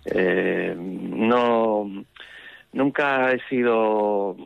Eh, 0.06 0.74
no, 0.76 2.04
nunca 2.72 3.32
he 3.32 3.40
sido 3.48 4.36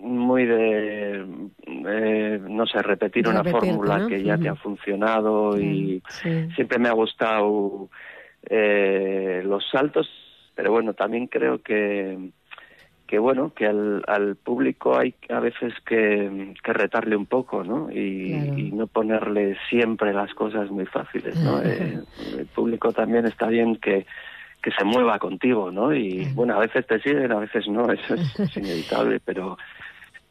muy 0.00 0.46
de, 0.46 1.24
eh, 1.66 2.40
no 2.48 2.66
sé, 2.66 2.82
repetir 2.82 3.24
De 3.24 3.30
una 3.30 3.44
fórmula 3.44 3.98
¿no? 3.98 4.06
que 4.08 4.22
ya 4.22 4.38
te 4.38 4.48
ha 4.48 4.54
funcionado 4.54 5.58
y 5.60 6.02
Sí. 6.08 6.48
siempre 6.54 6.78
me 6.78 6.88
ha 6.88 6.92
gustado 6.92 7.88
eh, 8.48 9.42
los 9.44 9.68
saltos, 9.70 10.08
pero 10.54 10.70
bueno, 10.72 10.94
también 10.94 11.26
creo 11.26 11.60
que 11.62 12.30
que 13.06 13.18
bueno, 13.18 13.54
que 13.54 13.64
al, 13.66 14.04
al 14.06 14.36
público 14.36 14.98
hay 14.98 15.14
a 15.30 15.40
veces 15.40 15.72
que, 15.86 16.52
que 16.62 16.72
retarle 16.74 17.16
un 17.16 17.24
poco, 17.24 17.64
¿no? 17.64 17.88
Y, 17.90 18.28
Claro. 18.32 18.58
y 18.58 18.70
no 18.72 18.86
ponerle 18.86 19.56
siempre 19.70 20.12
las 20.12 20.34
cosas 20.34 20.70
muy 20.70 20.84
fáciles, 20.84 21.34
¿no? 21.42 21.62
Eh, 21.62 22.00
el 22.38 22.46
público 22.48 22.92
también 22.92 23.24
está 23.24 23.46
bien 23.46 23.76
que, 23.76 24.04
que 24.62 24.70
se 24.72 24.84
mueva 24.84 25.18
contigo, 25.18 25.70
¿no? 25.70 25.94
Y 25.94 26.26
bueno, 26.34 26.54
a 26.56 26.58
veces 26.58 26.86
te 26.86 27.00
siguen, 27.00 27.32
a 27.32 27.38
veces 27.38 27.66
no, 27.66 27.90
eso 27.90 28.12
es, 28.14 28.40
es 28.40 28.56
inevitable, 28.58 29.20
pero 29.24 29.56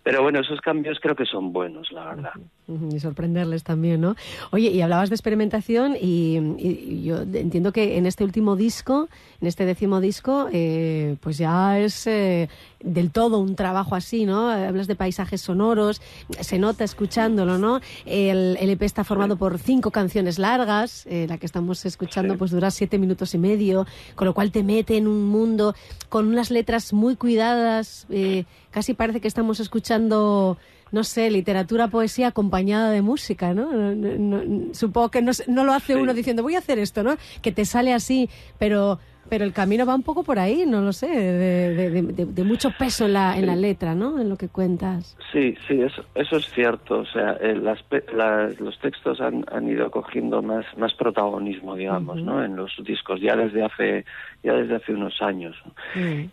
pero 0.07 0.23
bueno, 0.23 0.39
esos 0.39 0.61
cambios 0.61 1.01
creo 1.01 1.17
que 1.17 1.25
son 1.25 1.51
buenos, 1.51 1.91
la 1.91 2.05
verdad. 2.05 2.31
Y 2.67 2.99
sorprenderles 2.99 3.63
también, 3.63 4.01
¿no? 4.01 4.15
Oye, 4.51 4.69
y 4.71 4.81
hablabas 4.81 5.09
de 5.09 5.15
experimentación 5.15 5.95
y, 5.99 7.01
yo 7.03 7.21
entiendo 7.21 7.71
que 7.71 7.97
en 7.97 8.05
este 8.05 8.25
último 8.25 8.57
disco, 8.57 9.07
en 9.39 9.47
este 9.47 9.65
décimo 9.65 10.01
disco, 10.01 10.49
eh, 10.51 11.15
pues 11.21 11.37
ya 11.37 11.79
es 11.79 12.05
eh, 12.07 12.49
del 12.81 13.11
todo 13.11 13.39
un 13.39 13.55
trabajo 13.55 13.95
así, 13.95 14.25
¿no? 14.25 14.49
Hablas 14.49 14.87
de 14.87 14.95
paisajes 14.95 15.41
sonoros, 15.41 16.01
se 16.41 16.59
nota 16.59 16.83
escuchándolo, 16.83 17.57
¿no? 17.57 17.79
El, 18.05 18.57
el 18.59 18.69
EP 18.69 18.81
está 18.83 19.03
formado 19.03 19.37
por 19.37 19.59
cinco 19.59 19.91
canciones 19.91 20.37
largas, 20.37 21.05
eh, 21.07 21.25
la 21.27 21.37
que 21.37 21.45
estamos 21.45 21.85
escuchando 21.85 22.37
pues 22.37 22.51
dura 22.51 22.69
siete 22.71 22.99
minutos 22.99 23.33
y 23.33 23.37
medio, 23.37 23.87
con 24.15 24.27
lo 24.27 24.33
cual 24.33 24.51
te 24.51 24.63
mete 24.63 24.97
en 24.97 25.07
un 25.07 25.25
mundo 25.25 25.73
con 26.09 26.27
unas 26.27 26.51
letras 26.51 26.93
muy 26.93 27.15
cuidadas, 27.15 28.05
eh, 28.09 28.45
casi 28.71 28.93
parece 28.93 29.21
que 29.21 29.27
estamos 29.27 29.59
escuchando 29.59 30.57
no 30.91 31.03
sé, 31.03 31.29
literatura, 31.31 31.87
poesía 31.87 32.27
acompañada 32.27 32.91
de 32.91 33.01
música, 33.01 33.53
¿no? 33.53 33.71
No- 33.71 33.95
no- 33.95 34.43
no- 34.43 34.73
supongo 34.73 35.09
que 35.11 35.21
no 35.21 35.63
lo 35.63 35.73
hace 35.73 35.95
uno 35.95 36.13
diciendo 36.13 36.43
voy 36.43 36.55
a 36.55 36.59
hacer 36.59 36.79
esto, 36.79 37.03
¿no? 37.03 37.15
Que 37.41 37.51
te 37.51 37.65
sale 37.65 37.93
así, 37.93 38.29
pero 38.57 38.99
pero 39.29 39.43
el 39.45 39.53
camino 39.53 39.85
va 39.85 39.95
un 39.95 40.03
poco 40.03 40.23
por 40.23 40.39
ahí, 40.39 40.65
no 40.65 40.81
lo 40.81 40.93
sé, 40.93 41.07
de, 41.07 41.89
de- 41.89 42.25
de- 42.25 42.43
mucho 42.43 42.71
peso 42.71 43.05
en 43.05 43.13
la, 43.13 43.37
en 43.37 43.45
la 43.45 43.55
letra, 43.55 43.93
¿no? 43.95 44.19
En 44.19 44.29
lo 44.29 44.37
que 44.37 44.47
cuentas. 44.47 45.17
Sí, 45.31 45.55
sí, 45.67 45.81
eso, 45.81 46.03
eso 46.15 46.37
es 46.37 46.49
cierto. 46.51 46.99
O 46.99 47.05
sea, 47.05 47.37
eh, 47.41 47.55
las 47.55 47.79
las- 48.13 48.59
los 48.59 48.77
textos 48.79 49.19
han, 49.21 49.43
han 49.51 49.67
ido 49.67 49.91
cogiendo 49.91 50.41
más, 50.41 50.65
más 50.77 50.93
protagonismo, 50.93 51.75
digamos, 51.75 52.21
¿no? 52.21 52.43
En 52.43 52.55
los 52.55 52.71
discos 52.85 53.19
ya 53.21 53.35
desde 53.35 53.63
hace 53.63 54.05
ya 54.43 54.53
desde 54.53 54.75
hace 54.75 54.93
unos 54.93 55.21
años. 55.21 55.55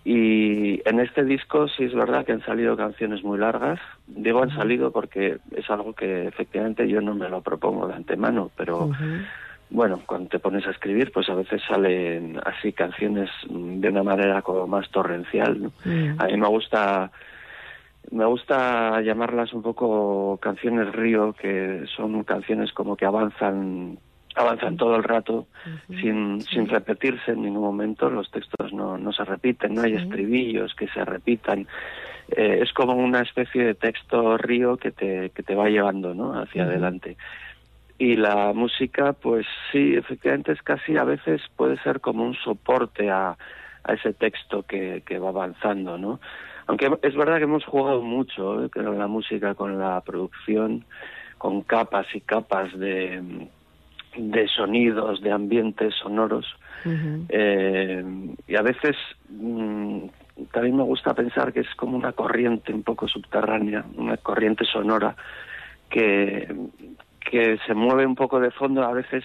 Y 0.05 0.81
en 0.89 1.01
este 1.01 1.25
disco 1.25 1.67
sí 1.69 1.85
es 1.85 1.95
verdad 1.95 2.25
que 2.25 2.33
han 2.33 2.45
salido 2.45 2.77
canciones 2.77 3.25
muy 3.25 3.39
largas. 3.39 3.81
Digo 4.07 4.43
han 4.43 4.55
salido 4.55 4.93
porque 4.93 5.39
es 5.57 5.69
algo 5.71 5.95
que 5.95 6.27
efectivamente 6.27 6.87
yo 6.89 7.01
no 7.01 7.15
me 7.15 7.29
lo 7.29 7.41
propongo 7.43 7.89
de 7.89 7.95
antemano, 7.95 8.51
pero 8.57 8.91
bueno, 9.75 10.01
cuando 10.07 10.29
te 10.29 10.39
pones 10.39 10.65
a 10.69 10.71
escribir, 10.71 11.11
pues 11.11 11.29
a 11.29 11.35
veces 11.35 11.61
salen 11.69 12.41
así 12.45 12.73
canciones 12.73 13.29
mm, 13.51 13.81
de 13.81 13.89
una 13.89 14.05
manera 14.05 14.41
como 14.41 14.69
más 14.69 14.89
torrencial. 14.91 15.61
¿no? 15.61 15.73
A 16.19 16.27
mí 16.27 16.37
me 16.37 16.49
gusta 16.49 17.11
me 18.13 18.25
gusta 18.25 19.01
llamarlas 19.01 19.53
un 19.53 19.63
poco 19.63 20.39
canciones 20.41 20.93
río, 20.93 21.33
que 21.33 21.85
son 21.97 22.23
canciones 22.23 22.73
como 22.73 22.97
que 22.97 23.05
avanzan 23.05 23.99
avanzan 24.37 24.77
todo 24.77 24.97
el 24.97 25.05
rato 25.05 25.47
sin, 25.89 26.41
sin 26.41 26.69
repetirse 26.69 27.33
en 27.33 27.43
ningún 27.43 27.63
momento, 27.63 28.11
los 28.11 28.31
textos 28.31 28.73
no, 28.73 28.99
no 28.99 29.13
se 29.13 29.25
repiten, 29.25 29.75
no 29.75 29.83
hay 29.83 29.95
estribillos 29.95 30.75
que 30.75 30.89
se 30.89 31.05
repitan, 31.05 31.67
Eh, 32.29 32.61
es 32.63 32.73
como 32.73 32.95
una 32.95 33.21
especie 33.21 33.63
de 33.65 33.75
texto 33.75 34.39
río 34.39 34.79
que 34.79 34.91
te, 34.93 35.31
que 35.31 35.43
te 35.43 35.55
va 35.55 35.69
llevando 35.69 36.15
¿no? 36.15 36.33
hacia 36.41 36.65
adelante. 36.65 37.17
Y 37.99 38.17
la 38.17 38.53
música, 38.53 39.13
pues 39.13 39.47
sí, 39.71 39.95
efectivamente 39.95 40.53
es 40.53 40.63
casi 40.63 40.97
a 40.97 41.05
veces 41.05 41.41
puede 41.57 41.81
ser 41.83 42.01
como 42.01 42.25
un 42.25 42.35
soporte 42.35 43.11
a, 43.11 43.37
a 43.85 43.93
ese 43.93 44.13
texto 44.13 44.65
que, 44.65 45.03
que 45.07 45.19
va 45.19 45.29
avanzando, 45.29 45.97
¿no? 45.97 46.21
Aunque 46.67 46.91
es 47.03 47.15
verdad 47.15 47.39
que 47.39 47.45
hemos 47.45 47.65
jugado 47.65 48.03
mucho 48.03 48.65
¿eh? 48.65 48.71
con 48.71 48.99
la 48.99 49.07
música, 49.07 49.55
con 49.55 49.79
la 49.79 50.01
producción, 50.01 50.85
con 51.39 51.63
capas 51.63 52.07
y 52.15 52.21
capas 52.21 52.77
de, 52.79 53.49
de 54.17 54.49
sonidos, 54.49 55.21
de 55.21 55.31
ambientes 55.31 55.95
sonoros. 55.95 56.47
Eh, 57.29 58.05
y 58.47 58.57
a 58.57 58.63
veces 58.63 58.97
mm, 59.29 60.07
también 60.53 60.77
me 60.77 60.83
gusta 60.83 61.15
pensar 61.15 61.53
que 61.53 61.61
es 61.61 61.75
como 61.77 61.97
una 61.97 62.13
corriente 62.13 62.73
un 62.73 62.83
poco 62.83 63.09
subterránea, 63.09 63.85
una 63.97 64.17
corriente 64.19 64.65
sonora 64.65 65.17
que, 65.89 66.47
que 67.31 67.59
se 67.67 67.75
mueve 67.75 68.07
un 68.07 68.15
poco 68.15 68.41
de 68.41 68.51
fondo, 68.51 68.83
a 68.83 68.93
veces 68.93 69.25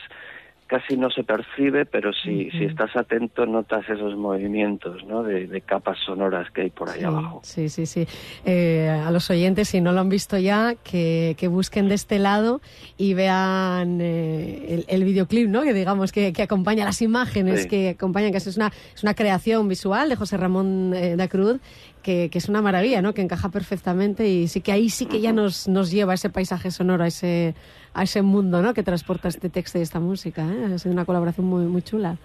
casi 0.70 0.95
no 0.95 1.10
se 1.10 1.24
percibe, 1.24 1.88
pero 1.88 2.14
si, 2.14 2.52
si 2.52 2.66
estás 2.66 2.95
atento 2.95 3.47
notas 3.47 3.89
esos 3.89 4.16
movimientos 4.16 5.04
¿no? 5.04 5.24
de, 5.24 5.62
capas 5.62 5.97
sonoras 6.06 6.52
que 6.52 6.62
hay 6.62 6.70
por 6.70 6.89
ahí 6.89 7.04
abajo. 7.04 7.41
Sí, 7.43 7.70
sí, 7.70 7.88
sí. 7.88 8.06
Eh, 8.45 8.88
a 8.88 9.10
los 9.10 9.32
oyentes, 9.32 9.70
si 9.70 9.82
no 9.82 9.91
lo 9.93 10.00
han 10.00 10.10
visto 10.10 10.38
ya, 10.38 10.76
que, 10.76 11.36
que 11.39 11.47
busquen 11.47 11.89
de 11.89 11.95
este 11.95 12.20
lado 12.20 12.62
y 12.97 13.16
vean 13.16 14.00
eh, 14.00 14.86
el, 14.88 15.04
videoclip, 15.06 15.50
¿no? 15.50 15.64
que 15.64 15.74
digamos 15.74 16.12
que, 16.12 16.34
que 16.34 16.43
acompaña 16.43 16.86
las 16.86 17.02
imágenes, 17.02 17.66
que 17.66 17.89
acompañan, 17.89 18.32
que 18.32 18.38
es 18.38 18.56
una, 18.56 18.72
es 18.93 19.02
una 19.02 19.16
creación 19.16 19.68
visual 19.68 20.08
de 20.08 20.18
José 20.18 20.38
Ramón 20.38 20.93
eh, 20.93 21.16
da 21.16 21.28
Cruz 21.28 21.60
que, 22.04 22.30
es 22.32 22.50
una 22.50 22.62
maravilla, 22.62 23.02
¿no? 23.02 23.14
Que 23.14 23.22
encaja 23.22 23.50
perfectamente 23.50 24.28
y 24.28 24.47
sí 24.47 24.62
que 24.62 24.72
ahí 24.72 24.89
sí 24.89 25.06
que 25.06 25.22
ya 25.22 25.34
nos, 25.34 25.68
nos 25.68 25.91
lleva 25.91 26.14
ese 26.14 26.30
paisaje 26.30 26.72
sonoro, 26.72 27.04
a 27.04 27.08
ese, 27.08 27.56
a 27.94 28.04
ese 28.04 28.22
mundo, 28.22 28.62
¿no? 28.62 28.74
Que 28.74 28.84
transporta 28.84 29.28
este 29.28 29.50
texto 29.50 29.80
y 29.80 29.82
esta 29.82 30.00
música, 30.00 30.44
¿eh? 30.44 30.74
Ha 30.74 30.78
sido 30.78 30.94
una 30.94 31.06
colaboración 31.06 31.48
muy, 31.48 31.66
muy 31.66 31.82
chula. 31.82 32.18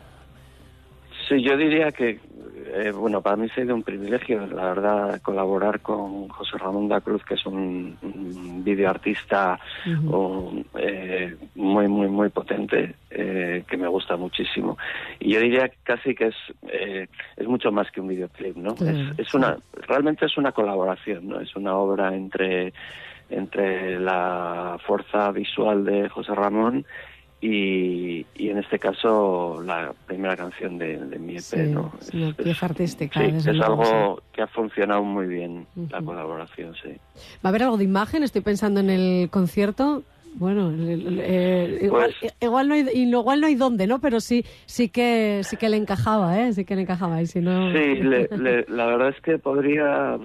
Sí, 1.28 1.42
yo 1.42 1.56
diría 1.56 1.90
que, 1.90 2.20
eh, 2.74 2.92
bueno, 2.92 3.22
para 3.22 3.36
mí 3.36 3.48
ha 3.50 3.54
sido 3.54 3.74
un 3.74 3.82
privilegio, 3.82 4.46
la 4.46 4.64
verdad, 4.74 5.22
colaborar 5.22 5.80
con 5.80 6.28
José 6.28 6.58
Ramón 6.58 6.88
da 6.88 7.00
Cruz, 7.00 7.24
que 7.24 7.34
es 7.34 7.46
un, 7.46 7.96
videoartista 8.62 9.58
eh, 10.78 11.36
muy, 11.54 11.88
muy, 11.88 12.08
muy 12.08 12.28
potente, 12.28 12.94
eh, 13.10 13.64
que 13.66 13.76
me 13.76 13.88
gusta 13.88 14.16
muchísimo. 14.16 14.76
Y 15.18 15.32
yo 15.32 15.40
diría 15.40 15.70
casi 15.82 16.14
que 16.14 16.26
es, 16.26 16.36
es 17.36 17.46
mucho 17.46 17.72
más 17.72 17.90
que 17.90 18.00
un 18.00 18.08
videoclip, 18.08 18.56
¿no? 18.56 18.72
Es, 18.72 19.18
es, 19.18 19.34
una, 19.34 19.56
realmente 19.86 20.26
es 20.26 20.36
una 20.36 20.52
colaboración, 20.52 21.28
¿no? 21.28 21.40
Es 21.40 21.54
una 21.56 21.74
obra 21.74 22.14
entre, 22.14 22.72
entre 23.30 23.98
la 23.98 24.78
fuerza 24.86 25.30
visual 25.32 25.84
de 25.84 26.08
José 26.08 26.34
Ramón 26.34 26.84
y, 27.40 28.24
y, 28.34 28.48
en 28.48 28.58
este 28.58 28.78
caso 28.78 29.60
la 29.62 29.92
primera 30.06 30.34
canción 30.36 30.78
de, 30.78 30.96
mi 31.18 31.36
EP, 31.36 31.68
¿no? 31.68 31.92
Es, 32.00 32.14
una 32.14 32.32
pieza 32.32 32.66
artística. 32.66 33.20
Sí, 33.20 33.26
es 33.36 33.46
algo 33.46 34.22
que 34.32 34.40
ha 34.40 34.46
funcionado 34.46 35.02
muy 35.02 35.26
bien, 35.26 35.66
la 35.90 36.00
colaboración, 36.00 36.74
sí. 36.82 36.90
¿Va 36.90 37.40
a 37.44 37.48
haber 37.48 37.64
algo 37.64 37.76
de 37.76 37.84
imagen? 37.84 38.22
Estoy 38.22 38.40
pensando 38.40 38.80
en 38.80 38.88
el 38.88 39.28
concierto. 39.30 40.02
Bueno, 40.36 40.72
eh, 40.76 41.78
igual, 41.82 42.14
pues 42.20 42.34
igual, 42.40 42.68
no 42.68 42.74
hay, 42.74 42.88
igual 42.92 43.40
no 43.40 43.46
hay 43.46 43.54
dónde, 43.54 43.86
¿no? 43.86 44.00
Pero 44.00 44.20
sí, 44.20 44.44
sí 44.66 44.88
que 44.88 45.42
sí 45.44 45.56
que 45.56 45.68
le 45.68 45.76
encajaba, 45.76 46.40
¿eh? 46.40 46.52
Sí 46.52 46.64
que 46.64 46.74
le 46.74 46.82
encajaba. 46.82 47.22
Y 47.22 47.26
si 47.26 47.40
no... 47.40 47.72
Sí, 47.72 48.00
la 48.00 48.86
verdad 48.86 49.10
es 49.10 49.20
que 49.20 49.38
podría 49.38 50.18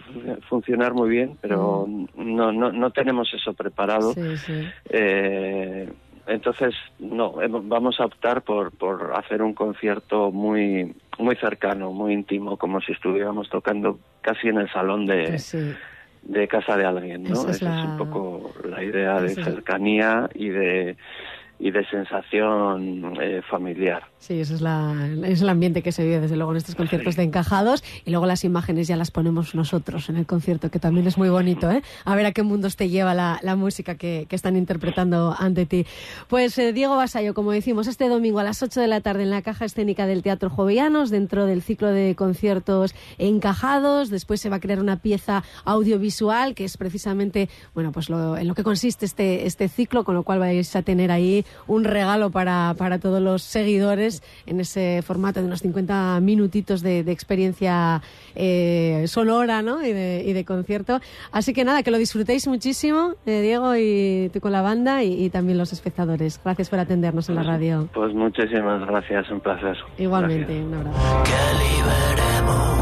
funcionar 0.49 0.93
muy 0.93 1.09
bien, 1.09 1.37
pero 1.41 1.87
no, 2.15 2.51
no, 2.51 2.71
no 2.71 2.91
tenemos 2.91 3.31
eso 3.33 3.53
preparado. 3.53 4.13
Sí, 4.13 4.37
sí. 4.37 4.67
Eh, 4.89 5.89
entonces, 6.25 6.75
no, 6.99 7.33
vamos 7.63 7.99
a 7.99 8.05
optar 8.05 8.43
por, 8.43 8.71
por 8.71 9.13
hacer 9.15 9.41
un 9.41 9.53
concierto 9.53 10.31
muy, 10.31 10.95
muy 11.17 11.35
cercano, 11.35 11.91
muy 11.91 12.13
íntimo, 12.13 12.57
como 12.57 12.81
si 12.81 12.91
estuviéramos 12.93 13.49
tocando 13.49 13.99
casi 14.21 14.47
en 14.47 14.57
el 14.57 14.71
salón 14.71 15.05
de, 15.05 15.27
pues 15.29 15.55
de 16.23 16.47
casa 16.47 16.77
de 16.77 16.85
alguien, 16.85 17.23
¿no? 17.23 17.49
Esa 17.49 17.51
es, 17.51 17.61
un 17.85 17.97
poco 17.97 18.53
la 18.63 18.83
idea 18.83 19.19
de 19.21 19.35
cercanía 19.35 20.29
y 20.33 20.49
de 20.49 20.97
y 21.59 21.71
de 21.71 21.85
sensación 21.87 23.17
eh, 23.21 23.41
familiar. 23.49 24.03
Sí, 24.17 24.39
eso 24.39 24.55
es, 24.55 24.61
la, 24.61 25.09
es 25.25 25.41
el 25.41 25.49
ambiente 25.49 25.81
que 25.81 25.91
se 25.91 26.03
vive 26.03 26.21
desde 26.21 26.37
luego 26.37 26.51
en 26.51 26.57
estos 26.57 26.75
conciertos 26.75 27.17
de 27.17 27.23
encajados 27.23 27.83
y 28.05 28.11
luego 28.11 28.25
las 28.25 28.45
imágenes 28.45 28.87
ya 28.87 28.95
las 28.95 29.11
ponemos 29.11 29.55
nosotros 29.55 30.09
en 30.09 30.15
el 30.15 30.25
concierto, 30.25 30.71
que 30.71 30.79
también 30.79 31.05
es 31.07 31.17
muy 31.17 31.29
bonito, 31.29 31.69
¿eh? 31.69 31.81
A 32.05 32.15
ver 32.15 32.25
a 32.25 32.31
qué 32.31 32.43
mundos 32.43 32.77
te 32.77 32.89
lleva 32.89 33.13
la, 33.13 33.39
la 33.43 33.57
música 33.57 33.95
que, 33.95 34.25
que, 34.29 34.35
están 34.35 34.55
interpretando 34.55 35.35
ante 35.37 35.65
ti. 35.65 35.85
Pues 36.29 36.57
eh, 36.57 36.71
Diego 36.71 36.95
Basayo, 36.95 37.33
como 37.33 37.51
decimos, 37.51 37.87
este 37.87 38.07
domingo 38.07 38.39
a 38.39 38.43
las 38.43 38.63
8 38.63 38.79
de 38.79 38.87
la 38.87 39.01
tarde 39.01 39.23
en 39.23 39.29
la 39.29 39.41
Caja 39.41 39.65
Escénica 39.65 40.05
del 40.05 40.23
Teatro 40.23 40.49
Jovellanos, 40.49 41.09
dentro 41.09 41.45
del 41.45 41.61
ciclo 41.61 41.89
de 41.89 42.15
conciertos 42.15 42.95
encajados, 43.17 44.09
después 44.09 44.39
se 44.39 44.49
va 44.49 44.57
a 44.57 44.59
crear 44.61 44.79
una 44.79 44.97
pieza 44.97 45.43
audiovisual 45.65 46.55
que 46.55 46.63
es 46.63 46.77
precisamente, 46.77 47.49
bueno, 47.73 47.91
pues 47.91 48.09
lo, 48.09 48.37
en 48.37 48.47
lo 48.47 48.55
que 48.55 48.63
consiste 48.63 49.05
este, 49.05 49.45
este 49.45 49.67
ciclo, 49.67 50.05
con 50.05 50.15
lo 50.15 50.23
cual 50.23 50.39
vais 50.39 50.75
a 50.75 50.81
tener 50.83 51.11
ahí 51.11 51.45
un 51.67 51.83
regalo 51.83 52.29
para, 52.29 52.75
para 52.77 52.99
todos 52.99 53.21
los 53.21 53.43
seguidores 53.43 54.23
en 54.45 54.59
ese 54.59 55.01
formato 55.01 55.39
de 55.39 55.47
unos 55.47 55.61
50 55.61 56.19
minutitos 56.21 56.81
de, 56.81 56.99
experiencia 57.09 58.01
eh, 58.35 59.05
sonora 59.07 59.61
¿no? 59.61 59.83
y, 59.83 59.93
de, 59.93 60.23
y 60.25 60.33
de 60.33 60.45
concierto. 60.45 60.99
Así 61.31 61.53
que 61.53 61.63
nada, 61.63 61.83
que 61.83 61.91
lo 61.91 61.97
disfrutéis 61.97 62.47
muchísimo, 62.47 63.15
eh, 63.25 63.41
Diego, 63.41 63.75
y 63.75 64.29
tú 64.33 64.39
con 64.39 64.51
la 64.51 64.61
banda 64.61 65.03
y, 65.03 65.29
también 65.29 65.57
los 65.57 65.73
espectadores. 65.73 66.39
Gracias 66.43 66.69
por 66.69 66.79
atendernos 66.79 67.29
en 67.29 67.35
la 67.35 67.43
radio. 67.43 67.89
Pues 67.93 68.13
muchísimas 68.13 68.85
gracias, 68.87 69.29
un 69.29 69.39
placer. 69.39 69.77
Igualmente, 69.97 70.61
un 70.63 70.73
abrazo. 70.73 70.99
A 70.99 72.78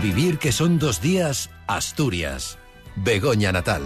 vivir 0.00 0.38
que 0.38 0.50
son 0.50 0.78
dos 0.78 1.00
días, 1.00 1.50
Asturias. 1.66 2.58
Begoña 2.96 3.52
Natal. 3.52 3.82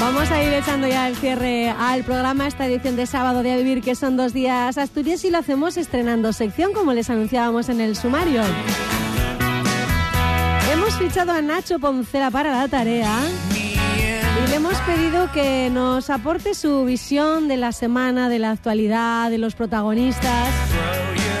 Vamos 0.00 0.30
a 0.30 0.42
ir 0.42 0.52
echando 0.52 0.86
ya 0.86 1.08
el 1.08 1.16
cierre 1.16 1.70
al 1.70 2.04
programa, 2.04 2.46
esta 2.46 2.66
edición 2.66 2.96
de 2.96 3.06
sábado 3.06 3.42
de 3.42 3.52
A 3.52 3.56
Vivir, 3.56 3.82
que 3.82 3.94
son 3.94 4.16
dos 4.16 4.32
días 4.32 4.78
Asturias, 4.78 5.24
y 5.24 5.30
lo 5.30 5.38
hacemos 5.38 5.76
estrenando 5.76 6.32
sección, 6.32 6.72
como 6.72 6.92
les 6.92 7.10
anunciábamos 7.10 7.68
en 7.68 7.80
el 7.80 7.96
sumario. 7.96 8.42
Hemos 10.72 10.94
fichado 10.94 11.32
a 11.32 11.42
Nacho 11.42 11.78
Poncela 11.78 12.30
para 12.30 12.56
la 12.56 12.68
tarea 12.68 13.18
le 14.52 14.56
hemos 14.56 14.76
pedido 14.82 15.32
que 15.32 15.70
nos 15.70 16.10
aporte 16.10 16.52
su 16.52 16.84
visión 16.84 17.48
de 17.48 17.56
la 17.56 17.72
semana, 17.72 18.28
de 18.28 18.38
la 18.38 18.50
actualidad, 18.50 19.30
de 19.30 19.38
los 19.38 19.54
protagonistas. 19.54 20.48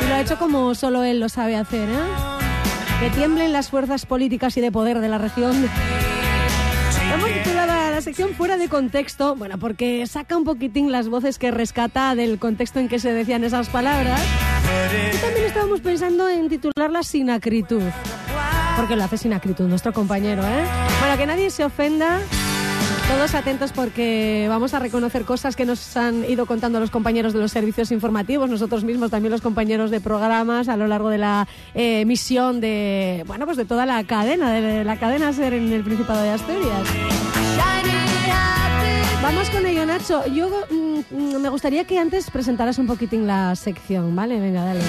Y 0.02 0.08
lo 0.08 0.14
ha 0.14 0.20
hecho 0.22 0.38
como 0.38 0.74
solo 0.74 1.04
él 1.04 1.20
lo 1.20 1.28
sabe 1.28 1.56
hacer, 1.56 1.90
¿eh? 1.90 3.00
Que 3.00 3.10
tiemblen 3.10 3.52
las 3.52 3.68
fuerzas 3.68 4.06
políticas 4.06 4.56
y 4.56 4.62
de 4.62 4.72
poder 4.72 5.00
de 5.00 5.10
la 5.10 5.18
región. 5.18 5.68
Hemos 7.12 7.30
titulado 7.30 7.90
la 7.90 8.00
sección 8.00 8.30
fuera 8.30 8.56
de 8.56 8.70
contexto, 8.70 9.36
bueno, 9.36 9.58
porque 9.58 10.06
saca 10.06 10.34
un 10.34 10.44
poquitín 10.44 10.90
las 10.90 11.10
voces 11.10 11.38
que 11.38 11.50
rescata 11.50 12.14
del 12.14 12.38
contexto 12.38 12.80
en 12.80 12.88
que 12.88 12.98
se 12.98 13.12
decían 13.12 13.44
esas 13.44 13.68
palabras. 13.68 14.22
Y 15.14 15.18
también 15.18 15.44
estábamos 15.44 15.82
pensando 15.82 16.30
en 16.30 16.48
titularla 16.48 17.02
sin 17.02 17.28
acritud. 17.28 17.82
Porque 18.74 18.96
lo 18.96 19.04
hace 19.04 19.18
sin 19.18 19.34
acritud 19.34 19.68
nuestro 19.68 19.92
compañero, 19.92 20.42
¿eh? 20.42 20.64
Para 20.98 21.18
que 21.18 21.26
nadie 21.26 21.50
se 21.50 21.62
ofenda 21.62 22.18
Todos 23.08 23.34
atentos 23.34 23.72
porque 23.72 24.46
vamos 24.48 24.74
a 24.74 24.78
reconocer 24.78 25.24
cosas 25.24 25.54
que 25.54 25.64
nos 25.64 25.96
han 25.96 26.24
ido 26.28 26.46
contando 26.46 26.80
los 26.80 26.90
compañeros 26.90 27.32
de 27.32 27.40
los 27.40 27.52
servicios 27.52 27.92
informativos, 27.92 28.48
nosotros 28.48 28.84
mismos, 28.84 29.10
también 29.10 29.32
los 29.32 29.42
compañeros 29.42 29.90
de 29.90 30.00
programas 30.00 30.68
a 30.68 30.76
lo 30.76 30.86
largo 30.86 31.10
de 31.10 31.18
la 31.18 31.46
eh, 31.74 32.00
emisión 32.00 32.60
de, 32.60 33.24
bueno, 33.26 33.44
pues 33.44 33.56
de 33.56 33.64
toda 33.64 33.86
la 33.86 34.02
cadena, 34.04 34.52
de 34.52 34.84
la 34.84 34.96
cadena 34.98 35.32
SER 35.32 35.54
en 35.54 35.72
el 35.72 35.84
Principado 35.84 36.22
de 36.22 36.30
Asturias. 36.30 36.88
Vamos 39.22 39.50
con 39.50 39.64
ello, 39.66 39.86
Nacho. 39.86 40.26
Yo 40.26 40.50
mm, 40.68 41.36
me 41.40 41.48
gustaría 41.48 41.84
que 41.84 41.98
antes 41.98 42.28
presentaras 42.30 42.78
un 42.78 42.86
poquitín 42.86 43.26
la 43.26 43.54
sección, 43.54 44.16
¿vale? 44.16 44.40
Venga, 44.40 44.64
dale. 44.64 44.80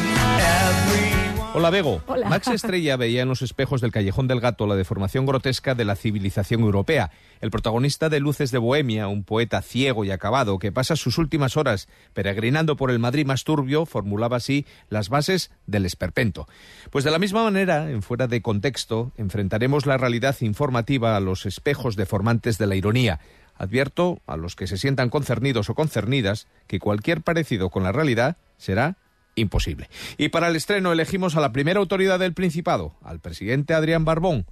Hola, 1.56 1.70
Bego. 1.70 2.02
Hola. 2.08 2.28
Max 2.30 2.48
Estrella 2.48 2.98
veía 2.98 3.22
en 3.22 3.30
los 3.30 3.44
espejos 3.44 3.80
del 3.80 3.92
Callejón 3.92 4.28
del 4.28 4.40
Gato 4.40 4.66
la 4.66 4.76
deformación 4.76 5.28
grotesca 5.28 5.76
de 5.76 5.86
la 5.86 5.96
civilización 5.96 6.62
europea. 6.62 7.12
El 7.42 7.52
protagonista 7.52 8.10
de 8.10 8.20
Luces 8.20 8.50
de 8.50 8.58
Bohemia, 8.58 9.08
un 9.08 9.24
poeta 9.24 9.62
ciego 9.62 10.04
y 10.04 10.10
acabado 10.10 10.58
que 10.58 10.72
pasa 10.72 10.96
sus 10.96 11.20
últimas 11.20 11.56
horas 11.56 11.88
peregrinando 12.14 12.76
por 12.76 12.90
el 12.90 12.98
Madrid 12.98 13.28
más 13.28 13.44
turbio, 13.44 13.86
formulaba 13.86 14.38
así 14.38 14.66
las 14.90 15.10
bases 15.10 15.52
del 15.68 15.86
esperpento. 15.86 16.48
Pues 16.90 17.04
de 17.06 17.12
la 17.12 17.20
misma 17.20 17.44
manera, 17.44 17.92
en 17.92 18.02
fuera 18.02 18.26
de 18.26 18.42
contexto, 18.42 19.12
enfrentaremos 19.18 19.86
la 19.86 19.98
realidad 19.98 20.36
informativa 20.42 21.16
a 21.16 21.20
los 21.20 21.46
espejos 21.46 21.96
deformantes 21.96 22.58
de 22.58 22.66
la 22.66 22.76
ironía. 22.76 23.20
Advierto 23.56 24.22
a 24.26 24.38
los 24.38 24.56
que 24.56 24.66
se 24.66 24.78
sientan 24.78 25.12
concernidos 25.12 25.70
o 25.70 25.76
concernidas 25.76 26.48
que 26.66 26.80
cualquier 26.80 27.22
parecido 27.22 27.70
con 27.70 27.84
la 27.84 27.92
realidad 27.92 28.38
será 28.58 28.98
imposible. 29.36 29.90
Y 30.18 30.30
para 30.30 30.48
el 30.48 30.56
estreno 30.56 30.92
elegimos 30.92 31.36
a 31.36 31.42
la 31.42 31.52
primera 31.52 31.80
autoridad 31.80 32.20
del 32.20 32.34
Principado, 32.34 32.96
al 33.04 33.20
presidente 33.20 33.74
Adrián 33.74 34.06
Barbón. 34.06 34.46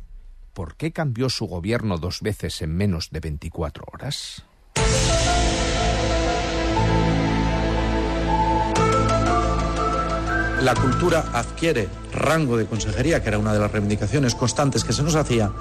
¿Por 0.53 0.75
qué 0.75 0.91
cambió 0.91 1.29
su 1.29 1.45
gobierno 1.45 1.97
dos 1.97 2.21
veces 2.21 2.61
en 2.61 2.75
menos 2.75 3.09
de 3.11 3.21
24 3.21 3.85
horas? 3.91 4.45
La 10.63 10.75
cultura 10.75 11.25
adquiere 11.33 11.87
rango 12.13 12.55
de 12.57 12.65
consejería, 12.65 13.21
que 13.23 13.29
era 13.29 13.37
una 13.39 13.53
de 13.53 13.59
las 13.59 13.71
reivindicaciones 13.71 14.35
constantes 14.35 14.83
que 14.83 14.93
se 14.93 15.01
nos 15.01 15.15
hacía, 15.15 15.51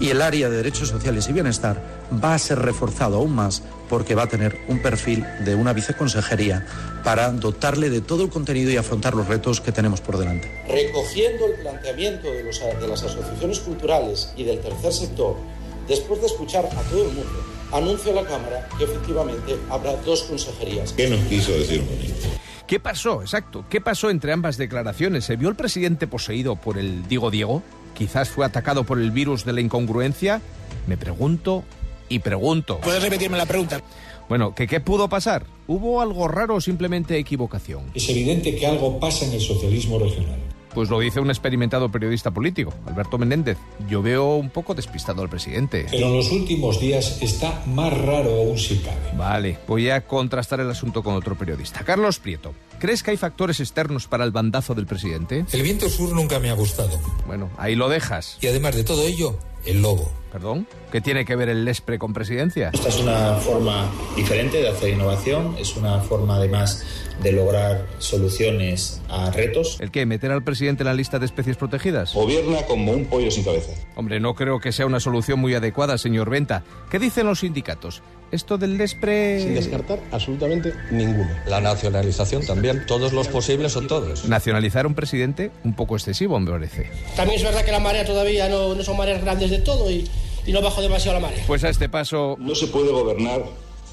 y 0.00 0.08
el 0.10 0.22
área 0.22 0.48
de 0.48 0.56
derechos 0.56 0.88
sociales 0.88 1.28
y 1.28 1.32
bienestar 1.32 1.82
va 2.24 2.34
a 2.34 2.38
ser 2.38 2.58
reforzado 2.60 3.16
aún 3.18 3.34
más 3.34 3.62
porque 3.88 4.14
va 4.14 4.22
a 4.24 4.28
tener 4.28 4.58
un 4.68 4.80
perfil 4.80 5.24
de 5.44 5.54
una 5.54 5.72
viceconsejería 5.72 6.66
para 7.04 7.30
dotarle 7.32 7.90
de 7.90 8.00
todo 8.00 8.22
el 8.24 8.30
contenido 8.30 8.70
y 8.70 8.76
afrontar 8.76 9.14
los 9.14 9.26
retos 9.28 9.60
que 9.60 9.72
tenemos 9.72 10.00
por 10.00 10.16
delante. 10.16 10.50
Recogiendo 10.68 11.46
el 11.46 11.54
planteamiento 11.60 12.30
de, 12.32 12.44
los- 12.44 12.60
de 12.60 12.88
las 12.88 13.02
asociaciones 13.02 13.60
culturales 13.60 14.32
y 14.36 14.44
del 14.44 14.60
tercer 14.60 14.92
sector, 14.92 15.36
después 15.86 16.20
de 16.20 16.26
escuchar 16.28 16.64
a 16.66 16.82
todo 16.90 17.02
el 17.02 17.08
mundo, 17.12 17.44
anuncio 17.72 18.12
a 18.12 18.22
la 18.22 18.28
Cámara 18.28 18.68
que 18.78 18.84
efectivamente 18.84 19.56
habrá 19.70 19.94
dos 19.96 20.22
consejerías. 20.22 20.92
¿Qué 20.92 21.08
nos 21.10 21.20
quiso 21.26 21.52
decir 21.52 21.84
con 21.84 21.96
esto? 22.00 22.28
¿Qué 22.66 22.80
pasó? 22.80 23.20
Exacto. 23.22 23.64
¿Qué 23.70 23.80
pasó 23.80 24.10
entre 24.10 24.32
ambas 24.32 24.56
declaraciones? 24.56 25.24
¿Se 25.24 25.36
vio 25.36 25.48
el 25.48 25.54
presidente 25.54 26.06
poseído 26.06 26.56
por 26.56 26.78
el 26.78 27.06
Diego 27.06 27.30
Diego? 27.30 27.62
¿Quizás 27.94 28.28
fue 28.28 28.44
atacado 28.44 28.84
por 28.84 29.00
el 29.00 29.12
virus 29.12 29.44
de 29.44 29.52
la 29.52 29.60
incongruencia? 29.60 30.40
Me 30.86 30.96
pregunto 30.96 31.62
y 32.08 32.18
pregunto. 32.18 32.80
¿Puedes 32.82 33.02
repetirme 33.02 33.38
la 33.38 33.46
pregunta? 33.46 33.80
Bueno, 34.28 34.54
¿que 34.54 34.66
qué 34.66 34.80
pudo 34.80 35.08
pasar? 35.08 35.46
¿Hubo 35.68 36.00
algo 36.00 36.26
raro 36.26 36.56
o 36.56 36.60
simplemente 36.60 37.16
equivocación? 37.16 37.84
Es 37.94 38.08
evidente 38.08 38.56
que 38.56 38.66
algo 38.66 38.98
pasa 38.98 39.24
en 39.24 39.32
el 39.32 39.40
socialismo 39.40 40.00
regional. 40.00 40.40
Pues 40.76 40.90
lo 40.90 41.00
dice 41.00 41.20
un 41.20 41.30
experimentado 41.30 41.90
periodista 41.90 42.32
político, 42.32 42.70
Alberto 42.84 43.16
Menéndez. 43.16 43.56
Yo 43.88 44.02
veo 44.02 44.34
un 44.34 44.50
poco 44.50 44.74
despistado 44.74 45.22
al 45.22 45.30
presidente. 45.30 45.86
Pero 45.90 46.08
en 46.08 46.16
los 46.18 46.30
últimos 46.30 46.78
días 46.78 47.22
está 47.22 47.62
más 47.64 47.96
raro 47.96 48.28
aún 48.32 48.58
si 48.58 48.76
cabe. 48.80 49.16
Vale, 49.16 49.58
voy 49.66 49.88
a 49.88 50.06
contrastar 50.06 50.60
el 50.60 50.68
asunto 50.68 51.02
con 51.02 51.14
otro 51.14 51.34
periodista. 51.34 51.80
Carlos 51.82 52.18
Prieto, 52.18 52.52
¿crees 52.78 53.02
que 53.02 53.12
hay 53.12 53.16
factores 53.16 53.58
externos 53.58 54.06
para 54.06 54.24
el 54.24 54.32
bandazo 54.32 54.74
del 54.74 54.84
presidente? 54.84 55.46
El 55.50 55.62
viento 55.62 55.88
sur 55.88 56.12
nunca 56.12 56.40
me 56.40 56.50
ha 56.50 56.54
gustado. 56.54 57.00
Bueno, 57.26 57.48
ahí 57.56 57.74
lo 57.74 57.88
dejas. 57.88 58.36
Y 58.42 58.48
además 58.48 58.76
de 58.76 58.84
todo 58.84 59.06
ello, 59.06 59.38
el 59.66 59.82
lobo. 59.82 60.10
¿Perdón? 60.32 60.66
¿Qué 60.92 61.00
tiene 61.00 61.24
que 61.24 61.34
ver 61.34 61.48
el 61.48 61.64
Lespre 61.64 61.98
con 61.98 62.12
presidencia? 62.12 62.70
Esta 62.72 62.88
es 62.88 63.00
una 63.00 63.34
forma 63.36 63.90
diferente 64.16 64.58
de 64.58 64.68
hacer 64.68 64.90
innovación, 64.90 65.56
es 65.58 65.76
una 65.76 66.00
forma 66.00 66.36
además 66.36 66.84
de 67.22 67.32
lograr 67.32 67.86
soluciones 67.98 69.00
a 69.08 69.30
retos. 69.30 69.78
¿El 69.80 69.90
qué? 69.90 70.04
¿Meter 70.04 70.30
al 70.30 70.42
presidente 70.42 70.82
en 70.82 70.88
la 70.88 70.94
lista 70.94 71.18
de 71.18 71.26
especies 71.26 71.56
protegidas? 71.56 72.12
Gobierna 72.12 72.62
como 72.66 72.92
un 72.92 73.06
pollo 73.06 73.30
sin 73.30 73.44
cabeza. 73.44 73.72
Hombre, 73.94 74.20
no 74.20 74.34
creo 74.34 74.60
que 74.60 74.72
sea 74.72 74.86
una 74.86 75.00
solución 75.00 75.38
muy 75.38 75.54
adecuada, 75.54 75.96
señor 75.96 76.28
Venta. 76.28 76.62
¿Qué 76.90 76.98
dicen 76.98 77.26
los 77.26 77.40
sindicatos? 77.40 78.02
Esto 78.32 78.58
del 78.58 78.76
Lespre... 78.76 79.40
Sin 79.40 79.54
descartar 79.54 80.00
absolutamente 80.10 80.74
ninguno. 80.90 81.28
La 81.46 81.60
nacionalización 81.60 82.44
también. 82.44 82.84
Todos 82.86 83.12
los 83.12 83.28
posibles 83.28 83.72
son 83.72 83.86
todos. 83.86 84.28
Nacionalizar 84.28 84.86
un 84.86 84.94
presidente 84.94 85.50
un 85.64 85.74
poco 85.74 85.96
excesivo, 85.96 86.38
me 86.40 86.50
parece. 86.50 86.90
También 87.14 87.38
es 87.38 87.44
verdad 87.44 87.64
que 87.64 87.72
la 87.72 87.80
marea 87.80 88.04
todavía 88.04 88.48
no, 88.48 88.74
no 88.74 88.82
son 88.82 88.96
mareas 88.96 89.22
grandes 89.22 89.50
de 89.50 89.58
todo 89.60 89.90
y, 89.90 90.08
y 90.44 90.52
no 90.52 90.60
bajo 90.60 90.82
demasiado 90.82 91.20
la 91.20 91.26
marea. 91.26 91.44
Pues 91.46 91.62
a 91.64 91.68
este 91.68 91.88
paso... 91.88 92.36
No 92.40 92.54
se 92.54 92.66
puede 92.66 92.90
gobernar 92.90 93.42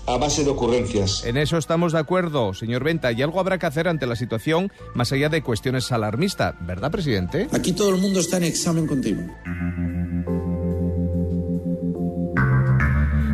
a 0.05 0.17
base 0.17 0.43
de 0.43 0.49
ocurrencias. 0.49 1.23
En 1.25 1.37
eso 1.37 1.57
estamos 1.57 1.93
de 1.93 1.99
acuerdo, 1.99 2.53
señor 2.53 2.83
Venta, 2.83 3.11
y 3.11 3.21
algo 3.21 3.39
habrá 3.39 3.57
que 3.57 3.67
hacer 3.67 3.87
ante 3.87 4.05
la 4.05 4.15
situación 4.15 4.71
más 4.95 5.11
allá 5.13 5.29
de 5.29 5.41
cuestiones 5.41 5.91
alarmistas, 5.91 6.55
¿verdad, 6.59 6.91
presidente? 6.91 7.47
Aquí 7.53 7.71
todo 7.71 7.89
el 7.91 8.01
mundo 8.01 8.19
está 8.19 8.37
en 8.37 8.43
examen 8.43 8.85
continuo. 8.85 9.33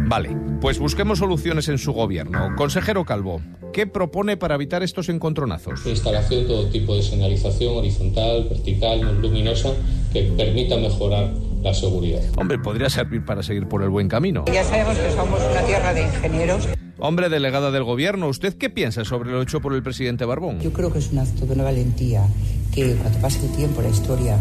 Vale, 0.05 0.35
pues 0.61 0.77
busquemos 0.79 1.19
soluciones 1.19 1.69
en 1.69 1.77
su 1.77 1.93
gobierno. 1.93 2.55
Consejero 2.57 3.05
Calvo, 3.05 3.41
¿qué 3.71 3.87
propone 3.87 4.37
para 4.37 4.55
evitar 4.55 4.83
estos 4.83 5.09
encontronazos? 5.09 5.85
Instalación 5.85 6.41
de 6.41 6.47
todo 6.47 6.69
tipo 6.69 6.95
de 6.95 7.03
señalización 7.03 7.77
horizontal, 7.77 8.47
vertical, 8.49 9.01
no 9.01 9.13
luminosa, 9.13 9.73
que 10.11 10.23
permita 10.23 10.77
mejorar 10.77 11.33
la 11.61 11.73
seguridad. 11.73 12.21
Hombre, 12.37 12.59
podría 12.59 12.89
servir 12.89 13.23
para 13.23 13.43
seguir 13.43 13.67
por 13.67 13.83
el 13.83 13.89
buen 13.89 14.07
camino. 14.07 14.45
Ya 14.51 14.63
sabemos 14.63 14.97
que 14.97 15.11
somos 15.11 15.39
una 15.49 15.61
tierra 15.61 15.93
de 15.93 16.03
ingenieros. 16.03 16.67
Hombre, 16.97 17.29
delegada 17.29 17.71
del 17.71 17.83
gobierno, 17.83 18.27
¿usted 18.27 18.55
qué 18.55 18.69
piensa 18.69 19.05
sobre 19.05 19.31
lo 19.31 19.41
hecho 19.41 19.61
por 19.61 19.73
el 19.73 19.81
presidente 19.81 20.25
Barbón? 20.25 20.59
Yo 20.59 20.73
creo 20.73 20.91
que 20.91 20.99
es 20.99 21.11
un 21.11 21.19
acto 21.19 21.45
de 21.45 21.53
una 21.53 21.63
valentía 21.63 22.25
que 22.73 22.95
cuando 22.95 23.19
pase 23.19 23.45
el 23.45 23.55
tiempo 23.55 23.81
la 23.81 23.89
historia 23.89 24.37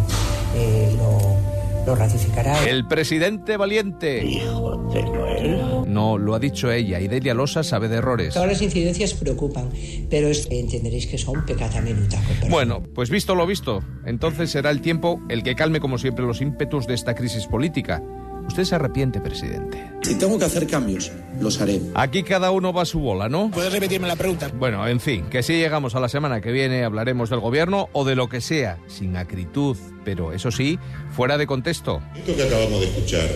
eh, 0.56 0.92
lo, 0.96 1.57
lo 1.88 1.94
ratificará. 1.96 2.64
El 2.68 2.86
presidente 2.86 3.56
valiente. 3.56 4.24
Hijo 4.24 4.76
de 4.92 5.02
Noel. 5.02 5.58
No, 5.86 6.18
lo 6.18 6.34
ha 6.34 6.38
dicho 6.38 6.70
ella, 6.70 7.00
y 7.00 7.08
Delia 7.08 7.32
Losa 7.34 7.62
sabe 7.62 7.88
de 7.88 7.96
errores. 7.96 8.34
Todas 8.34 8.48
las 8.48 8.60
incidencias 8.62 9.14
preocupan, 9.14 9.70
pero 10.10 10.28
es- 10.28 10.46
entenderéis 10.50 11.06
que 11.06 11.16
son 11.16 11.44
pecata 11.46 11.80
minuta. 11.80 12.20
Bueno, 12.50 12.82
pues 12.94 13.08
visto 13.08 13.34
lo 13.34 13.46
visto, 13.46 13.82
entonces 14.04 14.50
será 14.50 14.70
el 14.70 14.82
tiempo 14.82 15.20
el 15.30 15.42
que 15.42 15.54
calme 15.54 15.80
como 15.80 15.96
siempre 15.98 16.26
los 16.26 16.40
ímpetus 16.42 16.86
de 16.86 16.94
esta 16.94 17.14
crisis 17.14 17.46
política. 17.46 18.02
Usted 18.48 18.64
se 18.64 18.74
arrepiente, 18.74 19.20
presidente. 19.20 19.88
Si 20.02 20.16
tengo 20.16 20.38
que 20.38 20.46
hacer 20.46 20.66
cambios, 20.66 21.12
los 21.38 21.60
haré. 21.60 21.80
Aquí 21.94 22.22
cada 22.22 22.50
uno 22.50 22.72
va 22.72 22.82
a 22.82 22.86
su 22.86 22.98
bola, 22.98 23.28
¿no? 23.28 23.50
¿Puedes 23.50 23.72
repetirme 23.72 24.08
la 24.08 24.16
pregunta? 24.16 24.50
Bueno, 24.58 24.88
en 24.88 25.00
fin, 25.00 25.26
que 25.30 25.42
si 25.42 25.52
llegamos 25.52 25.94
a 25.94 26.00
la 26.00 26.08
semana 26.08 26.40
que 26.40 26.50
viene 26.50 26.82
hablaremos 26.82 27.30
del 27.30 27.40
gobierno 27.40 27.88
o 27.92 28.04
de 28.04 28.16
lo 28.16 28.28
que 28.28 28.40
sea, 28.40 28.78
sin 28.86 29.16
acritud, 29.16 29.76
pero 30.04 30.32
eso 30.32 30.50
sí, 30.50 30.78
fuera 31.10 31.36
de 31.36 31.46
contexto. 31.46 32.00
Esto 32.16 32.34
que 32.34 32.42
acabamos 32.42 32.80
de 32.80 32.86
escuchar 32.86 33.28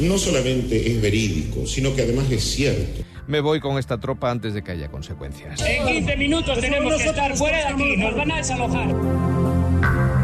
no 0.00 0.18
solamente 0.18 0.90
es 0.90 1.00
verídico, 1.00 1.66
sino 1.66 1.94
que 1.94 2.02
además 2.02 2.30
es 2.30 2.42
cierto. 2.42 3.02
Me 3.28 3.40
voy 3.40 3.60
con 3.60 3.78
esta 3.78 3.98
tropa 3.98 4.30
antes 4.30 4.54
de 4.54 4.62
que 4.62 4.72
haya 4.72 4.88
consecuencias. 4.88 5.60
En 5.64 5.86
15 5.86 6.16
minutos 6.16 6.58
tenemos 6.58 6.96
que 7.00 7.08
estar 7.08 7.36
fuera 7.36 7.58
de 7.58 7.64
aquí, 7.64 7.96
nos 7.96 8.16
van 8.16 8.32
a 8.32 8.36
desalojar. 8.38 10.21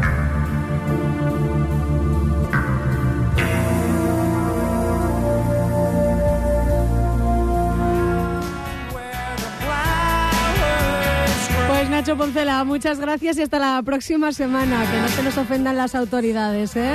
Nacho 11.99 12.15
Poncela, 12.15 12.63
muchas 12.63 12.97
gracias 12.97 13.37
y 13.39 13.41
hasta 13.41 13.59
la 13.59 13.83
próxima 13.83 14.31
semana. 14.31 14.89
Que 14.89 15.01
no 15.01 15.09
se 15.09 15.21
nos 15.21 15.37
ofendan 15.37 15.75
las 15.75 15.95
autoridades, 15.95 16.73
¿eh? 16.77 16.93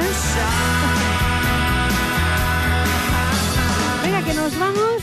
Venga, 4.02 4.22
que 4.22 4.32
nos 4.32 4.58
vamos. 4.58 5.02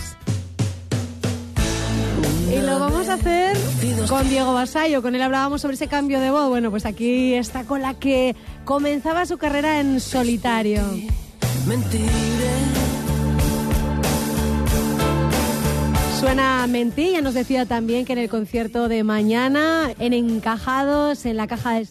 Y 2.51 2.65
lo 2.65 2.79
vamos 2.79 3.09
a 3.09 3.13
hacer 3.13 3.55
con 4.09 4.27
Diego 4.27 4.55
Basayo. 4.55 5.03
Con 5.03 5.13
él 5.13 5.21
hablábamos 5.21 5.61
sobre 5.61 5.75
ese 5.75 5.85
cambio 5.85 6.19
de 6.19 6.31
voz. 6.31 6.49
Bueno, 6.49 6.71
pues 6.71 6.87
aquí 6.87 7.35
está 7.35 7.65
con 7.65 7.83
la 7.83 7.93
que 7.93 8.35
comenzaba 8.65 9.27
su 9.27 9.37
carrera 9.37 9.79
en 9.81 9.99
solitario. 9.99 10.81
Suena 16.21 16.67
Mentí, 16.67 17.13
ya 17.13 17.21
nos 17.21 17.33
decía 17.33 17.65
también 17.65 18.05
que 18.05 18.13
en 18.13 18.19
el 18.19 18.29
concierto 18.29 18.87
de 18.87 19.03
mañana, 19.03 19.91
en 19.97 20.13
Encajados, 20.13 21.25
en 21.25 21.35
la 21.35 21.47
caja 21.47 21.71
de... 21.79 21.87